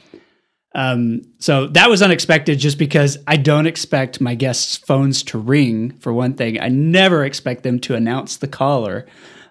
Um, 0.75 1.23
so 1.39 1.67
that 1.69 1.91
was 1.91 2.01
unexpected 2.01 2.59
just 2.61 2.79
because 2.79 3.19
I 3.27 3.37
don't 3.37 3.67
expect 3.67 4.21
my 4.21 4.37
guests' 4.37 4.77
phones 4.77 5.23
to 5.25 5.39
ring, 5.39 5.91
for 5.99 6.13
one 6.13 6.35
thing. 6.35 6.61
I 6.61 6.69
never 6.69 7.25
expect 7.25 7.65
them 7.65 7.81
to 7.81 7.97
announce 7.97 8.37
the 8.37 8.47
caller. 8.47 9.07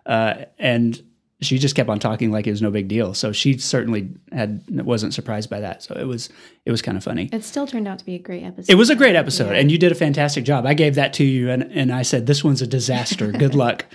Uh, 0.06 0.46
and 0.58 1.02
she 1.42 1.58
just 1.58 1.76
kept 1.76 1.90
on 1.90 2.00
talking 2.00 2.32
like 2.32 2.48
it 2.48 2.52
was 2.52 2.62
no 2.62 2.72
big 2.72 2.88
deal. 2.88 3.14
So 3.14 3.32
she 3.34 3.58
certainly 3.58 4.10
had 4.32 4.64
wasn't 4.70 5.14
surprised 5.14 5.50
by 5.50 5.60
that. 5.60 5.84
So 5.84 5.94
it 5.96 6.06
was 6.06 6.30
it 6.66 6.72
was 6.72 6.82
kind 6.82 6.98
of 6.98 7.04
funny. 7.04 7.30
It 7.34 7.44
still 7.44 7.68
turned 7.68 7.88
out 7.88 8.00
to 8.00 8.06
be 8.06 8.16
a 8.16 8.20
great 8.20 8.44
episode. 8.44 8.72
It 8.72 8.76
was 8.76 8.90
a 8.90 8.96
great 8.96 9.16
episode, 9.18 9.52
Yeah. 9.52 9.60
and 9.60 9.72
you 9.72 9.78
did 9.78 9.92
a 9.92 9.96
fantastic 9.96 10.46
job. 10.46 10.66
I 10.66 10.74
gave 10.74 10.96
that 10.96 11.14
to 11.14 11.24
you, 11.26 11.50
and, 11.50 11.64
and 11.64 11.92
I 11.94 12.02
said 12.04 12.28
this 12.28 12.44
one's 12.46 12.62
a 12.62 12.68
disaster. 12.68 13.32
Good 13.32 13.56
luck, 13.64 13.86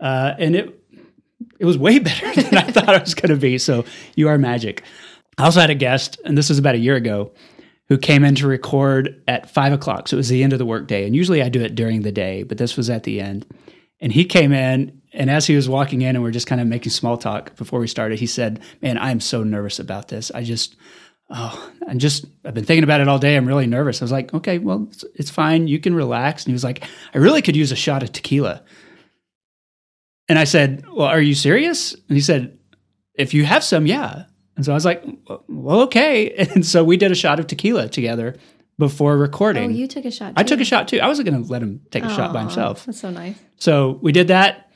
uh, 0.00 0.34
and 0.38 0.54
it 0.54 0.83
it 1.64 1.66
was 1.66 1.78
way 1.78 1.98
better 2.00 2.42
than 2.42 2.58
I 2.58 2.70
thought 2.70 2.94
it 2.94 3.00
was 3.00 3.14
going 3.14 3.30
to 3.30 3.40
be. 3.40 3.56
So 3.56 3.84
you 4.16 4.28
are 4.28 4.36
magic. 4.36 4.82
I 5.38 5.44
also 5.44 5.60
had 5.60 5.70
a 5.70 5.74
guest, 5.74 6.20
and 6.24 6.36
this 6.36 6.50
was 6.50 6.58
about 6.58 6.74
a 6.74 6.78
year 6.78 6.94
ago, 6.94 7.32
who 7.88 7.98
came 7.98 8.22
in 8.24 8.34
to 8.36 8.46
record 8.46 9.22
at 9.26 9.50
five 9.50 9.72
o'clock. 9.72 10.08
So 10.08 10.16
it 10.16 10.18
was 10.18 10.28
the 10.28 10.42
end 10.42 10.52
of 10.52 10.58
the 10.58 10.66
workday, 10.66 11.06
and 11.06 11.16
usually 11.16 11.42
I 11.42 11.48
do 11.48 11.62
it 11.62 11.74
during 11.74 12.02
the 12.02 12.12
day, 12.12 12.42
but 12.42 12.58
this 12.58 12.76
was 12.76 12.90
at 12.90 13.04
the 13.04 13.20
end. 13.20 13.46
And 14.00 14.12
he 14.12 14.24
came 14.24 14.52
in, 14.52 15.00
and 15.12 15.30
as 15.30 15.46
he 15.46 15.56
was 15.56 15.68
walking 15.68 16.02
in, 16.02 16.14
and 16.14 16.22
we 16.22 16.28
are 16.28 16.32
just 16.32 16.46
kind 16.46 16.60
of 16.60 16.66
making 16.66 16.92
small 16.92 17.16
talk 17.16 17.56
before 17.56 17.80
we 17.80 17.88
started, 17.88 18.18
he 18.18 18.26
said, 18.26 18.60
"Man, 18.82 18.98
I'm 18.98 19.20
so 19.20 19.42
nervous 19.42 19.78
about 19.78 20.08
this. 20.08 20.30
I 20.32 20.42
just." 20.44 20.76
oh, 21.30 21.72
I'm 21.88 21.98
just, 21.98 22.26
I've 22.44 22.52
been 22.52 22.66
thinking 22.66 22.84
about 22.84 23.00
it 23.00 23.08
all 23.08 23.18
day. 23.18 23.34
I'm 23.34 23.48
really 23.48 23.66
nervous. 23.66 24.02
I 24.02 24.04
was 24.04 24.12
like, 24.12 24.34
okay, 24.34 24.58
well, 24.58 24.86
it's, 24.90 25.04
it's 25.14 25.30
fine. 25.30 25.68
You 25.68 25.80
can 25.80 25.94
relax. 25.94 26.44
And 26.44 26.50
he 26.50 26.52
was 26.52 26.62
like, 26.62 26.84
I 27.14 27.18
really 27.18 27.40
could 27.40 27.56
use 27.56 27.72
a 27.72 27.76
shot 27.76 28.02
of 28.02 28.12
tequila. 28.12 28.62
And 30.28 30.38
I 30.38 30.44
said, 30.44 30.84
well, 30.90 31.06
are 31.06 31.20
you 31.20 31.34
serious? 31.34 31.92
And 31.92 32.16
he 32.16 32.20
said, 32.20 32.58
if 33.14 33.34
you 33.34 33.44
have 33.44 33.62
some, 33.62 33.86
yeah. 33.86 34.24
And 34.56 34.64
so 34.64 34.72
I 34.72 34.74
was 34.74 34.84
like, 34.84 35.04
well, 35.48 35.82
okay. 35.82 36.30
And 36.54 36.64
so 36.64 36.84
we 36.84 36.96
did 36.96 37.12
a 37.12 37.14
shot 37.14 37.40
of 37.40 37.46
tequila 37.46 37.88
together 37.88 38.36
before 38.78 39.16
recording. 39.16 39.70
Oh, 39.70 39.74
you 39.74 39.86
took 39.86 40.04
a 40.04 40.10
shot. 40.10 40.32
I 40.36 40.42
took 40.42 40.60
a 40.60 40.64
shot 40.64 40.88
too. 40.88 41.00
I 41.00 41.06
wasn't 41.06 41.28
going 41.28 41.44
to 41.44 41.50
let 41.50 41.62
him 41.62 41.82
take 41.90 42.04
a 42.04 42.14
shot 42.14 42.32
by 42.32 42.40
himself. 42.40 42.86
That's 42.86 43.00
so 43.00 43.10
nice. 43.10 43.36
So 43.56 43.98
we 44.02 44.12
did 44.12 44.28
that, 44.28 44.70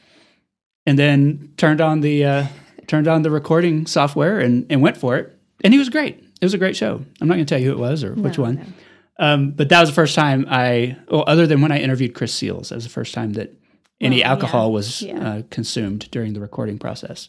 and 0.87 0.99
then 0.99 1.53
turned 1.57 1.81
on 1.81 2.01
the 2.01 2.25
uh, 2.25 2.47
turned 2.87 3.09
on 3.09 3.23
the 3.23 3.31
recording 3.31 3.87
software 3.87 4.39
and, 4.39 4.67
and 4.71 4.83
went 4.83 4.97
for 4.97 5.17
it. 5.17 5.37
And 5.65 5.73
he 5.73 5.79
was 5.79 5.89
great. 5.89 6.23
It 6.41 6.45
was 6.45 6.55
a 6.55 6.59
great 6.59 6.77
show. 6.77 7.05
I'm 7.21 7.29
not 7.29 7.35
going 7.35 7.47
to 7.47 7.53
tell 7.53 7.61
you 7.61 7.71
who 7.71 7.73
it 7.73 7.81
was 7.81 8.05
or 8.05 8.15
which 8.15 8.39
one, 8.39 8.75
no. 9.19 9.27
um, 9.27 9.51
but 9.51 9.69
that 9.71 9.81
was 9.81 9.89
the 9.89 9.95
first 9.95 10.15
time 10.15 10.47
I, 10.49 10.97
well, 11.11 11.25
other 11.27 11.49
than 11.49 11.61
when 11.61 11.73
I 11.73 11.81
interviewed 11.81 12.15
Chris 12.15 12.33
Seals, 12.33 12.69
that 12.69 12.77
was 12.77 12.85
the 12.85 12.91
first 12.91 13.13
time 13.13 13.33
that 13.33 13.53
any 14.01 14.23
Well, 14.23 14.31
alcohol 14.33 14.67
yeah, 14.69 14.73
was 14.73 15.03
yeah. 15.03 15.29
Uh, 15.29 15.43
consumed 15.51 16.11
during 16.11 16.33
the 16.35 16.41
recording 16.41 16.79
process. 16.79 17.29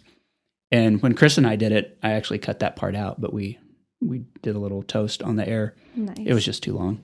And 0.71 1.01
when 1.01 1.13
Chris 1.15 1.37
and 1.37 1.47
I 1.47 1.55
did 1.55 1.71
it, 1.71 1.97
I 2.03 2.11
actually 2.11 2.39
cut 2.39 2.59
that 2.59 2.75
part 2.75 2.95
out, 2.95 3.19
but 3.19 3.33
we 3.33 3.57
we 4.01 4.23
did 4.41 4.55
a 4.55 4.59
little 4.59 4.81
toast 4.83 5.21
on 5.23 5.35
the 5.35 5.47
air. 5.47 5.75
Nice. 5.95 6.17
It 6.19 6.33
was 6.33 6.45
just 6.45 6.63
too 6.63 6.73
long. 6.73 7.01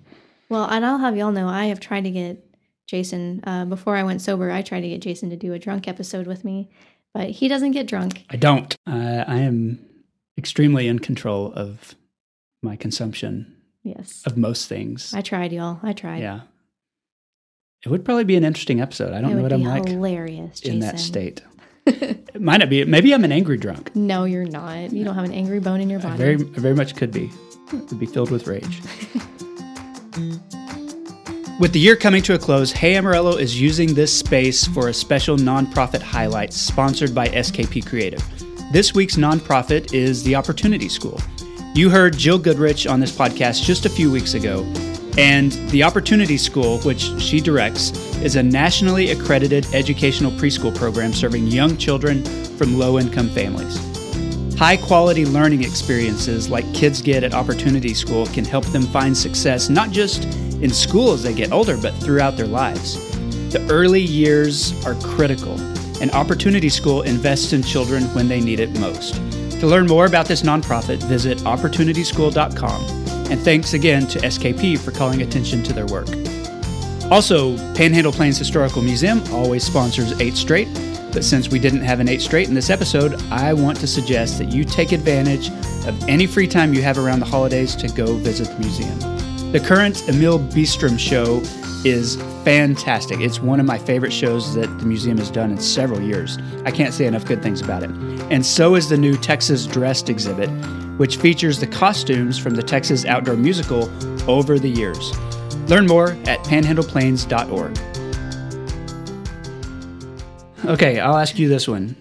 Well, 0.49 0.65
and 0.65 0.85
I'll 0.85 0.99
have 0.99 1.17
y'all 1.17 1.31
know 1.31 1.47
I 1.47 1.65
have 1.65 1.79
tried 1.79 2.03
to 2.05 2.11
get 2.11 2.45
Jason 2.87 3.41
uh, 3.45 3.65
before 3.65 3.95
I 3.95 4.03
went 4.03 4.21
sober. 4.21 4.51
I 4.51 4.61
tried 4.61 4.81
to 4.81 4.89
get 4.89 5.01
Jason 5.01 5.29
to 5.31 5.35
do 5.35 5.51
a 5.53 5.59
drunk 5.59 5.87
episode 5.87 6.27
with 6.27 6.45
me, 6.45 6.69
but 7.13 7.31
he 7.31 7.47
doesn't 7.47 7.71
get 7.71 7.87
drunk. 7.87 8.23
I 8.29 8.37
don't. 8.37 8.73
Uh, 8.87 9.25
I 9.27 9.39
am 9.39 9.79
extremely 10.37 10.87
in 10.87 10.99
control 10.99 11.51
of 11.53 11.95
my 12.61 12.75
consumption 12.75 13.51
Yes, 13.83 14.21
of 14.25 14.37
most 14.37 14.67
things. 14.69 15.13
I 15.13 15.21
tried, 15.21 15.51
y'all. 15.51 15.79
I 15.83 15.93
tried. 15.93 16.19
yeah. 16.21 16.41
It 17.85 17.89
would 17.89 18.03
probably 18.03 18.23
be 18.23 18.35
an 18.35 18.43
interesting 18.43 18.81
episode. 18.81 19.13
I 19.13 19.21
don't 19.21 19.31
it 19.31 19.35
know 19.35 19.43
what 19.43 19.53
I'm 19.53 19.61
like 19.61 19.87
hilarious, 19.87 20.61
in 20.61 20.79
that 20.79 20.99
state. 20.99 21.41
It 21.87 22.41
might 22.41 22.57
not 22.57 22.69
be. 22.69 22.83
Maybe 22.83 23.13
I'm 23.13 23.23
an 23.23 23.31
angry 23.31 23.57
drunk. 23.57 23.95
No, 23.95 24.23
you're 24.25 24.43
not. 24.43 24.91
You 24.91 25.03
don't 25.05 25.13
have 25.13 25.23
an 25.23 25.31
angry 25.31 25.59
bone 25.59 25.79
in 25.81 25.89
your 25.89 25.99
I 25.99 26.03
body. 26.03 26.17
very, 26.17 26.33
I 26.33 26.59
very 26.59 26.73
much 26.73 26.95
could 26.95 27.11
be. 27.11 27.31
Would 27.71 27.99
be 27.99 28.07
filled 28.07 28.31
with 28.31 28.47
rage. 28.47 28.81
With 31.57 31.71
the 31.71 31.79
year 31.79 31.95
coming 31.95 32.21
to 32.23 32.33
a 32.33 32.37
close, 32.37 32.71
Hey 32.73 32.97
Amarillo 32.97 33.37
is 33.37 33.61
using 33.61 33.93
this 33.93 34.11
space 34.11 34.65
for 34.67 34.89
a 34.89 34.93
special 34.93 35.37
nonprofit 35.37 36.01
highlight 36.01 36.51
sponsored 36.51 37.15
by 37.15 37.29
SKP 37.29 37.85
Creative. 37.85 38.21
This 38.73 38.93
week's 38.93 39.15
nonprofit 39.15 39.93
is 39.93 40.21
the 40.23 40.35
Opportunity 40.35 40.89
School. 40.89 41.21
You 41.73 41.89
heard 41.89 42.17
Jill 42.17 42.39
Goodrich 42.39 42.87
on 42.87 42.99
this 42.99 43.15
podcast 43.15 43.63
just 43.63 43.85
a 43.85 43.89
few 43.89 44.11
weeks 44.11 44.33
ago, 44.33 44.63
and 45.17 45.53
the 45.69 45.83
Opportunity 45.83 46.37
School, 46.37 46.79
which 46.79 47.09
she 47.19 47.39
directs, 47.39 47.91
is 48.21 48.35
a 48.35 48.43
nationally 48.43 49.11
accredited 49.11 49.65
educational 49.73 50.31
preschool 50.31 50.75
program 50.75 51.13
serving 51.13 51.47
young 51.47 51.77
children 51.77 52.23
from 52.57 52.77
low 52.77 52.99
income 52.99 53.29
families. 53.29 53.77
High 54.57 54.77
quality 54.77 55.25
learning 55.25 55.63
experiences 55.63 56.49
like 56.49 56.71
kids 56.73 57.01
get 57.01 57.23
at 57.23 57.33
Opportunity 57.33 57.93
School 57.93 58.25
can 58.27 58.45
help 58.45 58.65
them 58.67 58.83
find 58.83 59.15
success 59.15 59.69
not 59.69 59.91
just 59.91 60.23
in 60.61 60.69
school 60.69 61.11
as 61.11 61.23
they 61.23 61.33
get 61.33 61.51
older, 61.51 61.77
but 61.77 61.93
throughout 61.95 62.37
their 62.37 62.47
lives. 62.47 62.95
The 63.51 63.65
early 63.69 64.01
years 64.01 64.73
are 64.85 64.95
critical, 64.95 65.59
and 66.01 66.11
Opportunity 66.11 66.69
School 66.69 67.03
invests 67.03 67.53
in 67.53 67.63
children 67.63 68.03
when 68.15 68.27
they 68.27 68.41
need 68.41 68.59
it 68.59 68.77
most. 68.79 69.15
To 69.59 69.67
learn 69.67 69.87
more 69.87 70.05
about 70.05 70.25
this 70.25 70.41
nonprofit, 70.41 71.01
visit 71.03 71.37
opportunityschool.com. 71.39 73.14
And 73.29 73.39
thanks 73.41 73.73
again 73.73 74.07
to 74.07 74.19
SKP 74.19 74.77
for 74.77 74.91
calling 74.91 75.21
attention 75.21 75.63
to 75.63 75.73
their 75.73 75.85
work. 75.87 76.07
Also, 77.11 77.55
Panhandle 77.75 78.11
Plains 78.11 78.37
Historical 78.37 78.81
Museum 78.81 79.21
always 79.31 79.63
sponsors 79.63 80.19
8 80.19 80.35
Straight, 80.35 80.67
but 81.13 81.23
since 81.23 81.49
we 81.49 81.59
didn't 81.59 81.81
have 81.81 81.99
an 81.99 82.09
8 82.09 82.21
Straight 82.21 82.47
in 82.47 82.55
this 82.55 82.69
episode, 82.69 83.21
I 83.31 83.53
want 83.53 83.79
to 83.79 83.87
suggest 83.87 84.39
that 84.39 84.51
you 84.51 84.63
take 84.63 84.91
advantage 84.91 85.49
of 85.87 86.09
any 86.09 86.25
free 86.25 86.47
time 86.47 86.73
you 86.73 86.81
have 86.81 86.97
around 86.97 87.19
the 87.19 87.25
holidays 87.25 87.75
to 87.75 87.87
go 87.89 88.15
visit 88.15 88.47
the 88.47 88.59
museum. 88.59 88.99
The 89.51 89.59
current 89.59 90.09
Emil 90.09 90.39
Bisttram 90.39 90.97
show 90.99 91.41
is 91.85 92.15
fantastic. 92.43 93.21
It's 93.21 93.39
one 93.39 93.59
of 93.59 93.65
my 93.67 93.77
favorite 93.77 94.11
shows 94.11 94.55
that 94.55 94.67
the 94.79 94.85
museum 94.85 95.19
has 95.19 95.29
done 95.29 95.51
in 95.51 95.59
several 95.59 96.01
years. 96.01 96.39
I 96.65 96.71
can't 96.71 96.93
say 96.93 97.05
enough 97.05 97.25
good 97.25 97.43
things 97.43 97.61
about 97.61 97.83
it. 97.83 97.91
And 98.31 98.43
so 98.43 98.73
is 98.73 98.89
the 98.89 98.97
new 98.97 99.15
Texas 99.15 99.67
Dressed 99.67 100.09
exhibit, 100.09 100.49
which 100.97 101.17
features 101.17 101.59
the 101.59 101.67
costumes 101.67 102.37
from 102.37 102.55
the 102.55 102.63
Texas 102.63 103.05
outdoor 103.05 103.35
musical 103.35 103.89
over 104.29 104.57
the 104.59 104.69
years. 104.69 105.11
Learn 105.69 105.87
more 105.87 106.11
at 106.25 106.39
panhandleplains.org. 106.45 107.77
Okay, 110.65 110.99
I'll 110.99 111.17
ask 111.17 111.37
you 111.37 111.47
this 111.47 111.67
one. 111.67 111.95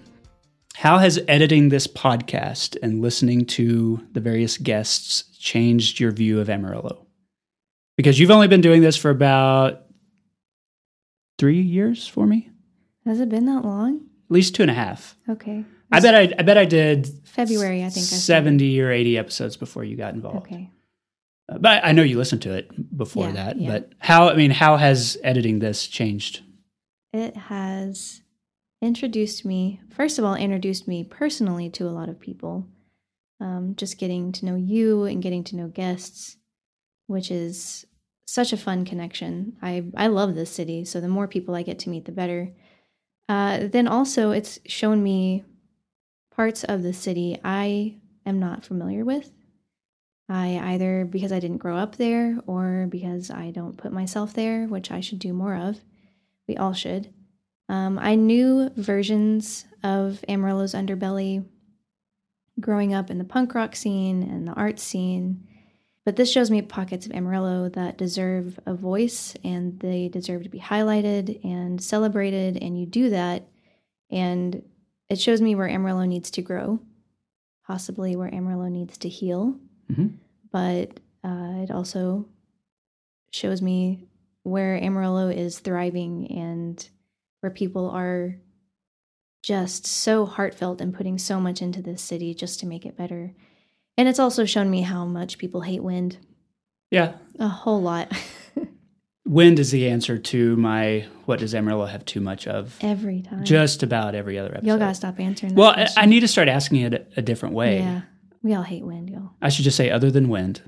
How 0.76 0.98
has 0.98 1.18
editing 1.28 1.68
this 1.68 1.86
podcast 1.86 2.76
and 2.82 3.00
listening 3.02 3.46
to 3.46 4.06
the 4.12 4.20
various 4.20 4.58
guests 4.58 5.24
changed 5.38 6.00
your 6.00 6.10
view 6.10 6.40
of 6.40 6.48
Amarillo? 6.50 7.06
Because 7.96 8.18
you've 8.18 8.30
only 8.30 8.48
been 8.48 8.60
doing 8.60 8.82
this 8.82 8.96
for 8.96 9.10
about 9.10 9.82
three 11.38 11.60
years 11.60 12.06
for 12.06 12.26
me, 12.26 12.50
Has 13.04 13.20
it 13.20 13.28
been 13.28 13.46
that 13.46 13.64
long? 13.64 13.96
at 14.26 14.30
least 14.30 14.54
two 14.54 14.62
and 14.62 14.70
a 14.70 14.74
half. 14.74 15.16
Okay. 15.28 15.64
I 15.92 16.00
bet 16.00 16.14
I, 16.14 16.32
I 16.38 16.42
bet 16.42 16.58
I 16.58 16.64
did 16.64 17.08
February, 17.24 17.84
I 17.84 17.88
think. 17.90 18.06
Seventy 18.06 18.80
or 18.80 18.90
eighty 18.90 19.16
episodes 19.18 19.56
before 19.56 19.84
you 19.84 19.96
got 19.96 20.14
involved. 20.14 20.46
Okay. 20.46 20.70
Uh, 21.48 21.58
But 21.58 21.84
I 21.84 21.92
know 21.92 22.02
you 22.02 22.16
listened 22.18 22.42
to 22.42 22.52
it 22.54 22.96
before 22.96 23.26
Yeah, 23.26 23.32
that. 23.32 23.60
yeah. 23.60 23.70
But 23.70 23.92
how? 23.98 24.28
I 24.28 24.34
mean, 24.34 24.50
how 24.50 24.76
has 24.76 25.18
editing 25.22 25.58
this 25.58 25.86
changed? 25.86 26.42
It 27.12 27.36
has 27.36 28.22
introduced 28.82 29.44
me, 29.44 29.80
first 29.90 30.18
of 30.18 30.24
all, 30.24 30.34
introduced 30.34 30.88
me 30.88 31.04
personally 31.04 31.70
to 31.70 31.86
a 31.86 31.90
lot 31.90 32.08
of 32.08 32.18
people. 32.20 32.66
Um, 33.40 33.74
just 33.76 33.98
getting 33.98 34.32
to 34.32 34.46
know 34.46 34.56
you 34.56 35.04
and 35.04 35.22
getting 35.22 35.44
to 35.44 35.56
know 35.56 35.68
guests, 35.68 36.36
which 37.08 37.30
is 37.30 37.84
such 38.26 38.52
a 38.52 38.56
fun 38.56 38.84
connection. 38.84 39.56
I, 39.60 39.84
I 39.96 40.06
love 40.06 40.34
this 40.34 40.50
city, 40.50 40.84
so 40.84 41.00
the 41.00 41.08
more 41.08 41.28
people 41.28 41.54
I 41.54 41.62
get 41.62 41.78
to 41.80 41.90
meet, 41.90 42.04
the 42.06 42.12
better. 42.12 42.52
Uh, 43.28 43.66
then 43.68 43.86
also, 43.88 44.30
it's 44.30 44.58
shown 44.66 45.02
me 45.02 45.44
parts 46.34 46.64
of 46.64 46.82
the 46.82 46.92
city 46.92 47.38
I 47.44 47.96
am 48.26 48.38
not 48.38 48.64
familiar 48.64 49.04
with. 49.04 49.30
I 50.28 50.58
either 50.72 51.04
because 51.04 51.32
I 51.32 51.40
didn't 51.40 51.58
grow 51.58 51.76
up 51.76 51.96
there 51.96 52.38
or 52.46 52.86
because 52.88 53.30
I 53.30 53.50
don't 53.50 53.76
put 53.76 53.92
myself 53.92 54.32
there, 54.32 54.66
which 54.66 54.90
I 54.90 55.00
should 55.00 55.18
do 55.18 55.32
more 55.32 55.54
of. 55.54 55.80
We 56.48 56.56
all 56.56 56.72
should. 56.72 57.12
Um, 57.68 57.98
I 57.98 58.14
knew 58.14 58.70
versions 58.76 59.64
of 59.82 60.24
Amarillo's 60.28 60.74
underbelly 60.74 61.44
growing 62.60 62.94
up 62.94 63.10
in 63.10 63.18
the 63.18 63.24
punk 63.24 63.54
rock 63.54 63.74
scene 63.76 64.22
and 64.22 64.46
the 64.46 64.52
art 64.52 64.78
scene, 64.78 65.46
but 66.04 66.16
this 66.16 66.30
shows 66.30 66.50
me 66.50 66.62
pockets 66.62 67.06
of 67.06 67.12
Amarillo 67.12 67.68
that 67.70 67.98
deserve 67.98 68.58
a 68.66 68.74
voice 68.74 69.34
and 69.42 69.80
they 69.80 70.08
deserve 70.08 70.42
to 70.42 70.50
be 70.50 70.58
highlighted 70.58 71.42
and 71.44 71.82
celebrated. 71.82 72.58
And 72.62 72.78
you 72.78 72.86
do 72.86 73.10
that, 73.10 73.48
and 74.10 74.62
it 75.08 75.18
shows 75.20 75.40
me 75.40 75.54
where 75.54 75.68
Amarillo 75.68 76.04
needs 76.04 76.30
to 76.32 76.42
grow, 76.42 76.80
possibly 77.66 78.16
where 78.16 78.32
Amarillo 78.34 78.68
needs 78.68 78.98
to 78.98 79.08
heal. 79.08 79.58
Mhm. 79.90 80.14
But 80.50 81.00
uh, 81.24 81.62
it 81.62 81.70
also 81.70 82.26
shows 83.30 83.60
me 83.62 84.06
where 84.42 84.76
Amarillo 84.76 85.28
is 85.28 85.58
thriving 85.58 86.30
and 86.30 86.88
where 87.40 87.50
people 87.50 87.90
are 87.90 88.36
just 89.42 89.86
so 89.86 90.24
heartfelt 90.24 90.80
and 90.80 90.94
putting 90.94 91.18
so 91.18 91.38
much 91.40 91.60
into 91.60 91.82
this 91.82 92.00
city 92.02 92.34
just 92.34 92.60
to 92.60 92.66
make 92.66 92.86
it 92.86 92.96
better. 92.96 93.34
And 93.98 94.08
it's 94.08 94.18
also 94.18 94.44
shown 94.44 94.70
me 94.70 94.82
how 94.82 95.04
much 95.04 95.38
people 95.38 95.60
hate 95.62 95.82
wind. 95.82 96.16
Yeah, 96.90 97.14
A 97.38 97.48
whole 97.48 97.82
lot. 97.82 98.12
wind 99.24 99.58
is 99.58 99.70
the 99.70 99.88
answer 99.88 100.18
to 100.18 100.56
my 100.56 101.06
what 101.24 101.38
does 101.38 101.54
Amarillo 101.54 101.86
have 101.86 102.04
too 102.04 102.20
much 102.20 102.46
of? 102.46 102.76
Every 102.80 103.22
time. 103.22 103.44
Just 103.44 103.82
about 103.82 104.14
every 104.14 104.38
other 104.38 104.50
episode. 104.50 104.66
Y'all 104.66 104.78
gotta 104.78 104.94
stop 104.94 105.18
answering 105.18 105.54
that. 105.54 105.58
well, 105.58 105.70
I. 105.70 105.88
I 105.96 106.06
need 106.06 106.20
to 106.20 106.28
start 106.28 106.48
asking 106.48 106.80
it 106.82 107.12
a, 107.16 107.22
different 107.22 107.54
way. 107.54 107.78
Yeah. 107.78 108.02
We 108.42 108.54
all 108.54 108.62
hate 108.62 108.84
wind, 108.84 109.08
y'all. 109.08 109.30
I 109.40 109.48
should 109.48 109.64
just 109.64 109.76
say 109.76 109.90
other 109.90 110.10
than 110.10 110.28
wind. 110.28 110.60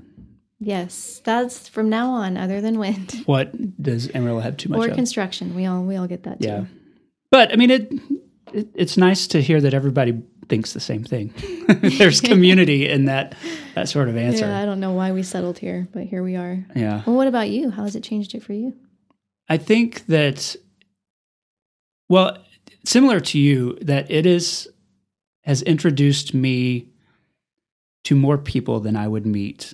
Yes. 0.59 1.21
That's 1.23 1.69
from 1.69 1.89
now 1.89 2.09
on, 2.09 2.37
other 2.37 2.59
than 2.61 2.79
wind. 2.79 3.23
What 3.25 3.81
does 3.81 4.09
Amarillo 4.15 4.39
have 4.39 4.57
too 4.57 4.69
much 4.69 4.79
or 4.79 4.89
of? 4.89 4.95
construction. 4.95 5.53
We 5.53 5.65
all 5.65 5.83
we 5.83 5.95
all 5.95 6.07
get 6.07 6.23
that 6.23 6.41
too. 6.41 6.47
yeah, 6.47 6.65
but 7.29 7.53
I 7.53 7.55
mean 7.55 7.69
it, 7.69 7.91
it. 8.53 8.67
It's 8.73 8.97
nice 8.97 9.27
to 9.27 9.41
hear 9.41 9.61
that 9.61 9.73
everybody 9.73 10.21
thinks 10.49 10.73
the 10.73 10.79
same 10.79 11.03
thing. 11.03 11.33
There's 11.97 12.21
community 12.21 12.87
in 12.87 13.05
that 13.05 13.35
that 13.75 13.89
sort 13.89 14.09
of 14.09 14.17
answer. 14.17 14.45
Yeah, 14.45 14.59
I 14.59 14.65
don't 14.65 14.79
know 14.79 14.93
why 14.93 15.11
we 15.11 15.23
settled 15.23 15.57
here, 15.57 15.87
but 15.91 16.03
here 16.03 16.23
we 16.23 16.35
are. 16.35 16.65
yeah. 16.75 17.03
Well, 17.05 17.15
what 17.15 17.27
about 17.27 17.49
you? 17.49 17.69
How 17.69 17.83
has 17.83 17.95
it 17.95 18.03
changed 18.03 18.33
it 18.35 18.43
for 18.43 18.53
you? 18.53 18.73
I 19.49 19.57
think 19.57 20.05
that, 20.07 20.55
well, 22.09 22.37
similar 22.85 23.19
to 23.21 23.39
you, 23.39 23.77
that 23.81 24.09
it 24.11 24.25
is 24.25 24.67
has 25.43 25.61
introduced 25.61 26.33
me 26.33 26.89
to 28.03 28.15
more 28.15 28.37
people 28.37 28.79
than 28.79 28.95
I 28.97 29.07
would 29.07 29.25
meet 29.25 29.73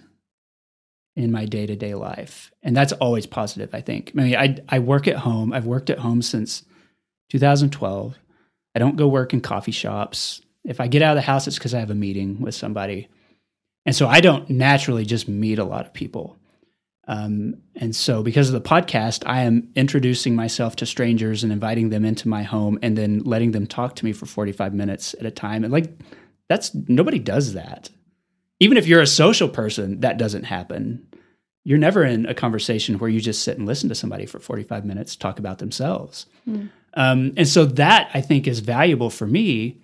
in 1.15 1.31
my 1.31 1.45
day 1.45 1.65
to 1.67 1.75
day 1.75 1.93
life, 1.93 2.51
and 2.63 2.75
that's 2.75 2.93
always 2.93 3.25
positive. 3.25 3.73
I 3.73 3.81
think. 3.81 4.11
I 4.17 4.21
mean, 4.21 4.35
I 4.35 4.57
I 4.69 4.79
work 4.79 5.07
at 5.07 5.17
home. 5.17 5.53
I've 5.53 5.65
worked 5.65 5.89
at 5.89 5.99
home 5.99 6.21
since 6.21 6.63
2012. 7.29 8.15
I 8.75 8.79
don't 8.79 8.95
go 8.95 9.07
work 9.07 9.33
in 9.33 9.41
coffee 9.41 9.71
shops. 9.71 10.41
If 10.63 10.79
I 10.79 10.87
get 10.87 11.01
out 11.01 11.17
of 11.17 11.21
the 11.21 11.27
house, 11.27 11.47
it's 11.47 11.57
because 11.57 11.73
I 11.73 11.79
have 11.79 11.91
a 11.91 11.95
meeting 11.95 12.41
with 12.41 12.55
somebody, 12.55 13.09
and 13.85 13.95
so 13.95 14.07
I 14.07 14.21
don't 14.21 14.49
naturally 14.49 15.05
just 15.05 15.27
meet 15.27 15.59
a 15.59 15.65
lot 15.65 15.85
of 15.85 15.93
people. 15.93 16.37
Um, 17.07 17.57
and 17.75 17.95
so, 17.95 18.23
because 18.23 18.49
of 18.49 18.53
the 18.53 18.67
podcast, 18.67 19.23
I 19.25 19.41
am 19.41 19.69
introducing 19.75 20.35
myself 20.35 20.75
to 20.77 20.85
strangers 20.85 21.43
and 21.43 21.51
inviting 21.51 21.89
them 21.89 22.05
into 22.05 22.29
my 22.29 22.43
home 22.43 22.79
and 22.81 22.97
then 22.97 23.19
letting 23.19 23.51
them 23.51 23.67
talk 23.67 23.95
to 23.97 24.05
me 24.05 24.13
for 24.13 24.25
45 24.25 24.73
minutes 24.73 25.13
at 25.19 25.25
a 25.25 25.31
time. 25.31 25.63
And 25.63 25.73
like, 25.73 25.91
that's 26.47 26.73
nobody 26.73 27.19
does 27.19 27.53
that. 27.53 27.89
Even 28.59 28.77
if 28.77 28.87
you're 28.87 29.01
a 29.01 29.07
social 29.07 29.49
person, 29.49 29.99
that 29.99 30.17
doesn't 30.17 30.43
happen. 30.43 31.05
You're 31.65 31.77
never 31.77 32.03
in 32.03 32.25
a 32.25 32.33
conversation 32.33 32.99
where 32.99 33.09
you 33.09 33.19
just 33.19 33.43
sit 33.43 33.57
and 33.57 33.65
listen 33.65 33.89
to 33.89 33.95
somebody 33.95 34.25
for 34.25 34.39
45 34.39 34.85
minutes 34.85 35.15
talk 35.15 35.39
about 35.39 35.59
themselves. 35.59 36.25
Hmm. 36.45 36.67
Um, 36.95 37.33
and 37.37 37.47
so, 37.47 37.65
that 37.65 38.09
I 38.13 38.21
think 38.21 38.47
is 38.47 38.59
valuable 38.59 39.09
for 39.09 39.25
me 39.25 39.81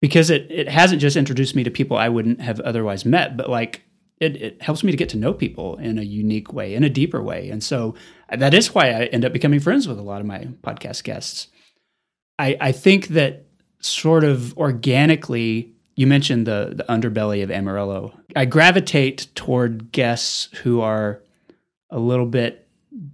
because 0.00 0.30
it, 0.30 0.50
it 0.50 0.68
hasn't 0.68 1.00
just 1.00 1.16
introduced 1.16 1.54
me 1.54 1.64
to 1.64 1.70
people 1.70 1.96
I 1.96 2.08
wouldn't 2.08 2.40
have 2.40 2.60
otherwise 2.60 3.04
met, 3.04 3.36
but 3.36 3.50
like, 3.50 3.82
it, 4.20 4.36
it 4.36 4.62
helps 4.62 4.82
me 4.82 4.90
to 4.90 4.96
get 4.96 5.08
to 5.10 5.16
know 5.16 5.32
people 5.32 5.76
in 5.76 5.98
a 5.98 6.02
unique 6.02 6.52
way, 6.52 6.74
in 6.74 6.84
a 6.84 6.90
deeper 6.90 7.22
way. 7.22 7.50
And 7.50 7.62
so 7.62 7.94
that 8.36 8.54
is 8.54 8.74
why 8.74 8.88
I 8.88 9.04
end 9.06 9.24
up 9.24 9.32
becoming 9.32 9.60
friends 9.60 9.86
with 9.86 9.98
a 9.98 10.02
lot 10.02 10.20
of 10.20 10.26
my 10.26 10.48
podcast 10.62 11.04
guests. 11.04 11.48
I, 12.38 12.56
I 12.60 12.72
think 12.72 13.08
that 13.08 13.46
sort 13.80 14.24
of 14.24 14.56
organically, 14.56 15.72
you 15.94 16.06
mentioned 16.06 16.46
the, 16.46 16.72
the 16.74 16.84
underbelly 16.84 17.42
of 17.42 17.50
Amarillo. 17.50 18.12
I 18.34 18.44
gravitate 18.44 19.28
toward 19.34 19.92
guests 19.92 20.48
who 20.62 20.80
are 20.80 21.22
a 21.90 21.98
little 21.98 22.26
bit 22.26 22.66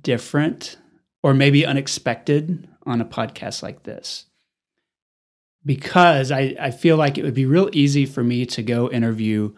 different 0.03 0.77
or 1.23 1.35
maybe 1.35 1.67
unexpected 1.67 2.69
on 2.87 3.01
a 3.01 3.05
podcast 3.05 3.63
like 3.63 3.83
this. 3.83 4.27
Because 5.65 6.31
I, 6.31 6.55
I 6.61 6.71
feel 6.71 6.97
like 6.97 7.17
it 7.17 7.25
would 7.25 7.35
be 7.35 7.47
real 7.47 7.71
easy 7.73 8.05
for 8.05 8.23
me 8.23 8.45
to 8.47 8.63
go 8.63 8.91
interview 8.91 9.55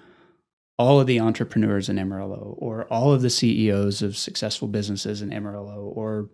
all 0.79 1.01
of 1.01 1.07
the 1.07 1.20
entrepreneurs 1.20 1.89
in 1.89 1.99
Amarillo 1.99 2.55
or 2.59 2.85
all 2.85 3.12
of 3.12 3.22
the 3.22 3.31
CEOs 3.31 4.03
of 4.03 4.16
successful 4.16 4.68
businesses 4.68 5.22
in 5.22 5.33
Amarillo 5.33 5.93
or 5.95 6.29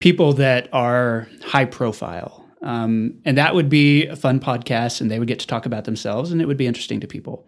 people 0.00 0.32
that 0.34 0.68
are 0.72 1.28
high 1.44 1.64
profile. 1.64 2.44
Um, 2.60 3.20
and 3.24 3.38
that 3.38 3.54
would 3.54 3.68
be 3.68 4.06
a 4.06 4.16
fun 4.16 4.40
podcast 4.40 5.00
and 5.00 5.10
they 5.10 5.18
would 5.18 5.28
get 5.28 5.38
to 5.40 5.46
talk 5.46 5.64
about 5.64 5.84
themselves 5.84 6.32
and 6.32 6.42
it 6.42 6.46
would 6.46 6.56
be 6.56 6.66
interesting 6.66 7.00
to 7.00 7.06
people. 7.06 7.46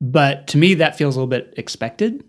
But 0.00 0.46
to 0.48 0.58
me, 0.58 0.74
that 0.74 0.96
feels 0.96 1.16
a 1.16 1.18
little 1.18 1.28
bit 1.28 1.54
expected. 1.56 2.24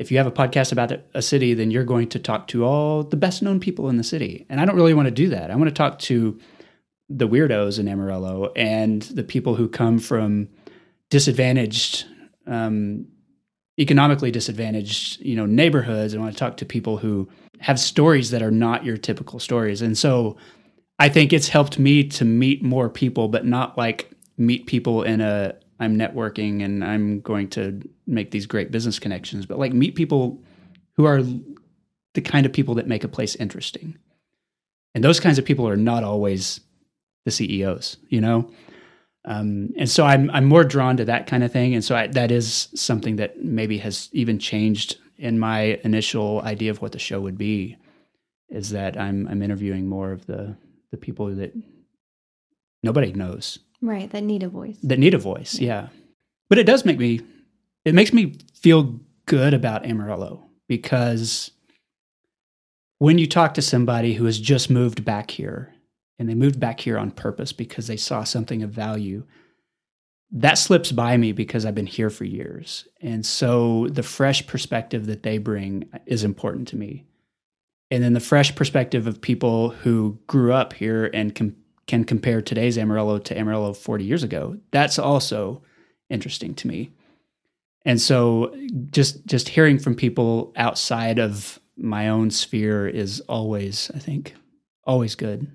If 0.00 0.10
you 0.10 0.16
have 0.16 0.26
a 0.26 0.32
podcast 0.32 0.72
about 0.72 0.92
a 1.12 1.20
city, 1.20 1.52
then 1.52 1.70
you're 1.70 1.84
going 1.84 2.08
to 2.08 2.18
talk 2.18 2.48
to 2.48 2.64
all 2.64 3.02
the 3.02 3.18
best 3.18 3.42
known 3.42 3.60
people 3.60 3.90
in 3.90 3.98
the 3.98 4.02
city. 4.02 4.46
And 4.48 4.58
I 4.58 4.64
don't 4.64 4.74
really 4.74 4.94
want 4.94 5.08
to 5.08 5.10
do 5.10 5.28
that. 5.28 5.50
I 5.50 5.56
want 5.56 5.68
to 5.68 5.74
talk 5.74 5.98
to 6.00 6.38
the 7.10 7.28
weirdos 7.28 7.78
in 7.78 7.86
Amarillo 7.86 8.50
and 8.56 9.02
the 9.02 9.22
people 9.22 9.56
who 9.56 9.68
come 9.68 9.98
from 9.98 10.48
disadvantaged, 11.10 12.06
um, 12.46 13.08
economically 13.78 14.30
disadvantaged, 14.30 15.20
you 15.20 15.36
know, 15.36 15.44
neighborhoods. 15.44 16.14
I 16.14 16.18
want 16.18 16.32
to 16.32 16.38
talk 16.38 16.56
to 16.56 16.64
people 16.64 16.96
who 16.96 17.28
have 17.58 17.78
stories 17.78 18.30
that 18.30 18.40
are 18.40 18.50
not 18.50 18.86
your 18.86 18.96
typical 18.96 19.38
stories. 19.38 19.82
And 19.82 19.98
so 19.98 20.38
I 20.98 21.10
think 21.10 21.34
it's 21.34 21.48
helped 21.48 21.78
me 21.78 22.04
to 22.04 22.24
meet 22.24 22.62
more 22.62 22.88
people, 22.88 23.28
but 23.28 23.44
not 23.44 23.76
like 23.76 24.10
meet 24.38 24.64
people 24.64 25.02
in 25.02 25.20
a 25.20 25.56
I'm 25.80 25.98
networking 25.98 26.62
and 26.62 26.84
I'm 26.84 27.20
going 27.20 27.48
to 27.50 27.80
make 28.06 28.30
these 28.30 28.46
great 28.46 28.70
business 28.70 28.98
connections, 28.98 29.46
but 29.46 29.58
like 29.58 29.72
meet 29.72 29.94
people 29.94 30.42
who 30.96 31.06
are 31.06 31.22
the 32.14 32.20
kind 32.20 32.44
of 32.44 32.52
people 32.52 32.74
that 32.74 32.86
make 32.86 33.02
a 33.02 33.08
place 33.08 33.34
interesting. 33.36 33.96
And 34.94 35.02
those 35.02 35.20
kinds 35.20 35.38
of 35.38 35.44
people 35.44 35.66
are 35.66 35.76
not 35.76 36.04
always 36.04 36.60
the 37.24 37.30
CEOs, 37.30 37.96
you 38.08 38.20
know? 38.20 38.50
Um, 39.24 39.70
and 39.76 39.88
so 39.88 40.04
I'm, 40.04 40.30
I'm 40.30 40.44
more 40.44 40.64
drawn 40.64 40.96
to 40.98 41.04
that 41.06 41.26
kind 41.26 41.44
of 41.44 41.52
thing. 41.52 41.74
And 41.74 41.84
so 41.84 41.94
I, 41.96 42.06
that 42.08 42.30
is 42.30 42.68
something 42.74 43.16
that 43.16 43.42
maybe 43.42 43.78
has 43.78 44.08
even 44.12 44.38
changed 44.38 44.98
in 45.18 45.38
my 45.38 45.78
initial 45.84 46.40
idea 46.42 46.70
of 46.70 46.80
what 46.80 46.92
the 46.92 46.98
show 46.98 47.20
would 47.20 47.36
be 47.38 47.76
is 48.48 48.70
that 48.70 48.98
I'm, 48.98 49.28
I'm 49.28 49.42
interviewing 49.42 49.86
more 49.86 50.12
of 50.12 50.26
the, 50.26 50.56
the 50.90 50.96
people 50.96 51.34
that 51.34 51.54
nobody 52.82 53.12
knows. 53.12 53.58
Right. 53.82 54.10
That 54.10 54.24
need 54.24 54.42
a 54.42 54.48
voice. 54.48 54.76
That 54.82 54.98
need 54.98 55.14
a 55.14 55.18
voice. 55.18 55.58
Yeah. 55.58 55.88
But 56.48 56.58
it 56.58 56.64
does 56.64 56.84
make 56.84 56.98
me, 56.98 57.20
it 57.84 57.94
makes 57.94 58.12
me 58.12 58.36
feel 58.54 59.00
good 59.26 59.54
about 59.54 59.86
Amarillo 59.86 60.44
because 60.68 61.50
when 62.98 63.18
you 63.18 63.26
talk 63.26 63.54
to 63.54 63.62
somebody 63.62 64.14
who 64.14 64.26
has 64.26 64.38
just 64.38 64.68
moved 64.68 65.04
back 65.04 65.30
here 65.30 65.74
and 66.18 66.28
they 66.28 66.34
moved 66.34 66.60
back 66.60 66.80
here 66.80 66.98
on 66.98 67.10
purpose 67.10 67.52
because 67.52 67.86
they 67.86 67.96
saw 67.96 68.24
something 68.24 68.62
of 68.62 68.70
value, 68.70 69.24
that 70.32 70.58
slips 70.58 70.92
by 70.92 71.16
me 71.16 71.32
because 71.32 71.64
I've 71.64 71.74
been 71.74 71.86
here 71.86 72.10
for 72.10 72.24
years. 72.24 72.86
And 73.00 73.24
so 73.24 73.88
the 73.88 74.02
fresh 74.02 74.46
perspective 74.46 75.06
that 75.06 75.22
they 75.22 75.38
bring 75.38 75.88
is 76.06 76.22
important 76.22 76.68
to 76.68 76.76
me. 76.76 77.06
And 77.90 78.04
then 78.04 78.12
the 78.12 78.20
fresh 78.20 78.54
perspective 78.54 79.06
of 79.06 79.20
people 79.20 79.70
who 79.70 80.18
grew 80.26 80.52
up 80.52 80.72
here 80.74 81.10
and 81.12 81.34
com- 81.34 81.56
can 81.90 82.04
compare 82.04 82.40
today's 82.40 82.78
Amarillo 82.78 83.18
to 83.18 83.36
Amarillo 83.36 83.72
40 83.74 84.04
years 84.04 84.22
ago, 84.22 84.56
that's 84.70 84.96
also 84.98 85.62
interesting 86.08 86.54
to 86.54 86.68
me. 86.68 86.92
And 87.84 88.00
so 88.00 88.54
just 88.90 89.26
just 89.26 89.48
hearing 89.48 89.78
from 89.78 89.96
people 89.96 90.52
outside 90.54 91.18
of 91.18 91.58
my 91.76 92.08
own 92.08 92.30
sphere 92.30 92.86
is 92.86 93.20
always, 93.22 93.90
I 93.94 93.98
think, 93.98 94.34
always 94.84 95.14
good. 95.16 95.50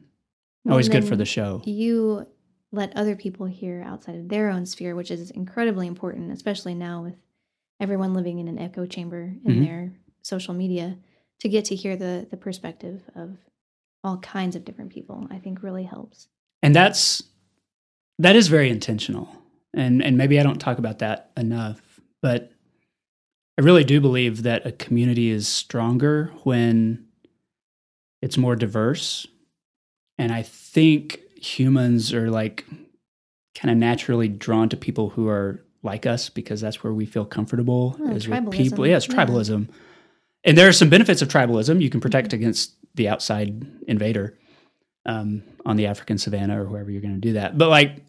Always 0.68 0.90
good 0.90 1.08
for 1.08 1.16
the 1.16 1.26
show. 1.26 1.62
You 1.66 2.26
let 2.72 2.98
other 2.98 3.16
people 3.16 3.46
hear 3.46 3.84
outside 3.86 4.16
of 4.16 4.30
their 4.30 4.50
own 4.50 4.66
sphere, 4.66 4.96
which 4.96 5.12
is 5.12 5.30
incredibly 5.30 5.86
important, 5.86 6.32
especially 6.32 6.74
now 6.74 7.04
with 7.04 7.16
everyone 7.80 8.16
living 8.16 8.40
in 8.40 8.48
an 8.48 8.58
echo 8.58 8.88
chamber 8.88 9.22
in 9.22 9.40
mm-hmm. 9.40 9.64
their 9.64 9.94
social 10.24 10.56
media, 10.56 10.98
to 11.42 11.50
get 11.50 11.66
to 11.66 11.76
hear 11.76 11.96
the 11.96 12.28
the 12.30 12.38
perspective 12.38 13.04
of 13.16 13.38
all 14.06 14.18
kinds 14.20 14.56
of 14.56 14.64
different 14.64 14.92
people. 14.92 15.28
I 15.32 15.40
think 15.40 15.64
really 15.64 15.84
helps. 15.84 16.28
And 16.62 16.74
that's 16.74 17.24
that 18.20 18.36
is 18.36 18.48
very 18.48 18.70
intentional. 18.70 19.28
And 19.74 20.02
and 20.02 20.18
maybe 20.18 20.40
I 20.40 20.44
don't 20.44 20.60
talk 20.60 20.78
about 20.78 21.00
that 21.00 21.32
enough, 21.36 21.82
but 22.22 22.52
I 23.58 23.64
really 23.64 23.84
do 23.84 24.00
believe 24.00 24.44
that 24.44 24.66
a 24.66 24.72
community 24.72 25.32
is 25.32 25.48
stronger 25.48 26.32
when 26.44 27.08
it's 28.22 28.38
more 28.38 28.56
diverse. 28.56 29.26
And 30.18 30.32
I 30.32 30.44
think 30.44 31.20
humans 31.42 32.14
are 32.14 32.30
like 32.30 32.66
kind 33.56 33.72
of 33.72 33.78
naturally 33.78 34.28
drawn 34.28 34.70
to 34.70 34.78
people 34.78 35.10
who 35.10 35.28
are 35.28 35.64
like 35.84 36.06
us 36.06 36.30
because 36.30 36.62
that's 36.62 36.84
where 36.84 36.94
we 36.94 37.06
feel 37.06 37.26
comfortable 37.26 37.98
oh, 38.00 38.12
is 38.12 38.28
with 38.28 38.52
people. 38.52 38.86
Yeah, 38.86 38.98
it's 38.98 39.08
tribalism. 39.08 39.68
Yeah. 39.68 39.76
And 40.44 40.58
there 40.58 40.68
are 40.68 40.74
some 40.74 40.90
benefits 40.90 41.22
of 41.22 41.28
tribalism. 41.28 41.82
You 41.82 41.90
can 41.90 42.02
protect 42.02 42.30
mm-hmm. 42.30 42.36
against 42.36 42.74
the 42.96 43.10
outside 43.10 43.66
invader 43.88 44.38
um, 45.06 45.44
on 45.66 45.76
the 45.76 45.88
African 45.88 46.18
savannah 46.18 46.62
or 46.62 46.66
wherever 46.66 46.90
you're 46.90 47.02
going 47.02 47.16
to 47.16 47.20
do 47.20 47.34
that. 47.34 47.58
But 47.58 47.70
like, 47.70 48.04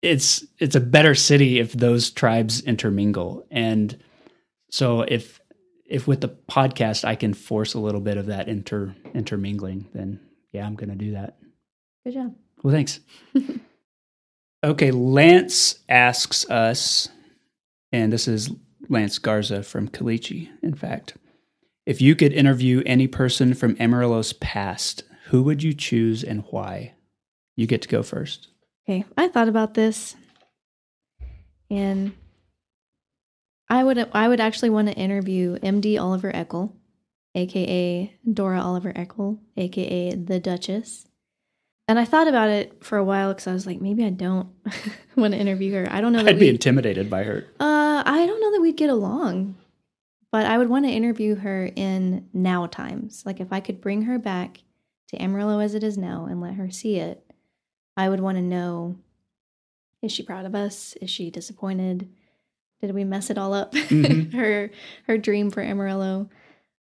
it's 0.00 0.44
it's 0.58 0.74
a 0.74 0.80
better 0.80 1.14
city 1.14 1.60
if 1.60 1.72
those 1.72 2.10
tribes 2.10 2.60
intermingle 2.62 3.46
and 3.52 3.96
so 4.72 5.02
if 5.02 5.40
if 5.86 6.08
with 6.08 6.22
the 6.22 6.28
podcast 6.28 7.04
I 7.04 7.14
can 7.14 7.34
force 7.34 7.74
a 7.74 7.78
little 7.78 8.00
bit 8.00 8.16
of 8.16 8.26
that 8.26 8.48
inter 8.48 8.96
intermingling, 9.14 9.88
then 9.92 10.18
yeah, 10.50 10.66
I'm 10.66 10.74
going 10.74 10.88
to 10.88 10.96
do 10.96 11.12
that. 11.12 11.36
Good 12.04 12.14
job. 12.14 12.34
Well, 12.62 12.74
thanks. 12.74 13.00
okay, 14.64 14.90
Lance 14.90 15.80
asks 15.88 16.48
us, 16.50 17.10
and 17.92 18.12
this 18.12 18.26
is 18.26 18.50
Lance 18.88 19.18
Garza 19.18 19.62
from 19.62 19.88
Caliche, 19.88 20.48
in 20.62 20.74
fact. 20.74 21.14
If 21.84 22.00
you 22.00 22.14
could 22.14 22.32
interview 22.32 22.82
any 22.86 23.08
person 23.08 23.54
from 23.54 23.76
Amarillo's 23.80 24.32
past, 24.34 25.02
who 25.26 25.42
would 25.42 25.62
you 25.62 25.72
choose 25.72 26.22
and 26.22 26.44
why? 26.50 26.94
You 27.56 27.66
get 27.66 27.82
to 27.82 27.88
go 27.88 28.02
first. 28.02 28.48
Okay, 28.88 29.04
I 29.16 29.28
thought 29.28 29.48
about 29.48 29.74
this, 29.74 30.16
and 31.70 32.12
I 33.68 33.84
would 33.84 34.08
I 34.12 34.28
would 34.28 34.40
actually 34.40 34.70
want 34.70 34.88
to 34.88 34.94
interview 34.94 35.58
MD 35.58 36.00
Oliver 36.00 36.32
Eakle, 36.32 36.72
aka 37.34 38.16
Dora 38.32 38.60
Oliver 38.60 38.92
Eakle, 38.92 39.38
aka 39.56 40.14
the 40.14 40.40
Duchess. 40.40 41.06
And 41.88 41.98
I 41.98 42.04
thought 42.04 42.28
about 42.28 42.48
it 42.48 42.84
for 42.84 42.96
a 42.96 43.04
while 43.04 43.32
because 43.34 43.46
I 43.48 43.52
was 43.52 43.66
like, 43.66 43.80
maybe 43.80 44.04
I 44.04 44.10
don't 44.10 44.48
want 45.16 45.34
to 45.34 45.40
interview 45.40 45.72
her. 45.74 45.88
I 45.90 46.00
don't 46.00 46.12
know. 46.12 46.24
I'd 46.24 46.38
be 46.38 46.48
intimidated 46.48 47.10
by 47.10 47.24
her. 47.24 47.44
Uh, 47.58 48.02
I 48.06 48.24
don't 48.26 48.40
know 48.40 48.52
that 48.52 48.60
we'd 48.60 48.76
get 48.76 48.88
along, 48.88 49.56
but 50.32 50.46
I 50.46 50.58
would 50.58 50.68
want 50.68 50.86
to 50.86 50.90
interview 50.90 51.36
her 51.36 51.70
in 51.76 52.28
now 52.32 52.66
times. 52.66 53.22
Like 53.24 53.38
if 53.38 53.52
I 53.52 53.60
could 53.60 53.80
bring 53.80 54.02
her 54.02 54.18
back 54.18 54.62
to 55.08 55.22
Amarillo 55.22 55.60
as 55.60 55.74
it 55.74 55.84
is 55.84 55.96
now 55.96 56.26
and 56.28 56.40
let 56.40 56.54
her 56.54 56.70
see 56.70 56.96
it, 56.96 57.24
I 57.96 58.08
would 58.08 58.20
want 58.20 58.38
to 58.38 58.42
know: 58.42 58.96
is 60.02 60.10
she 60.10 60.24
proud 60.24 60.46
of 60.46 60.54
us? 60.54 60.94
Is 61.00 61.10
she 61.10 61.30
disappointed? 61.30 62.08
did 62.86 62.94
we 62.94 63.04
mess 63.04 63.30
it 63.30 63.38
all 63.38 63.54
up? 63.54 63.72
Mm-hmm. 63.92 64.36
her 64.36 64.70
her 65.06 65.18
dream 65.18 65.50
for 65.50 65.62
Amarillo. 65.62 66.28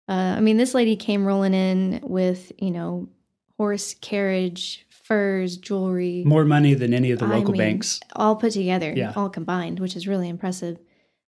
Uh, 0.07 0.35
I 0.37 0.39
mean, 0.39 0.57
this 0.57 0.73
lady 0.73 0.95
came 0.95 1.25
rolling 1.25 1.53
in 1.53 1.99
with 2.03 2.51
you 2.57 2.71
know 2.71 3.09
horse 3.57 3.93
carriage, 3.95 4.85
furs, 4.89 5.57
jewelry, 5.57 6.23
more 6.25 6.45
money 6.45 6.73
than 6.73 6.93
any 6.93 7.11
of 7.11 7.19
the 7.19 7.27
local 7.27 7.49
I 7.49 7.51
mean, 7.51 7.57
banks, 7.57 7.99
all 8.15 8.35
put 8.35 8.53
together, 8.53 8.93
yeah. 8.95 9.13
all 9.15 9.29
combined, 9.29 9.79
which 9.79 9.95
is 9.95 10.07
really 10.07 10.29
impressive. 10.29 10.79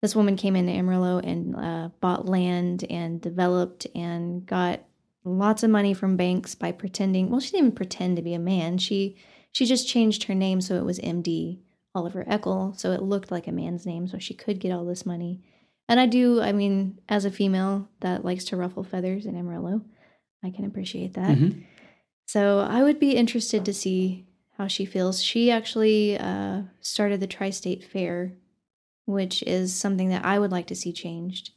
This 0.03 0.17
woman 0.17 0.37
came 0.37 0.57
into 0.57 0.73
Amarillo 0.73 1.19
and 1.19 1.55
uh, 1.57 1.91
bought 2.01 2.27
land 2.27 2.85
and 2.89 3.21
developed 3.21 3.87
and 3.95 4.47
got 4.47 4.81
lots 5.25 5.63
of 5.63 5.71
money 5.71 5.93
from 5.93 6.17
banks 6.17 6.55
by 6.55 6.73
pretending. 6.73 7.29
Well, 7.29 7.41
she 7.41 7.51
didn't 7.51 7.67
even 7.67 7.77
pretend 7.77 8.17
to 8.17 8.23
be 8.23 8.35
a 8.35 8.39
man. 8.39 8.79
She 8.79 9.17
she 9.53 9.67
just 9.67 9.89
changed 9.89 10.25
her 10.25 10.35
name 10.35 10.61
so 10.61 10.77
it 10.77 10.85
was 10.85 11.01
MD 11.01 11.59
Oliver 11.95 12.25
Eakle, 12.25 12.79
so 12.79 12.93
it 12.93 13.03
looked 13.03 13.31
like 13.31 13.49
a 13.49 13.53
man's 13.53 13.85
name, 13.85 14.07
so 14.07 14.19
she 14.19 14.35
could 14.35 14.61
get 14.61 14.73
all 14.73 14.85
this 14.85 15.05
money. 15.05 15.43
And 15.89 15.99
I 15.99 16.07
do, 16.07 16.41
I 16.41 16.53
mean, 16.53 17.01
as 17.09 17.25
a 17.25 17.33
female 17.33 17.89
that 18.01 18.25
likes 18.25 18.45
to 18.45 18.57
ruffle 18.57 18.85
feathers 18.85 19.27
in 19.27 19.37
Amarillo, 19.37 19.83
I 20.45 20.51
can 20.51 20.65
appreciate 20.65 21.15
that. 21.15 21.37
Mm-hmm. 21.37 21.63
So 22.27 22.61
I 22.61 22.85
would 22.85 23.01
be 23.01 23.17
interested 23.17 23.65
to 23.65 23.75
see 23.75 24.27
how 24.57 24.69
she 24.69 24.85
feels. 24.85 25.21
She 25.21 25.51
actually 25.51 26.17
uh, 26.17 26.63
started 26.81 27.19
the 27.19 27.27
Tri 27.27 27.51
State 27.51 27.83
Fair, 27.83 28.35
which 29.07 29.43
is 29.43 29.75
something 29.75 30.09
that 30.11 30.25
I 30.25 30.39
would 30.39 30.51
like 30.51 30.67
to 30.69 30.75
see 30.75 30.93
changed. 30.93 31.51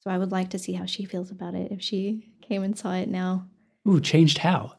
So 0.00 0.10
I 0.10 0.18
would 0.18 0.32
like 0.32 0.50
to 0.50 0.58
see 0.58 0.72
how 0.72 0.86
she 0.86 1.04
feels 1.04 1.30
about 1.30 1.54
it 1.54 1.72
if 1.72 1.80
she 1.80 2.32
came 2.42 2.62
and 2.62 2.76
saw 2.76 2.94
it 2.94 3.08
now. 3.08 3.46
Ooh, 3.88 4.00
changed 4.00 4.38
how? 4.38 4.74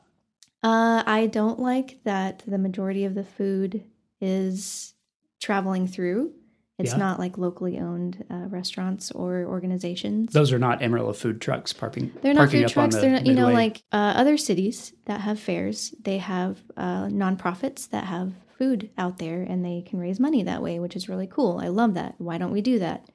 Uh, 0.64 1.04
I 1.06 1.28
don't 1.28 1.60
like 1.60 2.04
that 2.04 2.44
the 2.48 2.58
majority 2.58 3.06
of 3.06 3.16
the 3.16 3.24
food 3.24 3.84
is 4.22 4.94
traveling 5.42 5.88
through. 5.88 6.34
It's 6.78 6.92
yeah. 6.92 6.98
not 6.98 7.20
like 7.20 7.38
locally 7.38 7.80
owned 7.80 8.26
uh, 8.30 8.48
restaurants 8.48 9.10
or 9.12 9.46
organizations. 9.46 10.34
Those 10.34 10.52
are 10.52 10.60
not 10.60 10.82
Amarillo 10.82 11.14
food 11.14 11.40
trucks 11.40 11.72
parking. 11.72 12.12
They're 12.22 12.34
not 12.34 12.52
food 12.52 12.68
trucks. 12.68 12.96
The 12.96 13.02
they're 13.02 13.12
not, 13.12 13.26
you 13.26 13.34
know, 13.34 13.50
like 13.50 13.82
uh, 13.94 14.14
other 14.18 14.38
cities 14.38 14.94
that 15.06 15.22
have 15.22 15.40
fairs. 15.40 15.94
They 16.02 16.18
have 16.18 16.60
uh, 16.76 17.06
nonprofits 17.06 17.90
that 17.92 18.06
have 18.06 18.34
food 18.66 18.90
out 18.98 19.20
there, 19.20 19.42
and 19.44 19.64
they 19.64 19.84
can 19.88 20.00
raise 20.00 20.20
money 20.20 20.44
that 20.44 20.62
way, 20.62 20.80
which 20.80 20.96
is 20.96 21.10
really 21.10 21.28
cool. 21.28 21.60
I 21.62 21.68
love 21.68 21.94
that. 21.94 22.16
Why 22.18 22.38
don't 22.38 22.52
we 22.52 22.62
do 22.62 22.80
that? 22.80 23.06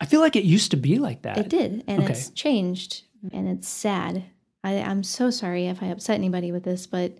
I 0.00 0.06
feel 0.06 0.20
like 0.20 0.36
it 0.36 0.44
used 0.44 0.70
to 0.70 0.76
be 0.76 0.98
like 0.98 1.22
that. 1.22 1.38
It 1.38 1.48
did, 1.48 1.84
and 1.86 2.02
okay. 2.02 2.12
it's 2.12 2.30
changed, 2.30 3.02
and 3.32 3.48
it's 3.48 3.68
sad. 3.68 4.24
I, 4.62 4.74
I'm 4.80 5.02
so 5.02 5.30
sorry 5.30 5.66
if 5.66 5.82
I 5.82 5.86
upset 5.86 6.14
anybody 6.14 6.52
with 6.52 6.64
this, 6.64 6.86
but 6.86 7.18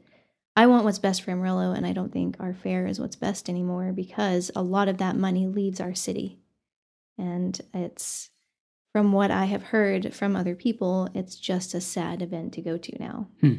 I 0.56 0.66
want 0.66 0.84
what's 0.84 0.98
best 0.98 1.22
for 1.22 1.30
Amarillo, 1.30 1.72
and 1.72 1.86
I 1.86 1.92
don't 1.92 2.12
think 2.12 2.36
our 2.38 2.54
fair 2.54 2.86
is 2.86 3.00
what's 3.00 3.16
best 3.16 3.48
anymore 3.48 3.92
because 3.92 4.50
a 4.54 4.62
lot 4.62 4.88
of 4.88 4.98
that 4.98 5.16
money 5.16 5.46
leaves 5.46 5.80
our 5.80 5.94
city. 5.94 6.38
And 7.18 7.60
it's, 7.74 8.30
from 8.92 9.12
what 9.12 9.30
I 9.30 9.44
have 9.44 9.62
heard 9.62 10.14
from 10.14 10.36
other 10.36 10.54
people, 10.54 11.08
it's 11.14 11.36
just 11.36 11.74
a 11.74 11.80
sad 11.80 12.22
event 12.22 12.54
to 12.54 12.62
go 12.62 12.76
to 12.76 12.98
now. 12.98 13.28
Hmm. 13.40 13.54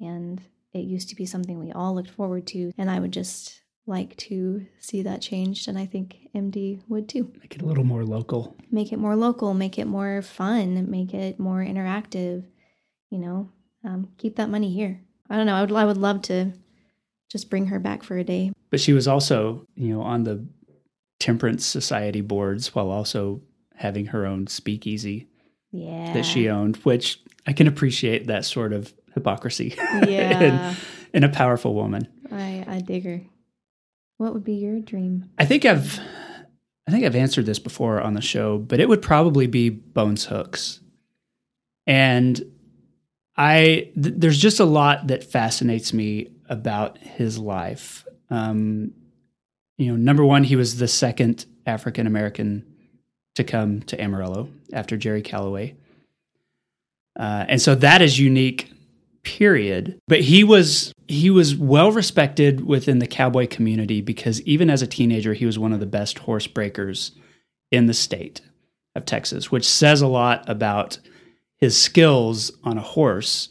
And 0.00 0.42
it 0.72 0.80
used 0.80 1.08
to 1.08 1.16
be 1.16 1.26
something 1.26 1.58
we 1.58 1.72
all 1.72 1.94
looked 1.94 2.10
forward 2.10 2.46
to. 2.48 2.72
And 2.76 2.90
I 2.90 3.00
would 3.00 3.12
just 3.12 3.62
like 3.86 4.16
to 4.16 4.66
see 4.78 5.02
that 5.02 5.20
changed. 5.22 5.68
And 5.68 5.78
I 5.78 5.86
think 5.86 6.16
MD 6.34 6.80
would 6.88 7.08
too. 7.08 7.32
Make 7.40 7.54
it 7.56 7.62
a 7.62 7.66
little 7.66 7.84
more 7.84 8.04
local. 8.04 8.56
Make 8.70 8.92
it 8.92 8.98
more 8.98 9.16
local, 9.16 9.54
make 9.54 9.78
it 9.78 9.86
more 9.86 10.22
fun, 10.22 10.90
make 10.90 11.14
it 11.14 11.38
more 11.38 11.60
interactive, 11.60 12.44
you 13.10 13.18
know, 13.18 13.48
um, 13.84 14.08
keep 14.18 14.36
that 14.36 14.50
money 14.50 14.72
here. 14.72 15.00
I 15.30 15.36
don't 15.36 15.46
know. 15.46 15.54
I 15.54 15.60
would, 15.62 15.72
I 15.72 15.84
would 15.84 15.96
love 15.96 16.22
to 16.22 16.52
just 17.30 17.50
bring 17.50 17.66
her 17.66 17.78
back 17.78 18.02
for 18.02 18.16
a 18.18 18.24
day. 18.24 18.52
But 18.70 18.80
she 18.80 18.92
was 18.92 19.06
also, 19.08 19.66
you 19.76 19.88
know, 19.94 20.02
on 20.02 20.24
the 20.24 20.44
temperance 21.20 21.64
society 21.64 22.20
boards 22.20 22.74
while 22.74 22.90
also 22.90 23.40
having 23.74 24.06
her 24.06 24.26
own 24.26 24.46
speakeasy 24.46 25.28
Yeah. 25.72 26.12
that 26.12 26.24
she 26.24 26.48
owned, 26.48 26.76
which 26.78 27.20
I 27.46 27.52
can 27.52 27.66
appreciate 27.68 28.26
that 28.26 28.44
sort 28.44 28.72
of 28.72 28.92
hypocrisy 29.14 29.74
Yeah. 29.78 30.42
in, 30.42 30.76
in 31.14 31.24
a 31.24 31.28
powerful 31.28 31.74
woman. 31.74 32.08
I, 32.30 32.64
I 32.68 32.80
dig 32.80 33.04
her. 33.04 33.22
What 34.18 34.32
would 34.32 34.44
be 34.44 34.54
your 34.54 34.80
dream? 34.80 35.30
I 35.38 35.44
think 35.44 35.64
I've 35.64 36.00
I 36.88 36.92
think 36.92 37.04
I've 37.04 37.16
answered 37.16 37.46
this 37.46 37.58
before 37.58 38.00
on 38.00 38.14
the 38.14 38.20
show, 38.20 38.58
but 38.58 38.80
it 38.80 38.88
would 38.88 39.02
probably 39.02 39.46
be 39.46 39.70
Bones 39.70 40.26
Hooks. 40.26 40.80
And 41.86 42.40
I 43.36 43.90
th- 44.00 44.14
there's 44.16 44.38
just 44.38 44.60
a 44.60 44.64
lot 44.64 45.08
that 45.08 45.24
fascinates 45.24 45.92
me 45.92 46.30
about 46.48 46.98
his 46.98 47.38
life. 47.38 48.06
Um, 48.30 48.92
you 49.78 49.90
know, 49.90 49.96
number 49.96 50.24
one, 50.24 50.44
he 50.44 50.56
was 50.56 50.78
the 50.78 50.88
second 50.88 51.44
African 51.66 52.06
American 52.06 52.64
to 53.34 53.44
come 53.44 53.82
to 53.82 54.00
Amarillo 54.00 54.48
after 54.72 54.96
Jerry 54.96 55.22
Calloway, 55.22 55.76
uh, 57.18 57.44
and 57.48 57.60
so 57.60 57.74
that 57.74 58.00
is 58.00 58.18
unique. 58.18 58.72
Period. 59.26 59.98
But 60.06 60.20
he 60.20 60.44
was 60.44 60.92
he 61.08 61.30
was 61.30 61.56
well 61.56 61.90
respected 61.90 62.64
within 62.64 63.00
the 63.00 63.08
cowboy 63.08 63.48
community 63.48 64.00
because 64.00 64.40
even 64.42 64.70
as 64.70 64.82
a 64.82 64.86
teenager, 64.86 65.34
he 65.34 65.44
was 65.44 65.58
one 65.58 65.72
of 65.72 65.80
the 65.80 65.86
best 65.86 66.20
horse 66.20 66.46
breakers 66.46 67.10
in 67.72 67.86
the 67.86 67.92
state 67.92 68.40
of 68.94 69.04
Texas, 69.04 69.50
which 69.50 69.68
says 69.68 70.00
a 70.00 70.06
lot 70.06 70.48
about 70.48 71.00
his 71.58 71.76
skills 71.76 72.52
on 72.62 72.78
a 72.78 72.82
horse. 72.82 73.48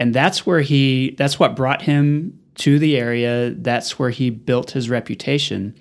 And 0.00 0.12
that's 0.12 0.44
where 0.44 0.60
he 0.60 1.14
that's 1.16 1.38
what 1.38 1.54
brought 1.54 1.82
him 1.82 2.40
to 2.56 2.80
the 2.80 2.96
area. 2.96 3.50
That's 3.50 4.00
where 4.00 4.10
he 4.10 4.28
built 4.28 4.72
his 4.72 4.90
reputation. 4.90 5.78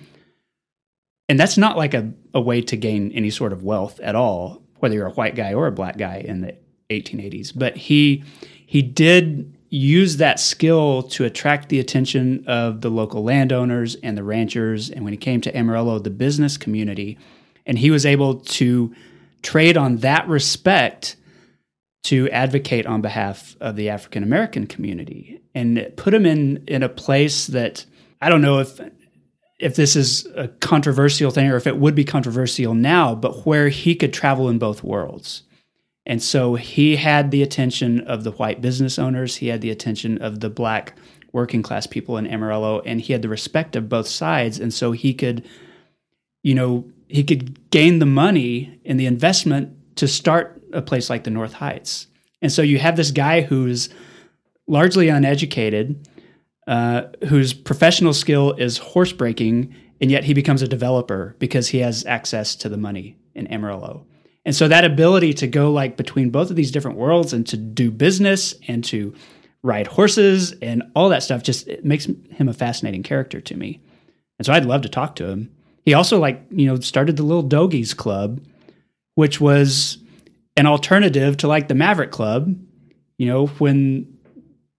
And 1.28 1.40
that's 1.40 1.58
not 1.58 1.78
like 1.78 1.96
a, 1.96 2.14
a 2.36 2.42
way 2.42 2.62
to 2.62 2.78
gain 2.78 3.12
any 3.14 3.32
sort 3.32 3.54
of 3.54 3.64
wealth 3.64 4.00
at 4.02 4.14
all, 4.14 4.62
whether 4.78 4.94
you're 4.94 5.08
a 5.08 5.14
white 5.14 5.34
guy 5.34 5.56
or 5.56 5.66
a 5.66 5.72
black 5.72 5.98
guy 5.98 6.18
in 6.18 6.42
the 6.42 6.56
1880s. 6.92 7.54
But 7.56 7.76
he 7.76 8.24
he 8.72 8.82
did 8.82 9.54
use 9.70 10.16
that 10.16 10.40
skill 10.40 11.04
to 11.04 11.26
attract 11.26 11.68
the 11.68 11.78
attention 11.78 12.46
of 12.48 12.80
the 12.80 12.90
local 12.90 13.22
landowners 13.22 13.96
and 13.96 14.18
the 14.18 14.24
ranchers. 14.24 14.90
And 14.90 15.04
when 15.04 15.12
he 15.12 15.18
came 15.18 15.42
to 15.42 15.54
Amarillo, 15.54 16.00
the 16.00 16.10
business 16.10 16.56
community, 16.56 17.18
and 17.66 17.78
he 17.78 17.92
was 17.92 18.06
able 18.06 18.36
to 18.36 18.96
trade 19.42 19.76
on 19.76 19.98
that 19.98 20.26
respect 20.30 21.18
to 22.06 22.30
advocate 22.30 22.86
on 22.86 23.02
behalf 23.02 23.58
of 23.60 23.76
the 23.76 23.90
African 23.90 24.24
American 24.24 24.68
community 24.68 25.42
and 25.54 25.92
put 25.98 26.14
him 26.14 26.26
in 26.26 26.64
in 26.66 26.82
a 26.82 26.88
place 26.88 27.48
that 27.48 27.86
I 28.22 28.30
don't 28.30 28.42
know 28.42 28.60
if 28.60 28.80
if 29.60 29.76
this 29.76 29.98
is 29.98 30.26
a 30.38 30.48
controversial 30.48 31.30
thing 31.30 31.50
or 31.50 31.58
if 31.58 31.68
it 31.68 31.76
would 31.76 31.94
be 31.94 32.06
controversial 32.06 32.74
now, 32.74 33.16
but 33.16 33.46
where 33.46 33.68
he 33.68 33.96
could 33.96 34.14
travel 34.14 34.48
in 34.48 34.60
both 34.60 34.82
worlds. 34.82 35.44
And 36.06 36.22
so 36.22 36.56
he 36.56 36.96
had 36.96 37.32
the 37.32 37.44
attention 37.44 38.02
of 38.02 38.24
the 38.24 38.32
white 38.32 38.62
business 38.62 38.98
owners, 38.98 39.38
he 39.38 39.48
had 39.48 39.62
the 39.62 39.70
attention 39.70 40.22
of 40.22 40.40
the 40.40 40.50
black 40.50 40.96
working 41.32 41.62
class 41.62 41.88
people 41.88 42.18
in 42.18 42.28
Amarillo, 42.28 42.82
and 42.82 43.00
he 43.00 43.14
had 43.14 43.22
the 43.22 43.30
respect 43.30 43.76
of 43.76 43.90
both 43.90 44.08
sides. 44.08 44.60
And 44.60 44.74
so 44.74 44.92
he 44.92 45.14
could, 45.14 45.48
you 46.44 46.56
know, 46.56 46.90
he 47.08 47.24
could 47.24 47.70
gain 47.70 48.00
the 48.00 48.06
money 48.06 48.80
and 48.86 49.00
the 49.00 49.06
investment 49.06 49.96
to 49.98 50.08
start 50.08 50.62
a 50.74 50.82
place 50.82 51.10
like 51.10 51.24
the 51.24 51.30
North 51.30 51.54
Heights. 51.54 52.08
And 52.42 52.52
so 52.52 52.62
you 52.62 52.80
have 52.80 52.96
this 52.96 53.12
guy 53.12 53.42
who's 53.42 53.90
largely 54.68 55.10
uneducated, 55.10 56.08
uh, 56.68 57.04
whose 57.28 57.54
professional 57.54 58.14
skill 58.14 58.54
is 58.54 58.78
horse 58.78 59.12
breaking, 59.12 59.76
and 60.00 60.10
yet 60.10 60.24
he 60.24 60.34
becomes 60.34 60.62
a 60.62 60.68
developer 60.68 61.36
because 61.40 61.68
he 61.68 61.80
has 61.80 62.06
access 62.06 62.56
to 62.56 62.70
the 62.70 62.78
money 62.78 63.18
in 63.36 63.48
Amarillo. 63.48 64.06
And 64.46 64.56
so 64.56 64.68
that 64.68 64.86
ability 64.86 65.34
to 65.36 65.48
go 65.48 65.72
like 65.72 65.98
between 65.98 66.30
both 66.30 66.50
of 66.50 66.56
these 66.56 66.72
different 66.72 66.98
worlds 66.98 67.34
and 67.34 67.46
to 67.48 67.58
do 67.58 67.92
business 67.92 68.56
and 68.68 68.84
to 68.86 69.14
ride 69.64 69.88
horses 69.88 70.54
and 70.62 70.84
all 70.96 71.10
that 71.10 71.24
stuff 71.24 71.44
just 71.44 71.68
makes 71.84 72.06
him 72.06 72.50
a 72.50 72.54
fascinating 72.54 73.04
character 73.04 73.40
to 73.40 73.56
me. 73.56 73.80
And 74.40 74.46
so 74.46 74.54
I'd 74.54 74.66
love 74.66 74.82
to 74.82 74.90
talk 74.90 75.16
to 75.18 75.28
him. 75.28 75.52
He 75.86 75.94
also 75.94 76.20
like, 76.20 76.44
you 76.50 76.66
know, 76.66 76.80
started 76.80 77.18
the 77.18 77.24
little 77.24 77.44
Dogies 77.44 77.94
Club, 77.94 78.42
which 79.16 79.40
was 79.40 80.00
an 80.58 80.66
alternative 80.66 81.38
to 81.38 81.48
like 81.48 81.68
the 81.68 81.76
Maverick 81.76 82.12
Club, 82.12 82.56
you 83.18 83.28
know, 83.28 83.48
when 83.48 84.18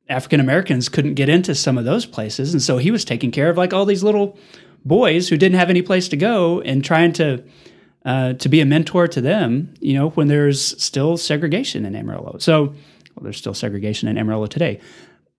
African 0.08 0.40
Americans 0.40 0.88
couldn't 0.88 1.14
get 1.14 1.28
into 1.28 1.54
some 1.54 1.78
of 1.78 1.84
those 1.84 2.06
places. 2.06 2.52
And 2.52 2.62
so 2.62 2.78
he 2.78 2.90
was 2.90 3.04
taking 3.04 3.30
care 3.30 3.48
of 3.48 3.56
like 3.56 3.72
all 3.72 3.86
these 3.86 4.02
little 4.02 4.36
boys 4.84 5.28
who 5.28 5.36
didn't 5.36 5.58
have 5.58 5.70
any 5.70 5.82
place 5.82 6.08
to 6.08 6.16
go 6.16 6.60
and 6.60 6.84
trying 6.84 7.12
to 7.14 7.44
uh, 8.04 8.34
to 8.34 8.48
be 8.48 8.60
a 8.60 8.66
mentor 8.66 9.06
to 9.08 9.20
them, 9.20 9.72
you 9.80 9.94
know, 9.94 10.10
when 10.10 10.28
there's 10.28 10.82
still 10.82 11.16
segregation 11.16 11.84
in 11.84 11.94
Amarillo. 11.94 12.36
So 12.38 12.64
well, 12.64 13.22
there's 13.22 13.36
still 13.36 13.54
segregation 13.54 14.08
in 14.08 14.18
Amarillo 14.18 14.46
today, 14.46 14.80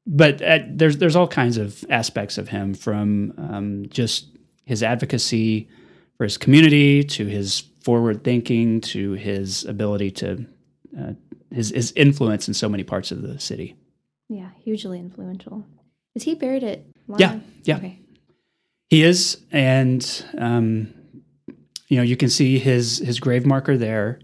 but 0.05 0.41
uh, 0.41 0.59
there's 0.69 0.97
there's 0.97 1.15
all 1.15 1.27
kinds 1.27 1.57
of 1.57 1.83
aspects 1.89 2.37
of 2.37 2.49
him 2.49 2.73
from 2.73 3.33
um, 3.37 3.85
just 3.89 4.27
his 4.65 4.83
advocacy 4.83 5.69
for 6.17 6.23
his 6.23 6.37
community 6.37 7.03
to 7.03 7.25
his 7.25 7.63
forward 7.81 8.23
thinking 8.23 8.79
to 8.81 9.13
his 9.13 9.65
ability 9.65 10.11
to 10.11 10.45
uh, 10.99 11.13
his 11.51 11.69
his 11.69 11.91
influence 11.95 12.47
in 12.47 12.53
so 12.53 12.69
many 12.69 12.83
parts 12.83 13.11
of 13.11 13.21
the 13.21 13.39
city. 13.39 13.75
Yeah, 14.29 14.49
hugely 14.63 14.99
influential. 14.99 15.65
Is 16.15 16.23
he 16.23 16.35
buried 16.35 16.63
at? 16.63 16.81
Yeah, 17.17 17.39
yeah. 17.63 17.77
Okay. 17.77 17.99
He 18.89 19.03
is, 19.03 19.41
and 19.51 20.25
um, 20.37 20.93
you 21.87 21.97
know 21.97 22.03
you 22.03 22.17
can 22.17 22.29
see 22.29 22.59
his 22.59 22.99
his 22.99 23.19
grave 23.19 23.45
marker 23.45 23.77
there. 23.77 24.19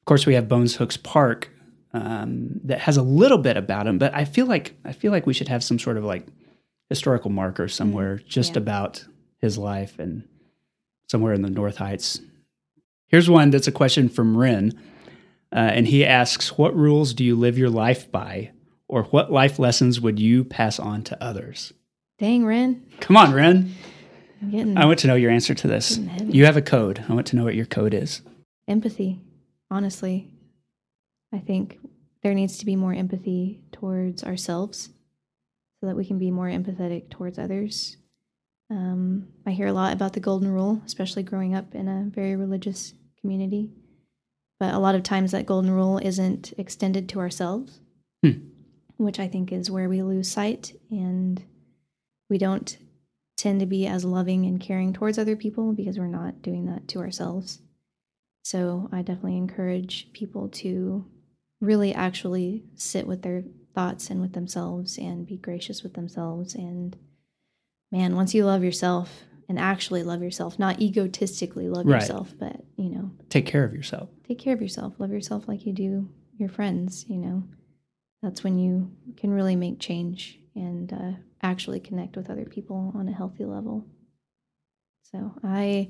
Of 0.00 0.04
course, 0.04 0.26
we 0.26 0.34
have 0.34 0.48
Bones 0.48 0.76
Hooks 0.76 0.96
Park 0.96 1.50
um, 1.94 2.60
that 2.64 2.80
has 2.80 2.96
a 2.96 3.02
little 3.02 3.38
bit 3.38 3.56
about 3.56 3.86
him, 3.86 3.98
but 3.98 4.14
I 4.14 4.24
feel 4.24 4.46
like 4.46 4.74
I 4.84 4.92
feel 4.92 5.12
like 5.12 5.26
we 5.26 5.34
should 5.34 5.48
have 5.48 5.62
some 5.62 5.78
sort 5.78 5.96
of 5.96 6.04
like 6.04 6.26
historical 6.88 7.30
marker 7.30 7.68
somewhere 7.68 8.18
just 8.18 8.52
yeah. 8.52 8.58
about 8.58 9.04
his 9.38 9.58
life 9.58 9.98
and 9.98 10.26
somewhere 11.08 11.34
in 11.34 11.42
the 11.42 11.50
North 11.50 11.76
Heights. 11.76 12.20
Here's 13.08 13.28
one 13.28 13.50
that's 13.50 13.68
a 13.68 13.72
question 13.72 14.08
from 14.08 14.36
Ren, 14.36 14.72
uh, 15.52 15.58
and 15.58 15.86
he 15.86 16.04
asks, 16.04 16.56
"What 16.56 16.74
rules 16.74 17.12
do 17.12 17.24
you 17.24 17.36
live 17.36 17.58
your 17.58 17.70
life 17.70 18.10
by, 18.10 18.52
or 18.88 19.04
what 19.04 19.30
life 19.30 19.58
lessons 19.58 20.00
would 20.00 20.18
you 20.18 20.44
pass 20.44 20.78
on 20.78 21.02
to 21.04 21.22
others?" 21.22 21.74
Dang, 22.18 22.46
Ren. 22.46 22.86
Come 23.00 23.16
on, 23.16 23.32
Ren. 23.34 23.74
I'm 24.42 24.50
getting 24.50 24.76
I 24.76 24.84
want 24.86 24.98
to 25.00 25.06
know 25.06 25.14
your 25.14 25.30
answer 25.30 25.54
to 25.54 25.68
this. 25.68 25.98
You 26.26 26.44
have 26.44 26.56
a 26.56 26.62
code. 26.62 27.04
I 27.08 27.12
want 27.14 27.26
to 27.28 27.36
know 27.36 27.44
what 27.44 27.54
your 27.54 27.66
code 27.66 27.94
is. 27.94 28.22
empathy. 28.68 29.20
Honestly, 29.70 30.28
I 31.32 31.38
think 31.38 31.78
there 32.22 32.34
needs 32.34 32.58
to 32.58 32.66
be 32.66 32.76
more 32.76 32.92
empathy 32.92 33.60
towards 33.72 34.22
ourselves 34.22 34.90
so 35.80 35.86
that 35.86 35.96
we 35.96 36.04
can 36.04 36.18
be 36.18 36.30
more 36.30 36.48
empathetic 36.48 37.08
towards 37.08 37.38
others. 37.38 37.96
Um, 38.70 39.28
I 39.46 39.50
hear 39.52 39.66
a 39.68 39.72
lot 39.72 39.92
about 39.92 40.12
the 40.12 40.20
golden 40.20 40.50
rule, 40.52 40.82
especially 40.84 41.22
growing 41.22 41.54
up 41.54 41.74
in 41.74 41.88
a 41.88 42.04
very 42.14 42.36
religious 42.36 42.92
community. 43.20 43.70
But 44.60 44.74
a 44.74 44.78
lot 44.78 44.94
of 44.94 45.02
times 45.02 45.32
that 45.32 45.46
golden 45.46 45.70
rule 45.70 45.98
isn't 45.98 46.52
extended 46.58 47.08
to 47.10 47.18
ourselves, 47.20 47.80
Hmm. 48.22 48.32
which 48.98 49.18
I 49.18 49.26
think 49.26 49.52
is 49.52 49.70
where 49.70 49.88
we 49.88 50.02
lose 50.02 50.28
sight 50.28 50.78
and 50.90 51.42
we 52.28 52.38
don't 52.38 52.76
tend 53.42 53.58
to 53.58 53.66
be 53.66 53.86
as 53.88 54.04
loving 54.04 54.46
and 54.46 54.60
caring 54.60 54.92
towards 54.92 55.18
other 55.18 55.34
people 55.34 55.72
because 55.72 55.98
we're 55.98 56.06
not 56.06 56.42
doing 56.42 56.66
that 56.66 56.86
to 56.86 57.00
ourselves. 57.00 57.58
So 58.44 58.88
I 58.92 59.02
definitely 59.02 59.36
encourage 59.36 60.12
people 60.12 60.48
to 60.50 61.04
really 61.60 61.92
actually 61.92 62.62
sit 62.76 63.04
with 63.06 63.22
their 63.22 63.42
thoughts 63.74 64.10
and 64.10 64.20
with 64.20 64.32
themselves 64.32 64.96
and 64.96 65.26
be 65.26 65.36
gracious 65.38 65.82
with 65.82 65.94
themselves. 65.94 66.54
And 66.54 66.96
man, 67.90 68.14
once 68.14 68.32
you 68.32 68.44
love 68.44 68.62
yourself 68.62 69.24
and 69.48 69.58
actually 69.58 70.04
love 70.04 70.22
yourself, 70.22 70.56
not 70.58 70.80
egotistically 70.80 71.68
love 71.68 71.86
Right. 71.86 72.00
yourself, 72.00 72.32
but 72.38 72.64
you 72.76 72.90
know, 72.90 73.10
Take 73.28 73.46
care 73.46 73.64
of 73.64 73.74
yourself. 73.74 74.08
take 74.28 74.38
care 74.38 74.54
of 74.54 74.62
yourself, 74.62 74.94
love 74.98 75.10
yourself 75.10 75.48
like 75.48 75.66
you 75.66 75.72
do 75.72 76.08
your 76.38 76.48
friends, 76.48 77.04
you 77.08 77.18
know, 77.18 77.42
that's 78.22 78.44
when 78.44 78.56
you 78.58 78.90
can 79.16 79.30
really 79.32 79.56
make 79.56 79.78
change 79.80 80.38
and 80.54 80.92
uh, 80.92 81.12
actually 81.42 81.80
connect 81.80 82.16
with 82.16 82.30
other 82.30 82.44
people 82.44 82.92
on 82.94 83.08
a 83.08 83.12
healthy 83.12 83.44
level. 83.44 83.86
So 85.10 85.32
I, 85.42 85.88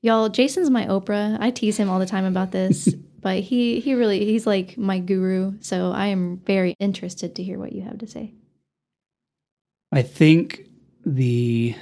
y'all, 0.00 0.28
Jason's 0.28 0.70
my 0.70 0.86
Oprah. 0.86 1.36
I 1.40 1.50
tease 1.50 1.76
him 1.76 1.88
all 1.88 1.98
the 1.98 2.06
time 2.06 2.24
about 2.24 2.52
this, 2.52 2.92
but 3.20 3.40
he 3.40 3.80
he 3.80 3.94
really 3.94 4.24
he's 4.24 4.46
like 4.46 4.76
my 4.76 4.98
guru. 4.98 5.54
So 5.60 5.92
I 5.92 6.06
am 6.06 6.38
very 6.38 6.74
interested 6.78 7.34
to 7.36 7.42
hear 7.42 7.58
what 7.58 7.72
you 7.72 7.82
have 7.82 7.98
to 7.98 8.06
say. 8.06 8.34
I 9.92 10.02
think 10.02 10.66
the 11.06 11.76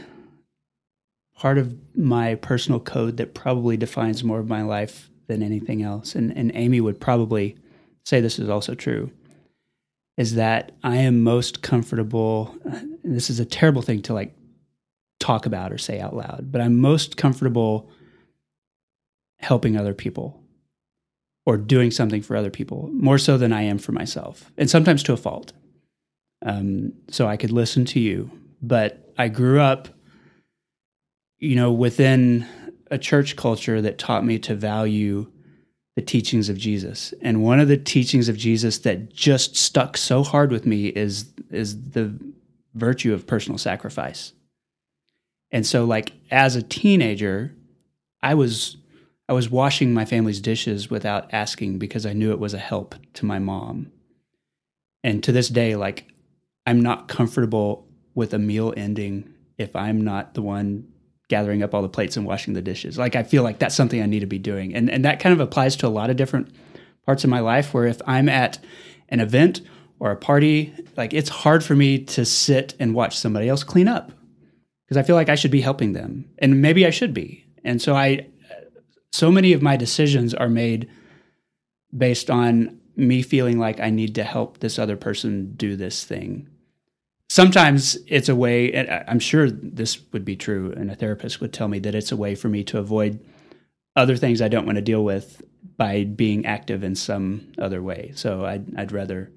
part 1.35 1.59
of 1.59 1.75
my 1.97 2.35
personal 2.37 2.79
code 2.79 3.17
that 3.17 3.35
probably 3.35 3.77
defines 3.77 4.23
more 4.23 4.39
of 4.39 4.49
my 4.49 4.63
life 4.63 5.11
than 5.29 5.43
anything 5.43 5.83
else, 5.83 6.15
and, 6.15 6.37
and 6.37 6.53
Amy 6.55 6.81
would 6.81 7.01
probably 7.01 7.57
say 8.05 8.21
this 8.21 8.39
is 8.39 8.49
also 8.49 8.75
true, 8.75 9.11
is 10.17 10.35
that 10.35 10.73
I 10.83 10.97
am 10.99 11.23
most 11.23 11.63
comfortable. 11.63 12.55
And 12.65 12.99
this 13.03 13.31
is 13.31 13.41
a 13.41 13.45
terrible 13.45 13.83
thing 13.83 14.03
to 14.03 14.15
like 14.15 14.35
talk 15.21 15.47
about 15.47 15.73
or 15.73 15.79
say 15.79 16.01
out 16.01 16.15
loud, 16.15 16.51
but 16.51 16.61
I'm 16.61 16.81
most 16.81 17.17
comfortable 17.17 17.91
helping 19.39 19.77
other 19.77 19.95
people 19.95 20.43
or 21.45 21.57
doing 21.57 21.91
something 21.91 22.23
for 22.23 22.37
other 22.37 22.51
people 22.51 22.89
more 22.93 23.19
so 23.19 23.37
than 23.37 23.53
I 23.53 23.63
am 23.63 23.79
for 23.79 23.93
myself, 23.93 24.53
and 24.57 24.71
sometimes 24.71 25.03
to 25.05 25.13
a 25.13 25.17
fault. 25.17 25.53
Um, 26.45 26.93
so 27.09 27.27
I 27.27 27.37
could 27.37 27.51
listen 27.51 27.85
to 27.87 28.01
you, 28.01 28.31
but 28.61 29.13
I 29.17 29.29
grew 29.29 29.61
up, 29.61 29.89
you 31.39 31.57
know, 31.57 31.73
within 31.73 32.47
a 32.91 32.99
church 32.99 33.37
culture 33.37 33.81
that 33.81 33.99
taught 33.99 34.25
me 34.25 34.39
to 34.41 34.55
value 34.55 35.31
the 35.97 36.03
teachings 36.03 36.49
of 36.49 36.57
Jesus. 36.57 37.13
And 37.21 37.43
one 37.43 37.61
of 37.61 37.69
the 37.69 37.77
teachings 37.77 38.29
of 38.29 38.37
Jesus 38.37 38.79
that 38.79 39.13
just 39.13 39.57
stuck 39.57 39.97
so 39.97 40.23
hard 40.23 40.51
with 40.51 40.67
me 40.67 40.87
is 40.87 41.33
is 41.51 41.91
the 41.91 42.19
virtue 42.75 43.13
of 43.13 43.27
personal 43.27 43.59
sacrifice. 43.59 44.33
And 45.51 45.67
so 45.67 45.85
like 45.85 46.13
as 46.31 46.57
a 46.57 46.63
teenager, 46.63 47.55
I 48.23 48.35
was 48.35 48.79
I 49.29 49.35
was 49.35 49.51
washing 49.51 49.93
my 49.93 50.05
family's 50.05 50.41
dishes 50.41 50.91
without 50.91 51.33
asking 51.33 51.79
because 51.79 52.07
I 52.07 52.13
knew 52.13 52.33
it 52.33 52.39
was 52.39 52.55
a 52.55 52.59
help 52.59 52.95
to 53.15 53.27
my 53.27 53.39
mom. 53.39 53.93
And 55.05 55.23
to 55.25 55.33
this 55.33 55.49
day 55.49 55.77
like 55.77 56.09
I'm 56.67 56.81
not 56.81 57.09
comfortable 57.09 57.87
with 58.15 58.33
a 58.33 58.39
meal 58.39 58.73
ending 58.77 59.35
if 59.59 59.77
I'm 59.77 60.03
not 60.03 60.35
the 60.35 60.43
one 60.43 60.92
gathering 61.33 61.63
up 61.63 61.73
all 61.73 61.81
the 61.81 61.89
plates 61.89 62.19
and 62.19 62.27
washing 62.27 62.53
the 62.53 62.61
dishes. 62.61 62.99
Like 62.99 63.17
I 63.17 63.23
feel 63.23 63.43
like 63.43 63.59
that's 63.59 63.75
something 63.75 64.03
I 64.03 64.07
need 64.07 64.21
to 64.21 64.27
be 64.27 64.39
doing. 64.39 64.75
And 64.75 64.91
and 64.91 65.03
that 65.07 65.19
kind 65.19 65.33
of 65.33 65.41
applies 65.41 65.77
to 65.77 65.87
a 65.87 65.89
lot 65.89 66.11
of 66.11 66.17
different 66.17 66.55
parts 67.07 67.25
of 67.25 67.31
my 67.31 67.41
life 67.41 67.73
where 67.73 67.87
if 67.87 68.03
I'm 68.07 68.29
at 68.29 68.59
an 69.09 69.21
event 69.21 69.63
or 69.99 70.11
a 70.11 70.17
party, 70.17 70.75
like 70.95 71.15
it's 71.15 71.31
hard 71.31 71.65
for 71.65 71.75
me 71.75 72.01
to 72.01 72.27
sit 72.27 72.75
and 72.79 72.95
watch 72.95 73.17
somebody 73.17 73.49
else 73.49 73.65
clean 73.65 73.89
up 73.89 74.13
because 74.85 74.99
I 74.99 75.03
feel 75.03 75.17
like 75.17 75.31
I 75.31 75.35
should 75.35 75.51
be 75.51 75.63
helping 75.63 75.95
them. 75.95 76.29
And 76.39 76.61
maybe 76.61 76.85
I 76.87 76.91
should 76.91 77.15
be. 77.15 77.47
And 77.65 77.81
so 77.81 77.97
I 77.97 78.27
so 79.11 79.33
many 79.33 79.55
of 79.55 79.63
my 79.63 79.79
decisions 79.79 80.35
are 80.35 80.51
made 80.51 80.87
based 81.97 82.29
on 82.29 82.79
me 82.95 83.23
feeling 83.23 83.59
like 83.59 83.81
I 83.81 83.89
need 83.89 84.15
to 84.17 84.23
help 84.23 84.59
this 84.59 84.79
other 84.79 84.99
person 84.99 85.55
do 85.57 85.77
this 85.77 86.05
thing 86.05 86.47
sometimes 87.33 87.97
it's 88.07 88.29
a 88.29 88.37
way 88.37 88.73
and 88.73 89.05
i'm 89.09 89.19
sure 89.19 89.51
this 89.51 90.01
would 90.13 90.25
be 90.25 90.37
true 90.37 90.73
and 90.77 90.91
a 90.91 90.95
therapist 90.95 91.41
would 91.41 91.53
tell 91.53 91.69
me 91.69 91.79
that 91.79 91.95
it's 91.95 92.13
a 92.13 92.17
way 92.17 92.35
for 92.35 92.49
me 92.49 92.63
to 92.63 92.79
avoid 92.79 93.19
other 93.97 94.17
things 94.17 94.43
i 94.43 94.49
don't 94.49 94.67
want 94.67 94.77
to 94.77 94.83
deal 94.83 95.05
with 95.05 95.43
by 95.77 96.05
being 96.05 96.47
active 96.47 96.83
in 96.83 96.95
some 96.95 97.53
other 97.59 97.83
way. 97.83 98.13
So 98.15 98.45
i'd, 98.45 98.77
I'd 98.77 98.93
rather 98.93 99.31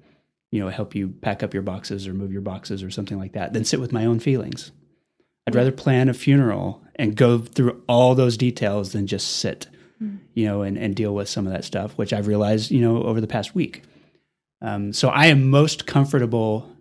you 0.52 0.60
know 0.60 0.68
help 0.68 0.94
you 0.94 1.08
pack 1.08 1.42
up 1.42 1.52
your 1.52 1.62
boxes 1.62 2.06
or 2.06 2.14
move 2.14 2.32
your 2.32 2.42
boxes 2.42 2.82
or 2.82 2.90
something 2.90 3.18
like 3.18 3.32
that 3.32 3.52
than 3.52 3.64
sit 3.64 3.80
with 3.80 3.92
my 3.92 4.04
own 4.04 4.20
feelings. 4.20 4.72
I'd 5.46 5.54
rather 5.54 5.72
plan 5.72 6.08
a 6.08 6.14
funeral 6.14 6.82
and 6.96 7.16
go 7.16 7.38
through 7.38 7.82
all 7.88 8.14
those 8.14 8.36
details 8.36 8.92
than 8.92 9.06
just 9.06 9.38
sit 9.38 9.68
you 10.34 10.46
know 10.46 10.62
and, 10.62 10.76
and 10.76 10.94
deal 10.94 11.14
with 11.14 11.28
some 11.28 11.46
of 11.46 11.52
that 11.52 11.64
stuff 11.64 11.92
which 11.96 12.12
i've 12.12 12.26
realized 12.26 12.70
you 12.70 12.80
know 12.80 13.02
over 13.02 13.20
the 13.20 13.26
past 13.26 13.54
week. 13.54 13.82
Um, 14.62 14.92
so 14.92 15.08
i 15.08 15.26
am 15.26 15.50
most 15.50 15.86
comfortable 15.86 16.75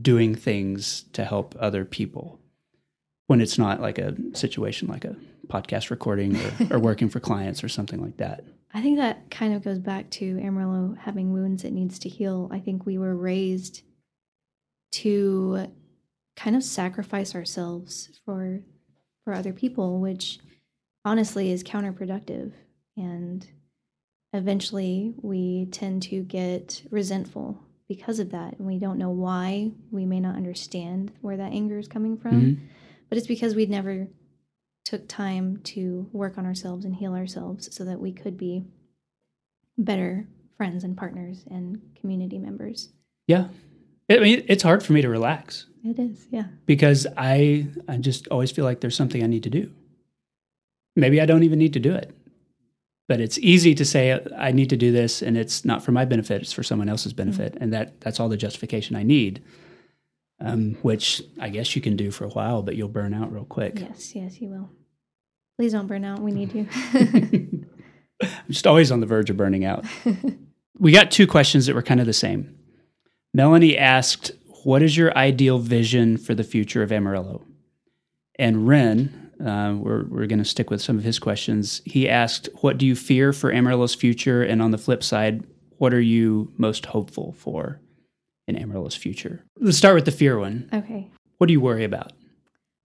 doing 0.00 0.34
things 0.34 1.04
to 1.12 1.24
help 1.24 1.54
other 1.58 1.84
people 1.84 2.40
when 3.26 3.40
it's 3.40 3.58
not 3.58 3.80
like 3.80 3.98
a 3.98 4.14
situation 4.34 4.88
like 4.88 5.04
a 5.04 5.16
podcast 5.46 5.90
recording 5.90 6.36
or, 6.36 6.52
or 6.76 6.78
working 6.78 7.08
for 7.08 7.20
clients 7.20 7.62
or 7.62 7.68
something 7.68 8.00
like 8.00 8.16
that. 8.16 8.44
I 8.72 8.82
think 8.82 8.98
that 8.98 9.30
kind 9.30 9.54
of 9.54 9.62
goes 9.62 9.78
back 9.78 10.10
to 10.12 10.38
Amarillo 10.40 10.96
having 10.98 11.32
wounds 11.32 11.64
it 11.64 11.72
needs 11.72 11.98
to 12.00 12.08
heal. 12.08 12.48
I 12.50 12.58
think 12.58 12.84
we 12.84 12.98
were 12.98 13.14
raised 13.14 13.82
to 14.92 15.68
kind 16.36 16.56
of 16.56 16.64
sacrifice 16.64 17.34
ourselves 17.34 18.10
for 18.24 18.60
for 19.24 19.32
other 19.32 19.52
people, 19.52 20.00
which 20.00 20.38
honestly 21.04 21.50
is 21.50 21.64
counterproductive. 21.64 22.52
And 22.96 23.46
eventually 24.32 25.14
we 25.22 25.66
tend 25.66 26.02
to 26.04 26.22
get 26.22 26.82
resentful 26.90 27.63
because 27.88 28.18
of 28.18 28.30
that. 28.30 28.58
And 28.58 28.66
we 28.66 28.78
don't 28.78 28.98
know 28.98 29.10
why. 29.10 29.72
We 29.90 30.06
may 30.06 30.20
not 30.20 30.36
understand 30.36 31.12
where 31.20 31.36
that 31.36 31.52
anger 31.52 31.78
is 31.78 31.88
coming 31.88 32.16
from. 32.16 32.40
Mm-hmm. 32.40 32.64
But 33.08 33.18
it's 33.18 33.26
because 33.26 33.54
we 33.54 33.66
never 33.66 34.08
took 34.84 35.08
time 35.08 35.58
to 35.64 36.08
work 36.12 36.36
on 36.36 36.46
ourselves 36.46 36.84
and 36.84 36.94
heal 36.94 37.14
ourselves 37.14 37.74
so 37.74 37.84
that 37.84 38.00
we 38.00 38.12
could 38.12 38.36
be 38.36 38.64
better 39.78 40.26
friends 40.56 40.84
and 40.84 40.96
partners 40.96 41.44
and 41.50 41.80
community 42.00 42.38
members. 42.38 42.90
Yeah. 43.26 43.48
I 44.10 44.18
mean, 44.18 44.44
it's 44.48 44.62
hard 44.62 44.82
for 44.82 44.92
me 44.92 45.02
to 45.02 45.08
relax. 45.08 45.66
It 45.84 45.98
is, 45.98 46.26
yeah. 46.30 46.44
Because 46.66 47.06
I, 47.16 47.66
I 47.88 47.96
just 47.96 48.28
always 48.28 48.50
feel 48.50 48.64
like 48.64 48.80
there's 48.80 48.96
something 48.96 49.22
I 49.22 49.26
need 49.26 49.42
to 49.44 49.50
do. 49.50 49.70
Maybe 50.96 51.20
I 51.20 51.26
don't 51.26 51.42
even 51.42 51.58
need 51.58 51.72
to 51.72 51.80
do 51.80 51.94
it 51.94 52.14
but 53.06 53.20
it's 53.20 53.38
easy 53.38 53.74
to 53.74 53.84
say 53.84 54.20
I 54.36 54.52
need 54.52 54.70
to 54.70 54.76
do 54.76 54.92
this 54.92 55.22
and 55.22 55.36
it's 55.36 55.64
not 55.64 55.84
for 55.84 55.92
my 55.92 56.04
benefit, 56.04 56.42
it's 56.42 56.52
for 56.52 56.62
someone 56.62 56.88
else's 56.88 57.12
mm-hmm. 57.12 57.30
benefit. 57.30 57.54
Mm-hmm. 57.54 57.62
And 57.62 57.72
that 57.72 58.00
that's 58.00 58.20
all 58.20 58.28
the 58.28 58.36
justification 58.36 58.96
I 58.96 59.02
need. 59.02 59.42
Um, 60.40 60.74
which 60.82 61.22
I 61.40 61.48
guess 61.48 61.76
you 61.76 61.80
can 61.80 61.96
do 61.96 62.10
for 62.10 62.24
a 62.24 62.28
while, 62.28 62.60
but 62.62 62.74
you'll 62.74 62.88
burn 62.88 63.14
out 63.14 63.32
real 63.32 63.44
quick. 63.44 63.78
Yes, 63.78 64.14
yes, 64.16 64.40
you 64.40 64.48
will. 64.48 64.68
Please 65.56 65.72
don't 65.72 65.86
burn 65.86 66.04
out. 66.04 66.18
We 66.18 66.32
need 66.32 66.52
you. 66.52 66.68
I'm 68.22 68.50
just 68.50 68.66
always 68.66 68.90
on 68.90 69.00
the 69.00 69.06
verge 69.06 69.30
of 69.30 69.36
burning 69.36 69.64
out. 69.64 69.84
we 70.78 70.90
got 70.92 71.12
two 71.12 71.26
questions 71.26 71.66
that 71.66 71.74
were 71.74 71.82
kind 71.82 72.00
of 72.00 72.06
the 72.06 72.12
same. 72.12 72.58
Melanie 73.32 73.78
asked, 73.78 74.32
What 74.64 74.82
is 74.82 74.96
your 74.96 75.16
ideal 75.16 75.58
vision 75.58 76.16
for 76.16 76.34
the 76.34 76.44
future 76.44 76.82
of 76.82 76.90
Amarillo? 76.90 77.44
And 78.36 78.66
Ren 78.66 79.23
uh, 79.44 79.74
we're 79.78 80.04
we're 80.04 80.26
going 80.26 80.38
to 80.38 80.44
stick 80.44 80.70
with 80.70 80.80
some 80.80 80.96
of 80.96 81.04
his 81.04 81.18
questions. 81.18 81.82
He 81.84 82.08
asked, 82.08 82.48
"What 82.62 82.78
do 82.78 82.86
you 82.86 82.96
fear 82.96 83.32
for 83.32 83.52
Amarillo's 83.52 83.94
future?" 83.94 84.42
And 84.42 84.62
on 84.62 84.70
the 84.70 84.78
flip 84.78 85.02
side, 85.02 85.44
what 85.76 85.92
are 85.92 86.00
you 86.00 86.52
most 86.56 86.86
hopeful 86.86 87.34
for 87.38 87.80
in 88.48 88.56
Amarillo's 88.56 88.96
future? 88.96 89.44
Let's 89.60 89.76
start 89.76 89.94
with 89.94 90.06
the 90.06 90.12
fear 90.12 90.38
one. 90.38 90.68
Okay. 90.72 91.10
What 91.38 91.48
do 91.48 91.52
you 91.52 91.60
worry 91.60 91.84
about? 91.84 92.12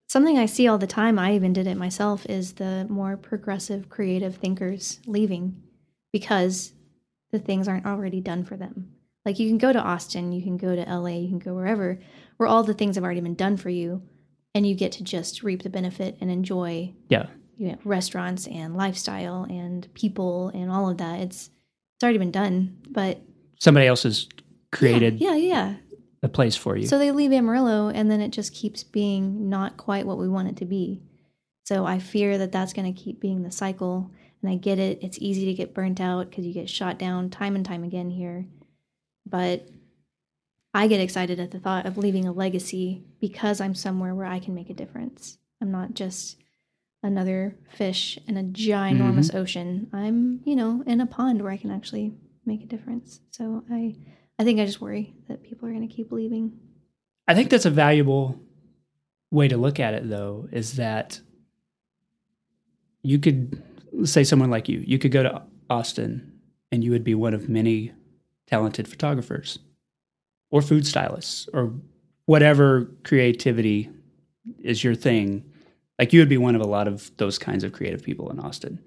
Something 0.10 0.38
I 0.38 0.47
see 0.47 0.68
all 0.68 0.80
the 0.80 0.88
time, 0.88 1.20
I 1.20 1.36
even 1.36 1.53
did 1.53 1.68
it 1.68 1.78
myself, 1.78 2.26
is 2.26 2.53
the 2.53 2.88
more 2.89 3.16
progressive, 3.16 3.89
creative 3.89 4.36
thinkers 4.36 4.99
leaving 5.05 5.62
because 6.12 6.74
the 7.32 7.39
things 7.39 7.68
aren't 7.68 7.86
already 7.86 8.20
done 8.20 8.43
for 8.43 8.57
them. 8.57 8.95
Like 9.24 9.38
you 9.38 9.47
can 9.47 9.60
go 9.60 9.72
to 9.72 9.80
Austin, 9.80 10.32
you 10.32 10.41
can 10.41 10.57
go 10.57 10.76
to 10.76 10.82
LA, 10.82 11.18
you 11.18 11.28
can 11.28 11.38
go 11.38 11.53
wherever, 11.53 11.99
where 12.38 12.49
all 12.49 12.64
the 12.64 12.74
things 12.74 12.95
have 12.95 13.03
already 13.03 13.22
been 13.22 13.36
done 13.36 13.55
for 13.55 13.70
you 13.70 14.01
and 14.56 14.68
you 14.68 14.76
get 14.76 14.91
to 14.93 15.04
just 15.04 15.43
reap 15.43 15.64
the 15.64 15.70
benefit 15.70 16.18
and 16.22 16.32
enjoy 16.32 16.93
yeah. 17.10 17.28
you 17.58 17.70
know, 17.70 17.78
restaurants 17.84 18.47
and 18.47 18.76
lifestyle 18.76 19.43
and 19.43 19.91
people 19.93 20.50
and 20.50 20.72
all 20.72 20.89
of 20.89 20.97
that. 20.97 21.20
It's 21.20 21.50
it's 21.95 22.04
already 22.04 22.20
been 22.20 22.32
done 22.32 22.78
but 22.89 23.22
somebody 23.60 23.86
else 23.86 24.04
has 24.04 24.28
created 24.72 25.20
yeah 25.20 25.36
yeah, 25.36 25.36
yeah. 25.36 25.76
a 26.24 26.30
place 26.30 26.56
for 26.56 26.78
you. 26.78 26.88
So 26.88 26.97
they 26.97 27.12
leave 27.12 27.32
amarillo 27.32 27.89
and 27.89 28.10
then 28.10 28.22
it 28.22 28.32
just 28.32 28.54
keeps 28.54 28.84
being 28.84 29.50
not 29.50 29.78
quite 29.78 30.06
what 30.06 30.18
we 30.18 30.28
want 30.28 30.47
it 30.47 30.58
to 30.58 30.66
be. 30.66 31.02
So 31.66 31.86
i 31.86 32.00
fear 32.00 32.38
that 32.38 32.52
that's 32.52 32.74
going 32.74 32.91
to 32.91 33.00
keep 33.00 33.20
being 33.20 33.43
the 33.43 33.52
cycle 33.52 34.12
and 34.41 34.52
i 34.52 34.56
get 34.56 34.80
it. 34.80 35.00
It's 35.02 35.20
easy 35.20 35.45
to 35.45 35.54
get 35.54 35.74
burnt 35.74 36.00
out 36.00 36.30
because 36.30 36.45
you 36.45 36.54
get 36.54 36.70
shot 36.70 36.97
down 36.97 37.30
time 37.30 37.56
and 37.56 37.66
time 37.66 37.84
again 37.84 38.10
here. 38.10 38.45
But 39.26 39.68
I 40.74 40.88
get 40.88 41.01
excited 41.01 41.39
at 41.39 41.51
the 41.51 41.59
thought 41.59 41.86
of 41.86 41.97
leaving 41.97 42.28
a 42.28 42.32
legacy 42.32 43.03
because 43.20 43.59
I'm 43.59 43.74
somewhere 43.74 44.13
where 44.13 44.28
I 44.28 44.39
can 44.39 44.53
make 44.53 44.70
a 44.70 44.76
difference. 44.76 45.38
I'm 45.61 45.72
not 45.72 45.93
just 45.93 46.38
another 47.01 47.55
fish 47.70 48.20
in 48.28 48.38
a 48.38 48.43
ginormous 48.43 49.30
mm-hmm. 49.30 49.38
ocean. 49.38 49.89
I'm, 49.93 50.41
you 50.45 50.55
know, 50.55 50.84
in 50.86 51.01
a 51.01 51.07
pond 51.07 51.41
where 51.41 51.51
I 51.51 51.57
can 51.57 51.72
actually 51.72 52.13
make 52.45 52.61
a 52.63 52.67
difference. 52.67 53.20
So 53.32 53.63
I 53.72 53.95
I 54.38 54.43
think 54.43 54.59
I 54.59 54.65
just 54.65 54.80
worry 54.80 55.15
that 55.28 55.43
people 55.43 55.67
are 55.67 55.74
going 55.74 55.88
to 55.88 55.93
keep 55.93 56.11
leaving. 56.11 56.57
I 57.28 57.36
think 57.36 57.49
that's 57.49 57.65
a 57.65 57.72
valuable 57.72 58.39
way 59.32 59.47
to 59.47 59.57
look 59.57 59.80
at 59.80 59.93
it 59.93 60.09
though 60.09 60.47
is 60.51 60.78
that 60.78 61.20
you 63.03 63.20
could 63.20 63.61
say 64.05 64.24
someone 64.24 64.49
like 64.49 64.70
you, 64.70 64.84
you 64.86 64.97
could 64.97 65.11
go 65.11 65.24
to 65.24 65.41
Austin 65.70 66.39
and 66.72 66.84
you 66.84 66.91
would 66.91 67.03
be 67.03 67.15
one 67.15 67.34
of 67.34 67.49
many 67.49 67.91
talented 68.47 68.88
photographers 68.88 69.59
or 70.52 70.62
food 70.62 70.86
stylists 70.86 71.47
or 71.54 71.74
whatever 72.26 72.89
creativity 73.04 73.89
is 74.60 74.84
your 74.84 74.95
thing. 74.95 75.43
Like 75.97 76.14
you 76.14 76.20
would 76.20 76.30
be 76.30 76.38
one 76.38 76.56
of 76.56 76.62
a 76.62 76.68
lot 76.68 76.88
of 76.88 77.16
those 77.18 77.38
kinds 77.38 77.64
of 77.64 77.74
creative 77.74 78.04
people 78.04 78.30
in 78.30 78.39
Austin. 78.39 78.80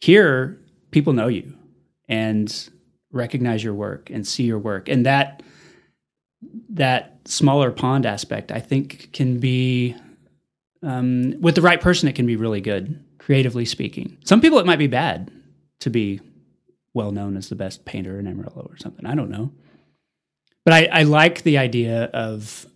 Here, 0.00 0.58
people 0.90 1.12
know 1.12 1.28
you 1.28 1.54
and 2.08 2.70
recognize 3.12 3.62
your 3.64 3.74
work 3.74 4.10
and 4.10 4.26
see 4.26 4.44
your 4.44 4.58
work. 4.58 4.88
And 4.88 5.04
that 5.06 5.42
that 6.70 7.20
smaller 7.26 7.70
pond 7.70 8.06
aspect, 8.06 8.50
I 8.50 8.60
think, 8.60 9.12
can 9.12 9.38
be 9.38 9.94
um, 10.82 11.34
with 11.40 11.54
the 11.54 11.62
right 11.62 11.80
person, 11.80 12.08
it 12.08 12.14
can 12.14 12.26
be 12.26 12.36
really 12.36 12.60
good, 12.60 13.02
creatively 13.18 13.64
speaking. 13.64 14.16
Some 14.24 14.40
people, 14.40 14.58
it 14.58 14.66
might 14.66 14.78
be 14.78 14.86
bad 14.86 15.30
to 15.80 15.90
be 15.90 16.20
well 16.94 17.12
known 17.12 17.36
as 17.36 17.48
the 17.48 17.54
best 17.54 17.84
painter 17.84 18.18
in 18.18 18.26
Amarillo 18.26 18.66
or 18.68 18.76
something. 18.78 19.06
I 19.06 19.14
don't 19.14 19.30
know. 19.30 19.52
But 20.64 20.74
I, 20.74 20.84
I 20.86 21.02
like 21.04 21.42
the 21.42 21.58
idea 21.58 22.04
of, 22.04 22.66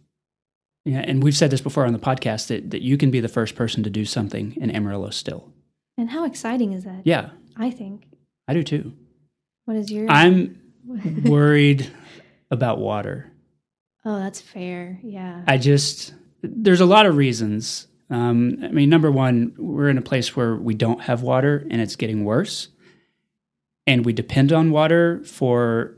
yeah, 0.84 1.00
and 1.00 1.22
we've 1.22 1.36
said 1.36 1.50
this 1.50 1.60
before 1.60 1.86
on 1.86 1.92
the 1.92 1.98
podcast 1.98 2.48
that, 2.48 2.70
that 2.70 2.82
you 2.82 2.96
can 2.96 3.10
be 3.10 3.20
the 3.20 3.28
first 3.28 3.54
person 3.56 3.82
to 3.82 3.90
do 3.90 4.04
something 4.04 4.56
in 4.56 4.70
Amarillo 4.70 5.10
still. 5.10 5.52
And 5.96 6.10
how 6.10 6.24
exciting 6.24 6.72
is 6.72 6.84
that? 6.84 7.02
Yeah, 7.04 7.30
I 7.56 7.70
think. 7.70 8.06
I 8.48 8.54
do 8.54 8.62
too. 8.62 8.92
What 9.66 9.76
is 9.76 9.90
your? 9.90 10.10
I'm 10.10 10.60
worried 11.24 11.90
about 12.50 12.78
water. 12.78 13.30
oh, 14.04 14.18
that's 14.18 14.40
fair. 14.40 14.98
Yeah. 15.02 15.42
I 15.46 15.56
just, 15.58 16.14
there's 16.42 16.80
a 16.80 16.86
lot 16.86 17.06
of 17.06 17.16
reasons. 17.16 17.86
Um, 18.10 18.58
I 18.62 18.68
mean, 18.68 18.90
number 18.90 19.10
one, 19.10 19.54
we're 19.56 19.88
in 19.88 19.96
a 19.96 20.02
place 20.02 20.36
where 20.36 20.56
we 20.56 20.74
don't 20.74 21.00
have 21.02 21.22
water 21.22 21.66
and 21.70 21.80
it's 21.80 21.96
getting 21.96 22.24
worse. 22.24 22.68
And 23.86 24.04
we 24.04 24.12
depend 24.12 24.52
on 24.52 24.70
water 24.70 25.22
for 25.24 25.96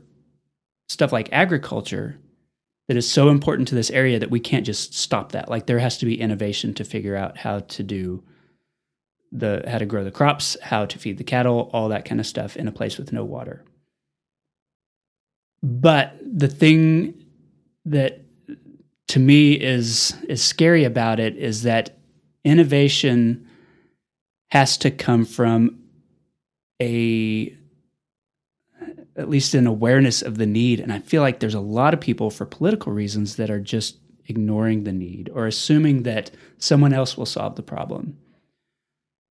stuff 0.87 1.11
like 1.11 1.29
agriculture 1.31 2.17
that 2.87 2.97
is 2.97 3.09
so 3.09 3.29
important 3.29 3.67
to 3.67 3.75
this 3.75 3.91
area 3.91 4.19
that 4.19 4.31
we 4.31 4.39
can't 4.39 4.65
just 4.65 4.93
stop 4.93 5.33
that. 5.33 5.49
Like 5.49 5.65
there 5.65 5.79
has 5.79 5.97
to 5.99 6.05
be 6.05 6.19
innovation 6.19 6.73
to 6.75 6.83
figure 6.83 7.15
out 7.15 7.37
how 7.37 7.59
to 7.59 7.83
do 7.83 8.23
the 9.31 9.63
how 9.67 9.77
to 9.77 9.85
grow 9.85 10.03
the 10.03 10.11
crops, 10.11 10.55
how 10.61 10.85
to 10.85 10.97
feed 10.97 11.17
the 11.17 11.23
cattle, 11.23 11.69
all 11.73 11.89
that 11.89 12.05
kind 12.05 12.19
of 12.21 12.25
stuff 12.25 12.55
in 12.55 12.67
a 12.67 12.71
place 12.71 12.97
with 12.97 13.11
no 13.11 13.25
water. 13.25 13.65
But 15.61 16.17
the 16.21 16.47
thing 16.47 17.25
that 17.85 18.21
to 19.09 19.19
me 19.19 19.53
is 19.53 20.15
is 20.29 20.41
scary 20.41 20.85
about 20.85 21.19
it 21.19 21.35
is 21.35 21.63
that 21.63 21.97
innovation 22.45 23.47
has 24.49 24.77
to 24.77 24.91
come 24.91 25.25
from 25.25 25.83
a 26.81 27.56
at 29.17 29.29
least 29.29 29.55
an 29.55 29.67
awareness 29.67 30.21
of 30.21 30.37
the 30.37 30.45
need. 30.45 30.79
And 30.79 30.93
i 30.93 30.99
feel 30.99 31.21
like 31.21 31.39
there's 31.39 31.53
a 31.53 31.59
lot 31.59 31.93
of 31.93 31.99
people 31.99 32.29
for 32.29 32.45
political 32.45 32.91
reasons 32.91 33.35
that 33.35 33.49
are 33.49 33.59
just 33.59 33.97
ignoring 34.27 34.83
the 34.83 34.93
need 34.93 35.29
or 35.33 35.47
assuming 35.47 36.03
that 36.03 36.31
someone 36.57 36.93
else 36.93 37.17
will 37.17 37.25
solve 37.25 37.55
the 37.55 37.63
problem. 37.63 38.17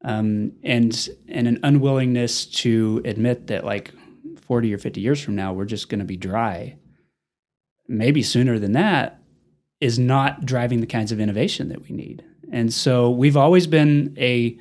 Um, 0.05 0.53
and 0.62 1.09
and 1.28 1.49
an 1.49 1.59
unwillingness 1.62 2.47
to 2.47 3.03
admit 3.05 3.47
that 3.49 3.64
like 3.64 3.93
40 4.43 4.72
or 4.74 4.78
50 4.78 5.01
years 5.01 5.20
from 5.20 5.34
now 5.34 5.53
we're 5.53 5.64
just 5.64 5.89
going 5.89 5.99
to 5.99 6.05
be 6.05 6.16
dry 6.16 6.76
maybe 7.89 8.22
sooner 8.22 8.59
than 8.59 8.72
that 8.72 9.20
is 9.80 9.99
not 9.99 10.45
driving 10.45 10.80
the 10.80 10.87
kinds 10.87 11.12
of 11.12 11.20
innovation 11.20 11.68
that 11.68 11.82
we 11.82 11.95
need. 11.95 12.24
And 12.51 12.72
so 12.72 13.11
we've 13.11 13.37
always 13.37 13.66
been 13.66 14.14
a 14.18 14.59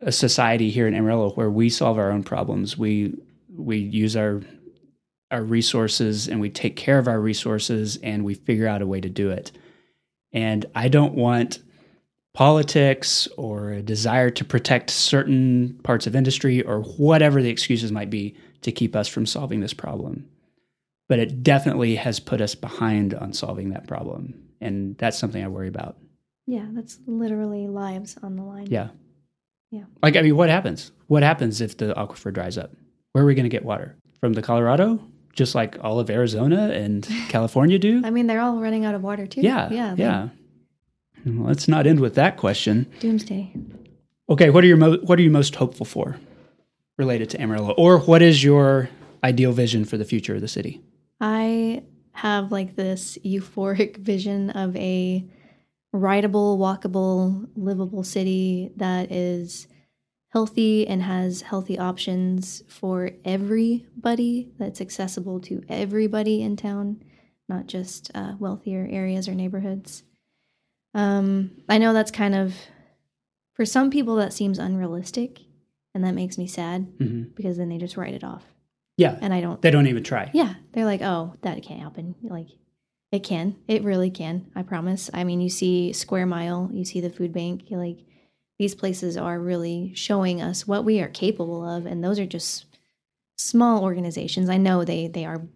a 0.00 0.12
society 0.12 0.70
here 0.70 0.86
in 0.86 0.94
Amarillo 0.94 1.30
where 1.30 1.50
we 1.50 1.68
solve 1.68 1.98
our 1.98 2.12
own 2.12 2.22
problems. 2.22 2.78
We 2.78 3.14
we 3.58 3.78
use 3.78 4.16
our 4.16 4.40
our 5.30 5.42
resources 5.42 6.26
and 6.26 6.40
we 6.40 6.48
take 6.48 6.74
care 6.76 6.98
of 6.98 7.06
our 7.06 7.20
resources 7.20 7.98
and 8.02 8.24
we 8.24 8.32
figure 8.34 8.66
out 8.66 8.80
a 8.80 8.86
way 8.86 9.00
to 9.00 9.10
do 9.10 9.30
it. 9.30 9.52
And 10.32 10.64
I 10.74 10.88
don't 10.88 11.14
want 11.14 11.58
politics 12.32 13.28
or 13.36 13.72
a 13.72 13.82
desire 13.82 14.30
to 14.30 14.44
protect 14.44 14.88
certain 14.90 15.78
parts 15.82 16.06
of 16.06 16.16
industry 16.16 16.62
or 16.62 16.80
whatever 16.80 17.42
the 17.42 17.50
excuses 17.50 17.92
might 17.92 18.08
be 18.08 18.36
to 18.62 18.72
keep 18.72 18.96
us 18.96 19.06
from 19.06 19.26
solving 19.26 19.60
this 19.60 19.74
problem. 19.74 20.26
But 21.10 21.18
it 21.18 21.42
definitely 21.42 21.96
has 21.96 22.20
put 22.20 22.40
us 22.40 22.54
behind 22.54 23.12
on 23.12 23.32
solving 23.34 23.70
that 23.70 23.86
problem. 23.86 24.34
And 24.62 24.96
that's 24.96 25.18
something 25.18 25.44
I 25.44 25.48
worry 25.48 25.68
about. 25.68 25.96
yeah, 26.46 26.66
that's 26.70 26.98
literally 27.06 27.66
lives 27.66 28.16
on 28.22 28.36
the 28.36 28.42
line. 28.42 28.68
Yeah. 28.70 28.88
Yeah. 29.70 29.84
Like, 30.02 30.16
I 30.16 30.22
mean, 30.22 30.36
what 30.36 30.48
happens? 30.48 30.92
What 31.08 31.22
happens 31.22 31.60
if 31.60 31.76
the 31.76 31.92
aquifer 31.94 32.32
dries 32.32 32.56
up? 32.56 32.72
Where 33.18 33.24
are 33.24 33.26
we 33.26 33.34
going 33.34 33.46
to 33.46 33.48
get 33.50 33.64
water? 33.64 33.96
From 34.20 34.34
the 34.34 34.42
Colorado? 34.42 35.00
Just 35.32 35.56
like 35.56 35.76
all 35.82 35.98
of 35.98 36.08
Arizona 36.08 36.70
and 36.70 37.04
California 37.28 37.76
do? 37.76 38.00
I 38.04 38.10
mean, 38.10 38.28
they're 38.28 38.40
all 38.40 38.60
running 38.60 38.84
out 38.84 38.94
of 38.94 39.02
water 39.02 39.26
too. 39.26 39.40
yeah. 39.40 39.68
Yeah. 39.72 39.94
Yeah. 39.98 40.28
Let's 41.26 41.66
not 41.66 41.84
end 41.88 41.98
with 41.98 42.14
that 42.14 42.36
question. 42.36 42.86
Doomsday. 43.00 43.52
Okay. 44.30 44.50
What 44.50 44.62
are 44.62 44.68
your 44.68 44.76
mo- 44.76 44.98
what 45.02 45.18
are 45.18 45.22
you 45.22 45.32
most 45.32 45.56
hopeful 45.56 45.84
for 45.84 46.16
related 46.96 47.28
to 47.30 47.40
Amarillo? 47.42 47.74
Or 47.76 47.98
what 47.98 48.22
is 48.22 48.44
your 48.44 48.88
ideal 49.24 49.50
vision 49.50 49.84
for 49.84 49.96
the 49.96 50.04
future 50.04 50.36
of 50.36 50.40
the 50.40 50.46
city? 50.46 50.80
I 51.20 51.82
have 52.12 52.52
like 52.52 52.76
this 52.76 53.18
euphoric 53.26 53.96
vision 54.12 54.50
of 54.50 54.76
a 54.76 55.28
rideable, 55.92 56.56
walkable, 56.56 57.48
livable 57.56 58.04
city 58.04 58.70
that 58.76 59.10
is 59.10 59.66
healthy 60.30 60.86
and 60.86 61.02
has 61.02 61.42
healthy 61.42 61.78
options 61.78 62.62
for 62.68 63.10
everybody 63.24 64.50
that's 64.58 64.80
accessible 64.80 65.40
to 65.40 65.62
everybody 65.68 66.42
in 66.42 66.56
town, 66.56 67.02
not 67.48 67.66
just 67.66 68.10
uh, 68.14 68.34
wealthier 68.38 68.86
areas 68.90 69.28
or 69.28 69.34
neighborhoods. 69.34 70.02
Um, 70.94 71.52
I 71.68 71.78
know 71.78 71.92
that's 71.92 72.10
kind 72.10 72.34
of, 72.34 72.54
for 73.54 73.64
some 73.64 73.90
people, 73.90 74.16
that 74.16 74.32
seems 74.32 74.58
unrealistic, 74.58 75.40
and 75.94 76.04
that 76.04 76.14
makes 76.14 76.38
me 76.38 76.46
sad 76.46 76.82
hmm 76.98 77.22
because 77.34 77.56
then 77.56 77.68
they 77.68 77.78
just 77.78 77.96
write 77.96 78.14
it 78.14 78.24
off. 78.24 78.44
Yeah. 78.96 79.16
And 79.20 79.32
I 79.32 79.40
don't 79.40 79.62
They 79.62 79.70
don't 79.70 79.86
even 79.86 80.02
try. 80.02 80.30
yeah, 80.34 80.54
they're 80.72 80.84
like, 80.84 81.02
oh, 81.02 81.34
that 81.42 81.62
can't 81.62 81.80
happen. 81.80 82.14
Like, 82.22 82.48
it 83.12 83.20
can. 83.20 83.56
It 83.68 83.84
really 83.84 84.10
can. 84.10 84.50
I 84.54 84.62
promise. 84.62 85.08
I 85.14 85.24
mean, 85.24 85.40
you 85.40 85.48
see 85.48 85.92
Square 85.92 86.26
Mile, 86.26 86.68
you 86.72 86.84
see 86.84 87.00
the 87.00 87.08
food 87.10 87.32
bank. 87.32 87.70
You're 87.70 87.80
like, 87.80 87.98
these 88.58 88.74
places 88.74 89.16
are 89.16 89.38
really 89.38 89.92
showing 89.94 90.42
us 90.42 90.66
what 90.66 90.84
we 90.84 91.00
are 91.00 91.08
capable 91.08 91.68
of, 91.68 91.86
and 91.86 92.02
those 92.02 92.18
are 92.18 92.26
just 92.26 92.66
small 93.36 93.82
organizations. 93.82 94.48
I 94.48 94.56
know 94.56 94.84
they 94.84 95.08
they 95.08 95.24
are 95.24 95.46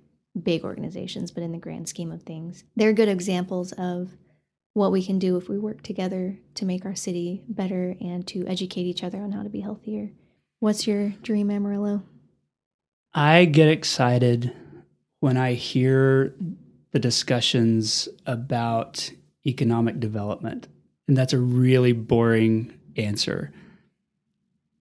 big 0.41 0.65
organizations, 0.65 1.31
but 1.31 1.43
in 1.43 1.53
the 1.53 1.59
grand 1.59 1.89
scheme 1.89 2.13
of 2.13 2.23
things, 2.23 2.65
they're 2.77 2.93
good 2.93 3.09
examples 3.09 3.73
of 3.73 4.17
what 4.75 4.93
we 4.93 5.05
can 5.05 5.19
do 5.19 5.37
if 5.37 5.49
we 5.49 5.59
work 5.59 5.83
together 5.83 6.39
to 6.55 6.65
make 6.65 6.85
our 6.87 6.95
city 6.95 7.45
better 7.49 7.95
and 8.01 8.27
to 8.29 8.47
educate 8.47 8.85
each 8.85 9.05
other 9.05 9.19
on 9.19 9.33
how 9.33 9.43
to 9.43 9.51
be 9.51 9.61
healthier. 9.61 10.11
What's 10.61 10.87
your 10.87 11.11
dream, 11.23 11.51
Amarillo? 11.51 12.03
I 13.13 13.45
get 13.45 13.69
excited 13.69 14.53
when 15.21 15.37
I 15.37 15.53
hear 15.53 16.35
the 16.93 16.99
discussions 16.99 18.09
about 18.25 19.11
economic 19.47 20.01
development. 20.01 20.69
And 21.09 21.17
that's 21.17 21.33
a 21.33 21.39
really 21.39 21.93
boring 21.93 22.73
answer. 22.97 23.53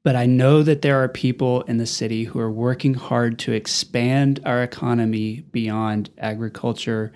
But 0.03 0.15
I 0.15 0.25
know 0.25 0.63
that 0.63 0.81
there 0.81 1.01
are 1.03 1.07
people 1.07 1.61
in 1.63 1.77
the 1.77 1.85
city 1.85 2.23
who 2.23 2.39
are 2.39 2.51
working 2.51 2.95
hard 2.95 3.37
to 3.39 3.51
expand 3.51 4.39
our 4.45 4.63
economy 4.63 5.41
beyond 5.51 6.09
agriculture 6.17 7.11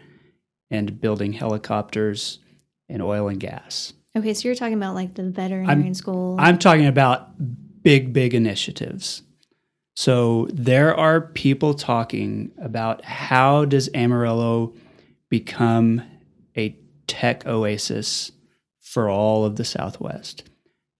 and 0.69 1.01
building 1.01 1.33
helicopters 1.33 2.39
and 2.87 3.01
oil 3.01 3.27
and 3.27 3.39
gas. 3.39 3.93
Okay, 4.15 4.33
so 4.33 4.47
you're 4.47 4.55
talking 4.55 4.75
about 4.75 4.93
like 4.93 5.15
the 5.15 5.23
veterinarian 5.23 5.95
school. 5.95 6.37
I'm 6.39 6.59
talking 6.59 6.85
about 6.85 7.31
big, 7.81 8.13
big 8.13 8.33
initiatives. 8.33 9.23
So 9.95 10.47
there 10.51 10.95
are 10.95 11.21
people 11.21 11.73
talking 11.73 12.51
about 12.61 13.03
how 13.03 13.65
does 13.65 13.89
Amarillo 13.93 14.73
become 15.29 16.01
a 16.55 16.77
tech 17.07 17.45
oasis 17.45 18.31
for 18.81 19.09
all 19.09 19.45
of 19.45 19.55
the 19.55 19.65
Southwest? 19.65 20.43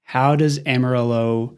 How 0.06 0.36
does 0.36 0.60
Amarillo 0.66 1.58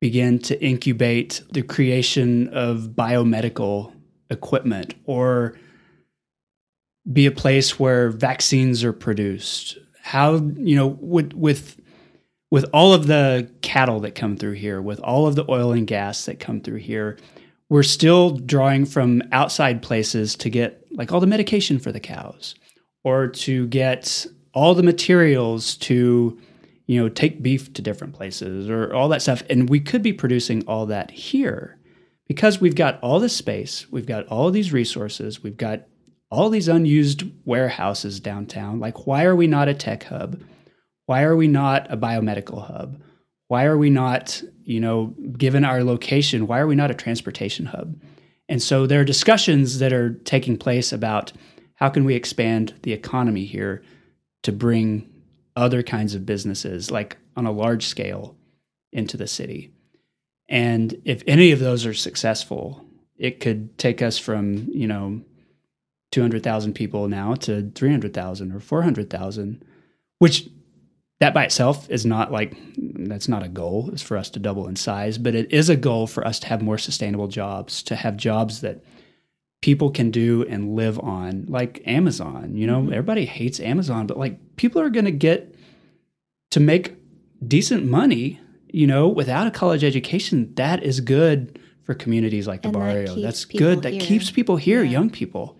begin 0.00 0.38
to 0.38 0.62
incubate 0.62 1.42
the 1.52 1.62
creation 1.62 2.48
of 2.48 2.90
biomedical 2.94 3.92
equipment 4.30 4.94
or 5.06 5.58
be 7.10 7.26
a 7.26 7.32
place 7.32 7.80
where 7.80 8.10
vaccines 8.10 8.84
are 8.84 8.92
produced? 8.92 9.78
How, 10.02 10.34
you 10.56 10.76
know, 10.76 10.86
with, 11.00 11.32
with 11.32 11.80
with 12.50 12.64
all 12.72 12.92
of 12.92 13.06
the 13.06 13.48
cattle 13.62 14.00
that 14.00 14.14
come 14.14 14.36
through 14.36 14.52
here, 14.52 14.82
with 14.82 14.98
all 15.00 15.26
of 15.26 15.36
the 15.36 15.48
oil 15.48 15.72
and 15.72 15.86
gas 15.86 16.24
that 16.26 16.40
come 16.40 16.60
through 16.60 16.78
here, 16.78 17.16
we're 17.68 17.84
still 17.84 18.30
drawing 18.30 18.84
from 18.84 19.22
outside 19.30 19.80
places 19.80 20.34
to 20.34 20.50
get 20.50 20.84
like 20.90 21.12
all 21.12 21.20
the 21.20 21.26
medication 21.26 21.78
for 21.78 21.92
the 21.92 22.00
cows 22.00 22.56
or 23.04 23.28
to 23.28 23.68
get 23.68 24.26
all 24.52 24.74
the 24.74 24.82
materials 24.82 25.76
to 25.76 26.36
you 26.90 27.00
know 27.00 27.08
take 27.08 27.42
beef 27.42 27.72
to 27.72 27.82
different 27.82 28.14
places 28.14 28.68
or 28.68 28.92
all 28.94 29.08
that 29.08 29.22
stuff 29.22 29.42
and 29.48 29.68
we 29.68 29.80
could 29.80 30.02
be 30.02 30.12
producing 30.12 30.64
all 30.66 30.86
that 30.86 31.10
here 31.10 31.78
because 32.26 32.60
we've 32.60 32.74
got 32.74 32.98
all 33.00 33.20
this 33.20 33.36
space 33.36 33.86
we've 33.90 34.06
got 34.06 34.26
all 34.26 34.50
these 34.50 34.72
resources 34.72 35.42
we've 35.42 35.56
got 35.56 35.86
all 36.30 36.48
these 36.50 36.68
unused 36.68 37.24
warehouses 37.44 38.18
downtown 38.20 38.80
like 38.80 39.06
why 39.06 39.24
are 39.24 39.36
we 39.36 39.46
not 39.46 39.68
a 39.68 39.74
tech 39.74 40.04
hub 40.04 40.40
why 41.10 41.24
are 41.24 41.34
we 41.34 41.48
not 41.48 41.92
a 41.92 41.96
biomedical 41.96 42.64
hub? 42.64 43.02
Why 43.48 43.64
are 43.64 43.76
we 43.76 43.90
not, 43.90 44.40
you 44.62 44.78
know, 44.78 45.12
given 45.36 45.64
our 45.64 45.82
location, 45.82 46.46
why 46.46 46.60
are 46.60 46.68
we 46.68 46.76
not 46.76 46.92
a 46.92 46.94
transportation 46.94 47.66
hub? 47.66 48.00
And 48.48 48.62
so 48.62 48.86
there 48.86 49.00
are 49.00 49.04
discussions 49.04 49.80
that 49.80 49.92
are 49.92 50.14
taking 50.14 50.56
place 50.56 50.92
about 50.92 51.32
how 51.74 51.88
can 51.88 52.04
we 52.04 52.14
expand 52.14 52.74
the 52.82 52.92
economy 52.92 53.44
here 53.44 53.82
to 54.44 54.52
bring 54.52 55.10
other 55.56 55.82
kinds 55.82 56.14
of 56.14 56.26
businesses, 56.26 56.90
like 56.90 57.16
on 57.36 57.46
a 57.46 57.52
large 57.52 57.86
scale, 57.86 58.36
into 58.92 59.16
the 59.16 59.26
city? 59.26 59.72
And 60.48 61.00
if 61.04 61.22
any 61.26 61.52
of 61.52 61.60
those 61.60 61.86
are 61.86 61.94
successful, 61.94 62.84
it 63.16 63.40
could 63.40 63.78
take 63.78 64.02
us 64.02 64.18
from, 64.18 64.68
you 64.72 64.86
know, 64.86 65.22
200,000 66.12 66.74
people 66.74 67.06
now 67.06 67.34
to 67.34 67.70
300,000 67.74 68.52
or 68.52 68.60
400,000, 68.60 69.64
which 70.18 70.48
that 71.20 71.34
by 71.34 71.44
itself 71.44 71.88
is 71.90 72.04
not 72.04 72.32
like 72.32 72.56
that's 72.76 73.28
not 73.28 73.42
a 73.42 73.48
goal 73.48 73.90
is 73.92 74.02
for 74.02 74.16
us 74.16 74.30
to 74.30 74.38
double 74.40 74.66
in 74.66 74.74
size 74.74 75.18
but 75.18 75.34
it 75.34 75.52
is 75.52 75.68
a 75.68 75.76
goal 75.76 76.06
for 76.06 76.26
us 76.26 76.40
to 76.40 76.46
have 76.46 76.62
more 76.62 76.78
sustainable 76.78 77.28
jobs 77.28 77.82
to 77.82 77.94
have 77.94 78.16
jobs 78.16 78.62
that 78.62 78.82
people 79.60 79.90
can 79.90 80.10
do 80.10 80.44
and 80.48 80.74
live 80.74 80.98
on 81.00 81.44
like 81.48 81.82
amazon 81.86 82.56
you 82.56 82.66
know 82.66 82.80
mm-hmm. 82.80 82.92
everybody 82.92 83.24
hates 83.24 83.60
amazon 83.60 84.06
but 84.06 84.16
like 84.16 84.38
people 84.56 84.80
are 84.80 84.90
going 84.90 85.04
to 85.04 85.10
get 85.10 85.54
to 86.50 86.60
make 86.60 86.96
decent 87.46 87.84
money 87.84 88.40
you 88.68 88.86
know 88.86 89.08
without 89.08 89.46
a 89.46 89.50
college 89.50 89.84
education 89.84 90.52
that 90.54 90.82
is 90.82 91.00
good 91.00 91.58
for 91.82 91.94
communities 91.94 92.46
like 92.46 92.62
the 92.62 92.68
and 92.68 92.76
barrio 92.76 93.14
that 93.14 93.20
that's 93.20 93.44
good 93.44 93.82
that 93.82 94.00
keeps 94.00 94.30
people 94.30 94.56
here 94.56 94.82
yeah. 94.82 94.90
young 94.90 95.10
people 95.10 95.56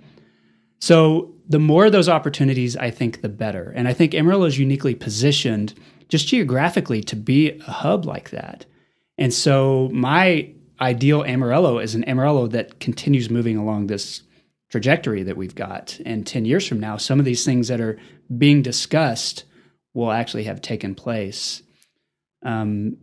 so 0.81 1.35
the 1.51 1.59
more 1.59 1.91
those 1.91 2.09
opportunities, 2.09 2.77
I 2.77 2.91
think, 2.91 3.23
the 3.23 3.29
better. 3.29 3.73
And 3.77 3.89
I 3.89 3.93
think 3.93 4.15
Amarillo 4.15 4.47
is 4.47 4.59
uniquely 4.59 4.95
positioned 4.95 5.75
just 6.09 6.29
geographically 6.29 7.03
to 7.03 7.17
be 7.17 7.51
a 7.51 7.71
hub 7.71 8.05
like 8.05 8.31
that. 8.31 8.67
And 9.19 9.35
so 9.35 9.91
my 9.93 10.53
ideal 10.81 11.25
Amarillo 11.25 11.79
is 11.79 11.95
an 11.95 12.05
Amarillo 12.05 12.47
that 12.49 12.81
continues 12.81 13.31
moving 13.31 13.57
along 13.57 13.87
this 13.87 14.23
trajectory 14.71 15.23
that 15.25 15.37
we've 15.37 15.55
got. 15.55 15.99
And 16.07 16.27
10 16.27 16.45
years 16.45 16.67
from 16.67 16.81
now, 16.81 16.97
some 16.97 17.19
of 17.19 17.25
these 17.25 17.45
things 17.45 17.69
that 17.69 17.81
are 17.81 17.99
being 18.37 18.63
discussed 18.63 19.45
will 19.95 20.13
actually 20.13 20.45
have 20.45 20.63
taken 20.63 20.95
place. 20.95 21.63
Um, 22.43 22.97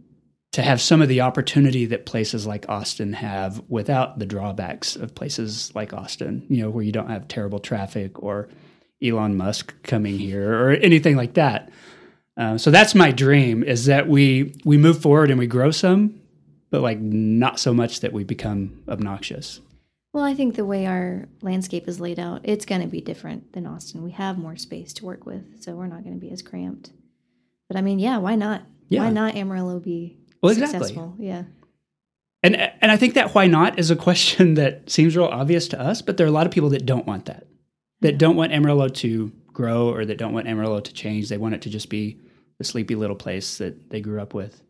to 0.53 0.63
have 0.63 0.81
some 0.81 1.03
of 1.03 1.07
the 1.07 1.21
opportunity 1.21 1.85
that 1.85 2.07
places 2.07 2.47
like 2.47 2.67
Austin 2.67 3.13
have 3.13 3.61
without 3.67 4.17
the 4.17 4.25
drawbacks 4.25 4.95
of 4.95 5.13
places 5.13 5.71
like 5.75 5.93
Austin, 5.93 6.47
you 6.49 6.63
know, 6.63 6.69
where 6.71 6.83
you 6.83 6.91
don't 6.91 7.11
have 7.11 7.27
terrible 7.27 7.59
traffic 7.59 8.23
or 8.23 8.49
Elon 9.03 9.37
Musk 9.37 9.75
coming 9.83 10.17
here 10.17 10.51
or 10.51 10.71
anything 10.71 11.15
like 11.15 11.35
that. 11.35 11.69
Uh, 12.35 12.57
so 12.57 12.71
that's 12.71 12.95
my 12.95 13.11
dream 13.11 13.63
is 13.63 13.85
that 13.85 14.07
we 14.07 14.55
we 14.65 14.77
move 14.77 14.99
forward 14.99 15.29
and 15.29 15.37
we 15.37 15.45
grow 15.45 15.69
some, 15.69 16.19
but 16.77 16.83
like 16.83 16.99
not 16.99 17.59
so 17.59 17.73
much 17.73 18.01
that 18.01 18.13
we 18.13 18.23
become 18.23 18.83
obnoxious. 18.87 19.61
Well, 20.13 20.23
I 20.23 20.35
think 20.35 20.53
the 20.53 20.63
way 20.63 20.85
our 20.85 21.27
landscape 21.41 21.87
is 21.87 21.99
laid 21.99 22.19
out, 22.19 22.41
it's 22.43 22.67
going 22.67 22.81
to 22.81 22.87
be 22.87 23.01
different 23.01 23.53
than 23.53 23.65
Austin. 23.65 24.03
We 24.03 24.11
have 24.11 24.37
more 24.37 24.55
space 24.57 24.93
to 24.93 25.05
work 25.05 25.25
with, 25.25 25.59
so 25.59 25.73
we're 25.73 25.87
not 25.87 26.03
going 26.03 26.13
to 26.13 26.19
be 26.19 26.29
as 26.29 26.43
cramped. 26.43 26.91
But 27.67 27.77
I 27.77 27.81
mean, 27.81 27.97
yeah, 27.97 28.19
why 28.19 28.35
not? 28.35 28.61
Yeah. 28.89 29.05
Why 29.05 29.09
not 29.09 29.35
Amarillo 29.35 29.79
be 29.79 30.19
well, 30.43 30.51
exactly. 30.51 30.77
successful. 30.77 31.15
Yeah. 31.17 31.45
And 32.43 32.55
and 32.55 32.91
I 32.91 32.95
think 32.95 33.15
that 33.15 33.33
why 33.33 33.47
not 33.47 33.79
is 33.79 33.89
a 33.89 33.95
question 33.95 34.53
that 34.53 34.87
seems 34.87 35.17
real 35.17 35.25
obvious 35.25 35.67
to 35.69 35.81
us, 35.81 36.03
but 36.03 36.17
there 36.17 36.27
are 36.27 36.29
a 36.29 36.31
lot 36.31 36.45
of 36.45 36.53
people 36.53 36.69
that 36.69 36.85
don't 36.85 37.07
want 37.07 37.25
that. 37.25 37.47
That 38.01 38.19
don't 38.19 38.35
want 38.35 38.51
Amarillo 38.51 38.87
to 38.87 39.31
grow 39.51 39.89
or 39.89 40.05
that 40.05 40.19
don't 40.19 40.33
want 40.33 40.47
Amarillo 40.47 40.79
to 40.79 40.93
change. 40.93 41.27
They 41.27 41.39
want 41.39 41.55
it 41.55 41.63
to 41.63 41.71
just 41.71 41.89
be 41.89 42.19
the 42.59 42.63
sleepy 42.63 42.93
little 42.93 43.15
place 43.15 43.57
that 43.57 43.89
they 43.89 43.99
grew 43.99 44.21
up 44.21 44.35
with. 44.35 44.61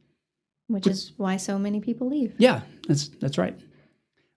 Which 0.67 0.87
is 0.87 1.13
why 1.17 1.37
so 1.37 1.57
many 1.57 1.79
people 1.79 2.09
leave. 2.09 2.35
Yeah, 2.37 2.61
that's 2.87 3.07
that's 3.07 3.37
right. 3.37 3.57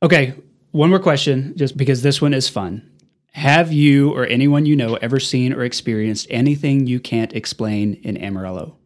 Okay, 0.02 0.34
one 0.70 0.90
more 0.90 1.00
question 1.00 1.54
just 1.56 1.76
because 1.76 2.02
this 2.02 2.22
one 2.22 2.32
is 2.32 2.48
fun. 2.48 2.88
Have 3.32 3.72
you 3.72 4.12
or 4.12 4.26
anyone 4.26 4.66
you 4.66 4.76
know 4.76 4.94
ever 4.96 5.20
seen 5.20 5.52
or 5.52 5.62
experienced 5.62 6.26
anything 6.30 6.86
you 6.86 7.00
can't 7.00 7.32
explain 7.32 7.94
in 8.02 8.16
Amarillo? 8.16 8.76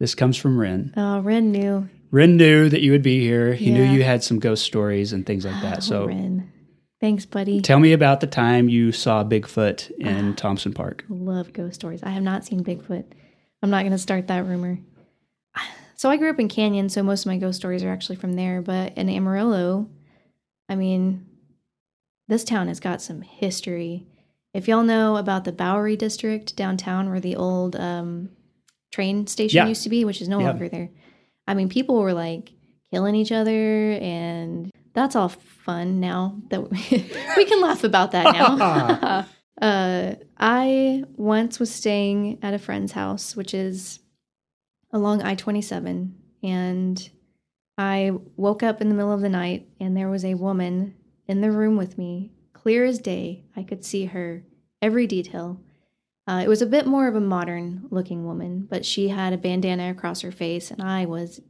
This 0.00 0.14
comes 0.14 0.36
from 0.36 0.58
Ren. 0.58 0.92
Oh, 0.96 1.20
Ren 1.20 1.52
knew. 1.52 1.88
Ren 2.10 2.36
knew 2.36 2.68
that 2.68 2.82
you 2.82 2.92
would 2.92 3.02
be 3.02 3.20
here. 3.20 3.54
He 3.54 3.70
yeah. 3.70 3.78
knew 3.78 3.84
you 3.84 4.02
had 4.04 4.22
some 4.22 4.38
ghost 4.38 4.64
stories 4.64 5.12
and 5.12 5.26
things 5.26 5.44
like 5.44 5.60
that. 5.62 5.78
Oh, 5.78 5.80
so, 5.80 6.06
Ren. 6.06 6.52
Thanks, 7.00 7.26
buddy. 7.26 7.60
Tell 7.60 7.80
me 7.80 7.92
about 7.92 8.20
the 8.20 8.26
time 8.26 8.68
you 8.68 8.92
saw 8.92 9.24
Bigfoot 9.24 9.90
in 9.98 10.30
ah, 10.30 10.34
Thompson 10.36 10.72
Park. 10.72 11.04
Love 11.08 11.52
ghost 11.52 11.74
stories. 11.74 12.02
I 12.02 12.10
have 12.10 12.22
not 12.22 12.44
seen 12.44 12.64
Bigfoot. 12.64 13.04
I'm 13.62 13.70
not 13.70 13.80
going 13.80 13.92
to 13.92 13.98
start 13.98 14.28
that 14.28 14.46
rumor. 14.46 14.78
So 15.96 16.10
I 16.10 16.16
grew 16.16 16.30
up 16.30 16.40
in 16.40 16.48
Canyon, 16.48 16.88
so 16.88 17.02
most 17.02 17.22
of 17.22 17.26
my 17.26 17.38
ghost 17.38 17.58
stories 17.58 17.82
are 17.82 17.92
actually 17.92 18.16
from 18.16 18.34
there. 18.34 18.62
But 18.62 18.96
in 18.96 19.08
Amarillo, 19.08 19.88
I 20.68 20.74
mean, 20.74 21.26
this 22.28 22.44
town 22.44 22.68
has 22.68 22.80
got 22.80 23.02
some 23.02 23.22
history. 23.22 24.06
If 24.52 24.68
y'all 24.68 24.82
know 24.82 25.16
about 25.16 25.44
the 25.44 25.52
Bowery 25.52 25.96
District 25.96 26.54
downtown, 26.56 27.10
where 27.10 27.20
the 27.20 27.36
old 27.36 27.76
um, 27.76 28.30
train 28.92 29.26
station 29.26 29.58
yeah. 29.58 29.66
used 29.66 29.82
to 29.82 29.88
be, 29.88 30.04
which 30.04 30.20
is 30.20 30.28
no 30.28 30.40
yeah. 30.40 30.46
longer 30.46 30.68
there. 30.68 30.90
I 31.46 31.54
mean, 31.54 31.68
people 31.68 32.00
were 32.00 32.14
like 32.14 32.52
killing 32.92 33.14
each 33.14 33.32
other, 33.32 33.92
and 33.92 34.70
that's 34.94 35.16
all 35.16 35.28
fun 35.28 36.00
now 36.00 36.40
that 36.50 36.70
we 37.36 37.44
can 37.44 37.60
laugh 37.60 37.84
about 37.84 38.12
that 38.12 38.32
now. 38.32 39.26
uh, 39.62 40.14
I 40.38 41.04
once 41.16 41.58
was 41.58 41.74
staying 41.74 42.38
at 42.42 42.54
a 42.54 42.58
friend's 42.58 42.92
house, 42.92 43.36
which 43.36 43.54
is 43.54 43.98
along 44.94 45.22
I 45.22 45.34
27, 45.34 46.14
and 46.44 47.10
I 47.76 48.12
woke 48.36 48.62
up 48.62 48.80
in 48.80 48.88
the 48.88 48.94
middle 48.94 49.12
of 49.12 49.20
the 49.20 49.28
night, 49.28 49.68
and 49.80 49.96
there 49.96 50.08
was 50.08 50.24
a 50.24 50.34
woman 50.34 50.94
in 51.26 51.40
the 51.40 51.50
room 51.50 51.76
with 51.76 51.98
me, 51.98 52.30
clear 52.52 52.84
as 52.84 53.00
day. 53.00 53.44
I 53.56 53.64
could 53.64 53.84
see 53.84 54.06
her, 54.06 54.44
every 54.80 55.08
detail. 55.08 55.60
Uh, 56.28 56.42
it 56.44 56.48
was 56.48 56.62
a 56.62 56.66
bit 56.66 56.86
more 56.86 57.08
of 57.08 57.16
a 57.16 57.20
modern 57.20 57.88
looking 57.90 58.24
woman, 58.24 58.68
but 58.70 58.86
she 58.86 59.08
had 59.08 59.32
a 59.32 59.36
bandana 59.38 59.90
across 59.90 60.20
her 60.20 60.32
face, 60.32 60.70
and 60.70 60.80
I 60.80 61.06
was 61.06 61.40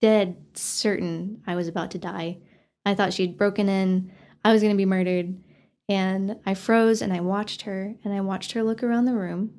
dead 0.00 0.36
certain 0.54 1.42
I 1.44 1.56
was 1.56 1.66
about 1.66 1.90
to 1.90 1.98
die. 1.98 2.38
I 2.86 2.94
thought 2.94 3.12
she'd 3.12 3.36
broken 3.36 3.68
in, 3.68 4.12
I 4.44 4.52
was 4.52 4.62
going 4.62 4.72
to 4.72 4.76
be 4.76 4.86
murdered. 4.86 5.42
And 5.88 6.36
I 6.46 6.54
froze 6.54 7.02
and 7.02 7.12
I 7.12 7.20
watched 7.20 7.62
her, 7.62 7.96
and 8.04 8.14
I 8.14 8.20
watched 8.20 8.52
her 8.52 8.62
look 8.62 8.82
around 8.82 9.04
the 9.04 9.16
room, 9.16 9.54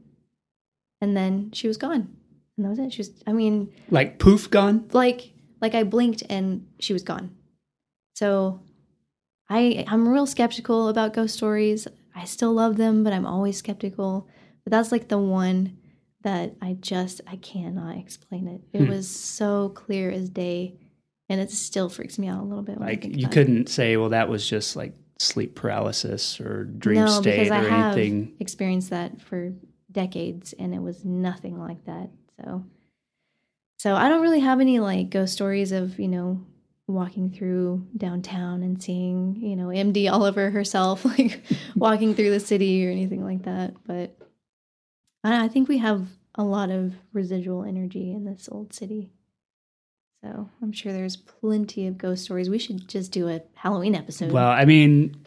and 1.02 1.16
then 1.16 1.52
she 1.52 1.68
was 1.68 1.76
gone. 1.78 2.16
And 2.64 2.78
that 2.78 2.82
was 2.82 2.88
it. 2.88 2.94
She 2.94 3.02
was, 3.02 3.12
I 3.28 3.34
mean, 3.34 3.74
like 3.90 4.20
poof, 4.20 4.50
gone? 4.50 4.88
Like, 4.94 5.34
like 5.62 5.76
I 5.76 5.84
blinked 5.84 6.24
and 6.30 6.68
she 6.80 6.94
was 6.94 7.04
gone. 7.04 7.36
So 8.16 8.62
I, 9.50 9.84
I'm 9.88 10.08
real 10.08 10.26
skeptical 10.26 10.88
about 10.88 11.14
ghost 11.14 11.36
stories. 11.36 11.88
I 12.16 12.24
still 12.26 12.54
love 12.54 12.78
them, 12.78 13.04
but 13.04 13.12
I'm 13.12 13.26
always 13.26 13.58
skeptical. 13.58 14.30
But 14.64 14.72
that's 14.72 14.92
like 14.92 15.10
the 15.10 15.18
one 15.18 15.78
that 16.24 16.56
I 16.62 16.78
just 16.80 17.22
I 17.28 17.36
cannot 17.38 17.98
explain 17.98 18.48
it. 18.48 18.62
It 18.72 18.86
hmm. 18.86 18.90
was 18.90 19.10
so 19.10 19.70
clear 19.70 20.10
as 20.10 20.30
day, 20.30 20.76
and 21.28 21.42
it 21.42 21.52
still 21.52 21.90
freaks 21.90 22.18
me 22.18 22.28
out 22.28 22.42
a 22.42 22.46
little 22.46 22.64
bit. 22.64 22.80
Like 22.80 23.04
you 23.04 23.28
couldn't 23.28 23.64
it. 23.64 23.70
say, 23.70 23.98
well, 23.98 24.10
that 24.10 24.30
was 24.30 24.48
just 24.48 24.76
like 24.76 24.94
sleep 25.20 25.56
paralysis 25.56 26.40
or 26.40 26.64
dream 26.66 27.02
no, 27.02 27.08
state 27.08 27.50
or 27.50 27.54
I 27.54 27.66
anything. 27.66 28.26
Have 28.28 28.34
experienced 28.42 28.90
that 28.92 29.22
for 29.22 29.54
decades, 29.92 30.54
and 30.58 30.74
it 30.74 30.82
was 30.82 31.04
nothing 31.06 31.60
like 31.60 31.86
that. 31.86 32.10
So, 32.40 32.64
so 33.78 33.96
I 33.96 34.10
don't 34.10 34.22
really 34.22 34.40
have 34.40 34.60
any 34.60 34.80
like 34.80 35.10
ghost 35.10 35.34
stories 35.34 35.72
of 35.72 36.00
you 36.00 36.08
know 36.08 36.42
walking 36.88 37.32
through 37.32 37.86
downtown 37.96 38.62
and 38.64 38.82
seeing 38.82 39.38
you 39.38 39.56
know 39.56 39.68
MD 39.68 40.12
all 40.12 40.24
over 40.24 40.50
herself, 40.50 41.06
like 41.18 41.42
walking 41.76 42.16
through 42.16 42.32
the 42.32 42.40
city 42.40 42.86
or 42.86 42.92
anything 42.92 43.24
like 43.24 43.44
that. 43.44 43.74
But 43.86 44.18
I 45.24 45.48
think 45.48 45.70
we 45.70 45.78
have 45.78 46.08
a 46.36 46.44
lot 46.44 46.70
of 46.70 46.94
residual 47.14 47.64
energy 47.64 48.12
in 48.12 48.26
this 48.26 48.50
old 48.52 48.74
city. 48.74 49.12
So 50.24 50.50
I'm 50.62 50.72
sure 50.72 50.94
there's 50.94 51.18
plenty 51.18 51.88
of 51.88 51.98
ghost 51.98 52.24
stories. 52.24 52.50
We 52.50 52.60
should 52.60 52.88
just 52.88 53.12
do 53.12 53.28
a 53.28 53.42
Halloween 53.56 53.94
episode. 53.94 54.32
Well, 54.32 54.50
I 54.50 54.64
mean, 54.64 55.18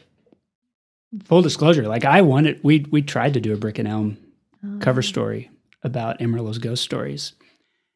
full 1.25 1.43
disclosure, 1.43 1.87
like 1.87 2.05
I 2.05 2.23
wanted, 2.23 2.61
we 2.63 2.87
we 2.91 3.03
tried 3.03 3.35
to 3.35 3.41
do 3.41 3.53
a 3.53 3.57
Brick 3.57 3.79
and 3.79 3.89
Elm 3.89 4.17
oh. 4.65 4.79
cover 4.81 5.03
story 5.03 5.51
about 5.83 6.21
Amarillo's 6.21 6.59
ghost 6.59 6.83
stories, 6.83 7.33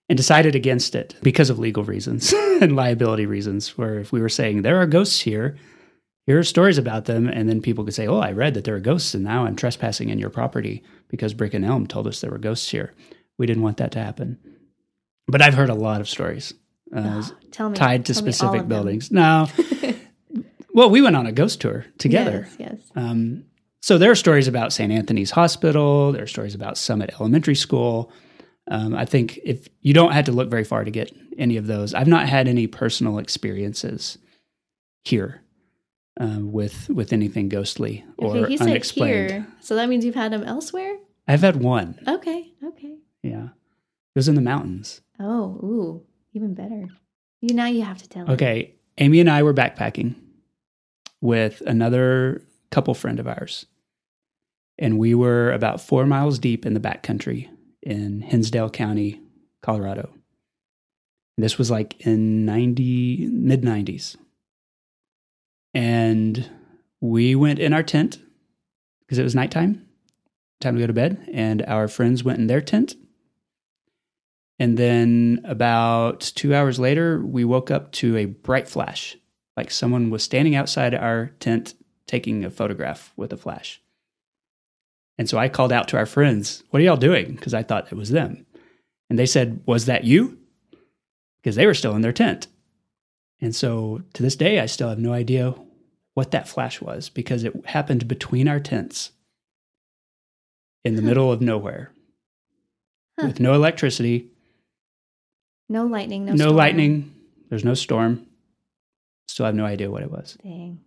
and 0.09 0.16
decided 0.16 0.55
against 0.55 0.95
it 0.95 1.14
because 1.22 1.51
of 1.51 1.59
legal 1.59 1.85
reasons 1.85 2.33
and 2.61 2.76
liability 2.76 3.26
reasons. 3.26 3.76
Where 3.78 3.99
if 3.99 4.12
we 4.12 4.20
were 4.20 4.28
saying 4.28 4.62
there 4.62 4.81
are 4.81 4.87
ghosts 4.87 5.20
here, 5.20 5.57
here 6.26 6.39
are 6.39 6.45
stories 6.45 6.78
about 6.78 7.07
them, 7.07 7.28
and 7.28 7.49
then 7.49 7.62
people 7.62 7.85
could 7.85 7.95
say, 7.95 8.07
"Oh, 8.07 8.18
I 8.18 8.33
read 8.33 8.55
that 8.55 8.64
there 8.64 8.76
are 8.76 8.81
ghosts, 8.81 9.14
and 9.14 9.24
now 9.24 9.45
I'm 9.47 9.57
trespassing 9.57 10.09
in 10.09 10.18
your 10.18 10.31
property 10.31 10.83
because 11.09 11.35
Brick 11.35 11.55
and 11.55 11.64
Elm 11.64 11.87
told 11.87 12.07
us 12.07 12.20
there 12.20 12.31
were 12.31 12.39
ghosts 12.39 12.70
here." 12.70 12.95
We 13.39 13.47
didn't 13.47 13.62
want 13.62 13.78
that 13.78 13.93
to 13.93 13.99
happen. 13.99 14.39
But 15.26 15.41
I've 15.41 15.55
heard 15.55 15.70
a 15.70 15.74
lot 15.74 16.03
of 16.03 16.09
stories 16.09 16.53
uh, 16.95 17.22
oh, 17.59 17.68
me, 17.68 17.74
tied 17.74 18.07
to 18.07 18.14
specific 18.14 18.68
buildings. 18.68 19.11
No, 19.11 19.49
well, 20.74 20.91
we 20.91 21.01
went 21.01 21.16
on 21.16 21.26
a 21.26 21.33
ghost 21.33 21.61
tour 21.61 21.87
together. 21.99 22.49
Yes, 22.59 22.72
yes. 22.72 22.91
Um, 22.97 23.45
so 23.81 23.99
there 23.99 24.11
are 24.11 24.16
stories 24.16 24.49
about 24.49 24.72
St. 24.72 24.93
Anthony's 24.93 25.31
Hospital. 25.31 26.12
There 26.12 26.22
are 26.22 26.28
stories 26.28 26.55
about 26.55 26.78
Summit 26.78 27.11
Elementary 27.18 27.55
School. 27.55 28.12
Um, 28.70 28.95
I 28.95 29.05
think 29.05 29.39
if 29.45 29.68
you 29.81 29.93
don't 29.93 30.12
have 30.12 30.26
to 30.26 30.33
look 30.33 30.51
very 30.51 30.64
far 30.64 30.85
to 30.85 30.91
get 30.91 31.12
any 31.39 31.57
of 31.57 31.66
those, 31.66 31.93
I've 31.95 32.07
not 32.07 32.28
had 32.28 32.47
any 32.47 32.66
personal 32.66 33.18
experiences 33.18 34.18
here 35.05 35.43
uh, 36.20 36.39
with 36.41 36.89
with 36.91 37.12
anything 37.12 37.49
ghostly 37.49 38.05
or 38.18 38.37
okay, 38.37 38.51
he 38.51 38.57
said 38.57 38.68
unexplained. 38.68 39.31
here, 39.31 39.47
so 39.61 39.74
that 39.74 39.89
means 39.89 40.05
you've 40.05 40.14
had 40.14 40.33
them 40.33 40.45
elsewhere. 40.45 40.97
I've 41.26 41.41
had 41.41 41.57
one. 41.57 41.99
Okay, 42.07 42.53
okay. 42.64 42.97
Yeah, 43.22 43.45
it 43.45 44.16
was 44.16 44.28
in 44.28 44.35
the 44.35 44.41
mountains. 44.41 45.01
Oh, 45.18 45.59
ooh, 45.62 46.07
even 46.33 46.55
better. 46.55 46.89
You 47.41 47.55
now 47.55 47.66
you 47.66 47.83
have 47.83 47.99
to 48.03 48.09
tell. 48.09 48.31
Okay, 48.31 48.74
Amy 48.99 49.20
and 49.20 49.31
I 49.31 49.43
were 49.43 49.55
backpacking 49.55 50.14
with 51.20 51.62
another 51.62 52.43
couple 52.70 52.95
friend 52.95 53.18
of 53.18 53.26
ours, 53.26 53.66
and 54.81 54.99
we 54.99 55.14
were 55.14 55.53
about 55.53 55.81
four 55.81 56.07
miles 56.07 56.39
deep 56.39 56.64
in 56.64 56.74
the 56.74 56.81
backcountry 56.81 57.49
in 57.83 58.22
Hinsdale 58.22 58.70
County, 58.70 59.20
Colorado. 59.62 60.12
This 61.37 61.59
was 61.59 61.70
like 61.70 62.01
in 62.07 62.45
ninety 62.45 63.28
mid 63.31 63.62
nineties, 63.62 64.16
and 65.74 66.51
we 67.01 67.35
went 67.35 67.59
in 67.59 67.72
our 67.72 67.83
tent 67.83 68.18
because 69.01 69.18
it 69.18 69.22
was 69.22 69.35
nighttime, 69.35 69.87
time 70.61 70.74
to 70.74 70.81
go 70.81 70.87
to 70.87 70.93
bed, 70.93 71.28
and 71.33 71.62
our 71.66 71.89
friends 71.89 72.24
went 72.24 72.39
in 72.39 72.47
their 72.47 72.61
tent. 72.61 72.97
And 74.59 74.76
then 74.76 75.41
about 75.45 76.20
two 76.20 76.55
hours 76.55 76.78
later, 76.78 77.24
we 77.24 77.45
woke 77.45 77.70
up 77.70 77.93
to 77.93 78.18
a 78.18 78.26
bright 78.26 78.68
flash, 78.68 79.16
like 79.57 79.70
someone 79.70 80.11
was 80.11 80.22
standing 80.22 80.55
outside 80.55 80.95
our 80.95 81.28
tent 81.41 81.74
taking 82.07 82.45
a 82.45 82.51
photograph 82.51 83.14
with 83.16 83.33
a 83.33 83.39
flash. 83.39 83.81
And 85.21 85.29
so 85.29 85.37
I 85.37 85.51
called 85.51 85.71
out 85.71 85.87
to 85.89 85.99
our 85.99 86.07
friends, 86.07 86.62
What 86.71 86.81
are 86.81 86.83
y'all 86.83 86.97
doing? 86.97 87.35
Because 87.35 87.53
I 87.53 87.62
thought 87.62 87.93
it 87.93 87.95
was 87.95 88.09
them. 88.09 88.47
And 89.11 89.18
they 89.18 89.27
said, 89.27 89.61
Was 89.66 89.85
that 89.85 90.05
you? 90.05 90.39
Because 91.43 91.57
they 91.57 91.66
were 91.66 91.75
still 91.75 91.95
in 91.95 92.01
their 92.01 92.11
tent. 92.14 92.47
And 93.39 93.55
so 93.55 94.01
to 94.14 94.23
this 94.23 94.35
day, 94.35 94.61
I 94.61 94.64
still 94.66 94.89
have 94.89 94.99
no 94.99 95.12
idea 95.12 95.55
what 96.14 96.31
that 96.31 96.49
flash 96.49 96.81
was 96.81 97.11
because 97.11 97.45
it 97.45 97.66
happened 97.66 98.09
between 98.09 98.49
our 98.49 98.61
tents 98.61 99.11
in 100.87 100.97
the 100.97 101.03
Huh. 101.03 101.09
middle 101.09 101.31
of 101.31 101.43
nowhere 101.43 101.93
Huh. 103.18 103.27
with 103.27 103.41
no 103.41 103.53
electricity, 103.53 104.31
No 105.68 105.85
lightning. 105.87 106.25
No. 106.25 106.33
no, 106.33 106.37
storm. 106.45 106.57
lightning, 106.57 107.14
there's 107.51 107.64
no 107.64 107.75
storm. 107.75 108.27
Still 109.29 109.45
have 109.45 109.55
no 109.55 109.66
idea 109.66 109.91
what 109.91 110.03
it 110.03 110.11
was. 110.11 110.39
Dang. 110.43 110.81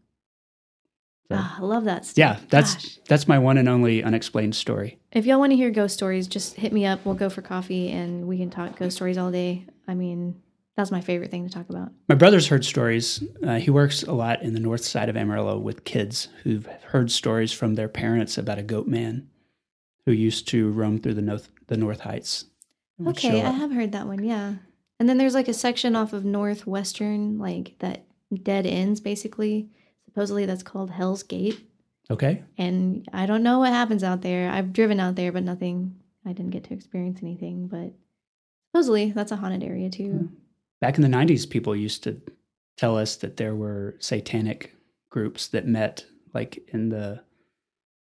So, 1.30 1.36
Ah, 1.40 1.58
I 1.60 1.62
love 1.62 1.86
that. 1.86 2.06
Stuff. 2.06 2.18
yeah, 2.18 2.38
that's 2.50 2.76
Gosh. 2.76 3.00
that's 3.08 3.28
my 3.28 3.40
one 3.40 3.58
and 3.58 3.70
only 3.70 4.04
unexplained 4.04 4.56
story. 4.56 5.00
If 5.12 5.26
y'all 5.26 5.40
want 5.40 5.52
to 5.52 5.56
hear 5.56 5.72
ghost 5.72 5.94
stories, 5.94 6.28
just 6.28 6.56
hit 6.56 6.74
me 6.74 6.86
up. 6.86 7.06
We'll 7.06 7.16
go 7.16 7.30
for 7.30 7.42
coffee 7.42 7.90
and 7.90 8.28
we 8.28 8.38
can 8.38 8.50
talk 8.50 8.78
ghost 8.78 8.96
stories 8.98 9.18
all 9.18 9.32
day. 9.32 9.66
I 9.88 9.94
mean, 9.94 10.42
that's 10.76 10.92
my 10.92 11.00
favorite 11.02 11.32
thing 11.32 11.48
to 11.48 11.54
talk 11.54 11.70
about. 11.70 11.92
My 12.10 12.16
brother's 12.16 12.48
heard 12.48 12.66
stories. 12.66 13.24
Uh, 13.46 13.56
he 13.56 13.70
works 13.70 14.04
a 14.04 14.12
lot 14.12 14.42
in 14.42 14.54
the 14.54 14.60
north 14.60 14.84
side 14.84 15.08
of 15.08 15.16
Amarillo 15.16 15.58
with 15.60 15.86
kids 15.86 16.28
who've 16.44 16.66
heard 16.88 17.10
stories 17.12 17.54
from 17.54 17.76
their 17.76 17.88
parents 17.88 18.38
about 18.38 18.58
a 18.60 18.64
goat 18.64 18.88
man 18.88 19.30
who 20.06 20.12
used 20.12 20.48
to 20.50 20.72
roam 20.72 21.00
through 21.00 21.14
the 21.14 21.22
north 21.22 21.50
the 21.68 21.78
North 21.78 22.02
Heights. 22.02 22.46
Okay, 23.08 23.42
I 23.42 23.52
have 23.52 23.72
heard 23.72 23.94
that 23.94 24.08
one. 24.08 24.24
Yeah. 24.24 24.56
And 25.00 25.08
then 25.10 25.18
there's 25.18 25.34
like 25.34 25.48
a 25.48 25.54
section 25.54 25.96
off 25.96 26.12
of 26.14 26.26
Northwestern, 26.26 27.38
like 27.40 27.76
that 27.80 28.06
dead 28.44 28.66
ends, 28.66 29.00
basically. 29.00 29.70
Supposedly 30.14 30.46
that's 30.46 30.64
called 30.64 30.92
Hell's 30.92 31.24
Gate. 31.24 31.60
Okay. 32.12 32.44
And 32.58 33.08
I 33.12 33.26
don't 33.26 33.44
know 33.44 33.60
what 33.60 33.70
happens 33.72 34.04
out 34.04 34.22
there. 34.22 34.52
I've 34.52 34.74
driven 34.74 35.00
out 35.00 35.16
there, 35.16 35.32
but 35.32 35.44
nothing. 35.44 35.96
I 36.26 36.34
didn't 36.34 36.52
get 36.52 36.66
to 36.66 36.74
experience 36.74 37.20
anything. 37.24 37.68
But 37.68 37.94
supposedly 38.72 39.12
that's 39.12 39.32
a 39.32 39.36
haunted 39.38 39.64
area 39.64 39.90
too. 39.90 40.30
Back 40.82 40.98
in 40.98 41.02
the 41.02 41.08
90s, 41.08 41.50
people 41.50 41.76
used 41.76 42.04
to 42.04 42.22
tell 42.78 42.98
us 42.98 43.16
that 43.18 43.38
there 43.38 43.56
were 43.56 43.96
satanic 44.00 44.76
groups 45.10 45.48
that 45.48 45.66
met 45.68 46.06
like 46.34 46.60
in 46.74 46.90
the 46.90 47.22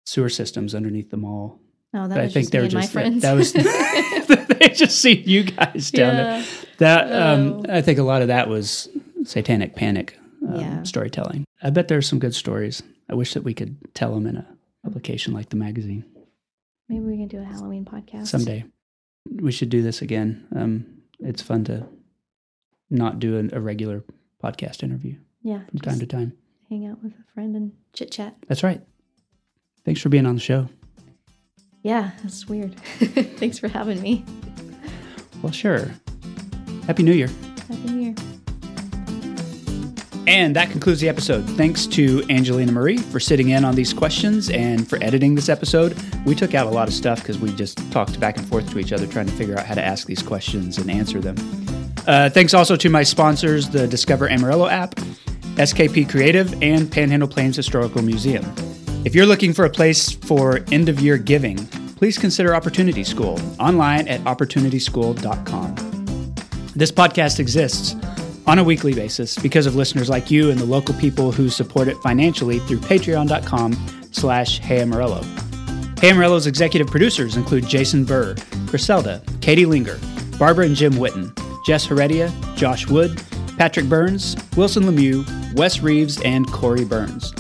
sewer 0.06 0.30
systems 0.30 0.74
underneath 0.76 1.10
the 1.10 1.18
mall. 1.18 1.60
Oh, 1.94 2.08
that 2.08 2.20
I 2.20 2.24
was 2.24 2.34
think 2.34 2.46
just 2.46 2.52
they 2.52 2.58
me 2.58 2.62
were 2.64 2.66
and 2.66 2.74
my 2.74 2.82
just 2.82 2.94
friends. 2.94 3.22
that, 3.22 3.34
was 3.34 3.54
they 4.60 4.70
just 4.70 5.00
see 5.00 5.14
you 5.22 5.44
guys 5.44 5.92
down 5.92 6.16
there. 6.16 6.46
That 6.80 7.12
um, 7.12 7.64
Oh. 7.70 7.78
I 7.78 7.82
think 7.82 8.00
a 8.00 8.04
lot 8.04 8.22
of 8.24 8.30
that 8.30 8.50
was 8.50 8.90
satanic 9.24 9.76
panic 9.76 10.18
um, 10.48 10.56
Yeah. 10.60 10.84
storytelling. 10.84 11.46
I 11.64 11.70
bet 11.70 11.88
there's 11.88 12.08
some 12.08 12.20
good 12.20 12.36
stories. 12.36 12.84
I 13.10 13.16
wish 13.16 13.34
that 13.34 13.44
we 13.44 13.54
could 13.54 13.78
tell 13.96 14.14
them 14.14 14.28
in 14.28 14.38
a 14.38 14.46
publication 14.84 15.34
like 15.34 15.50
the 15.50 15.56
magazine 15.56 16.04
Maybe 16.90 17.06
we 17.06 17.18
can 17.18 17.30
do 17.30 17.40
a 17.40 17.44
Halloween 17.46 17.86
podcast 17.86 18.28
someday. 18.28 18.66
We 19.32 19.52
should 19.54 19.70
do 19.70 19.82
this 19.82 20.02
again. 20.02 20.46
Um, 20.54 20.86
it's 21.20 21.42
fun 21.42 21.64
to 21.66 21.88
not 22.90 23.20
do 23.20 23.38
an, 23.38 23.50
a 23.54 23.62
regular 23.62 24.04
podcast 24.44 24.84
interview 24.84 25.16
Yeah, 25.42 25.62
from 25.70 25.80
time 25.80 26.00
to 26.00 26.06
time. 26.06 26.34
hang 26.70 26.86
out 26.86 27.02
with 27.02 27.14
a 27.14 27.24
friend 27.34 27.56
and 27.56 27.72
chit 27.94 28.12
chat. 28.12 28.36
That's 28.48 28.64
right. 28.64 28.82
Thanks 29.86 30.02
for 30.02 30.10
being 30.10 30.26
on 30.26 30.36
the 30.36 30.42
show. 30.42 30.68
Yeah, 31.84 32.12
that's 32.22 32.48
weird. 32.48 32.76
Thanks 33.40 33.58
for 33.60 33.70
having 33.70 34.02
me. 34.02 34.26
Well, 35.42 35.54
sure. 35.54 35.90
Happy 36.86 37.04
New 37.04 37.14
Year. 37.14 37.30
Happy 37.70 37.90
New 37.92 38.02
Year. 38.02 38.16
And 40.26 40.56
that 40.56 40.70
concludes 40.70 41.02
the 41.02 41.10
episode. 41.10 41.42
Thanks 41.52 41.86
to 41.88 42.24
Angelina 42.30 42.72
Marie 42.72 42.98
for 42.98 43.20
sitting 43.20 43.50
in 43.50 43.66
on 43.66 43.76
these 43.76 43.94
questions 43.94 44.50
and 44.50 44.88
for 44.88 44.98
editing 45.04 45.36
this 45.36 45.50
episode. 45.50 45.98
We 46.26 46.34
took 46.34 46.54
out 46.54 46.66
a 46.66 46.70
lot 46.70 46.88
of 46.88 46.94
stuff 46.94 47.20
because 47.20 47.40
we 47.40 47.52
just 47.54 47.92
talked 47.92 48.20
back 48.20 48.38
and 48.38 48.48
forth 48.48 48.70
to 48.72 48.80
each 48.80 48.94
other 48.94 49.06
trying 49.06 49.26
to 49.26 49.34
figure 49.34 49.58
out 49.58 49.66
how 49.66 49.76
to 49.76 49.84
ask 49.84 50.08
these 50.08 50.24
questions 50.24 50.78
and 50.78 50.90
answer 50.90 51.20
them. 51.20 51.36
Uh, 52.08 52.30
thanks 52.30 52.54
also 52.54 52.76
to 52.78 52.90
my 52.90 53.04
sponsors, 53.04 53.70
the 53.70 53.88
Discover 53.88 54.30
Amarillo 54.30 54.68
app, 54.68 54.96
SKP 55.56 56.10
Creative, 56.10 56.54
and 56.62 56.92
Panhandle 56.92 57.28
Plains 57.28 57.56
Historical 57.56 58.02
Museum. 58.02 58.46
If 59.06 59.14
you're 59.14 59.26
looking 59.26 59.54
for 59.54 59.66
a 59.66 59.70
place 59.70 60.12
for 60.12 60.62
end 60.72 60.88
of 60.88 61.02
year 61.02 61.18
giving, 61.18 61.58
please 61.98 62.18
consider 62.18 62.56
Opportunity 62.56 63.04
School 63.04 63.40
online 63.60 64.08
at 64.08 64.22
opportunityschool.com. 64.22 65.76
This 66.76 66.92
podcast 66.92 67.40
exists 67.40 67.96
on 68.46 68.60
a 68.60 68.64
weekly 68.64 68.94
basis 68.94 69.38
because 69.38 69.66
of 69.66 69.76
listeners 69.76 70.10
like 70.10 70.30
you 70.30 70.50
and 70.52 70.60
the 70.60 70.66
local 70.66 70.94
people 70.96 71.32
who 71.32 71.50
support 71.50 71.88
it 71.88 71.98
financially 71.98 72.60
through 72.60 72.80
patreon.com 72.80 73.74
slash 74.12 74.60
Hey 74.60 74.82
Amarillo. 74.82 75.22
Hey 76.00 76.10
Amarillo's 76.10 76.48
executive 76.48 76.88
producers 76.88 77.38
include 77.38 77.68
Jason 77.68 78.04
Burr, 78.04 78.36
Griselda, 78.66 79.22
Katie 79.42 79.66
Linger, 79.66 80.00
Barbara 80.38 80.66
and 80.66 80.76
Jim 80.76 80.94
Witten, 80.94 81.32
Jess 81.66 81.86
Heredia, 81.86 82.32
Josh 82.56 82.88
Wood, 82.88 83.22
Patrick 83.58 83.88
Burns, 83.88 84.36
Wilson 84.58 84.84
Lemieux, 84.84 85.24
Wes 85.56 85.80
Reeves, 85.80 86.20
and 86.22 86.52
Corey 86.52 86.84
Burns. 86.84 87.32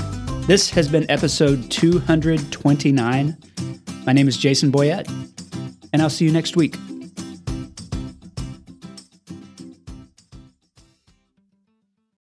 This 0.47 0.69
has 0.69 0.87
been 0.87 1.09
episode 1.09 1.69
229. 1.71 3.37
My 4.05 4.13
name 4.13 4.27
is 4.27 4.37
Jason 4.37 4.71
Boyett, 4.71 5.07
and 5.91 6.01
I'll 6.01 6.09
see 6.09 6.25
you 6.25 6.31
next 6.31 6.55
week. 6.55 6.75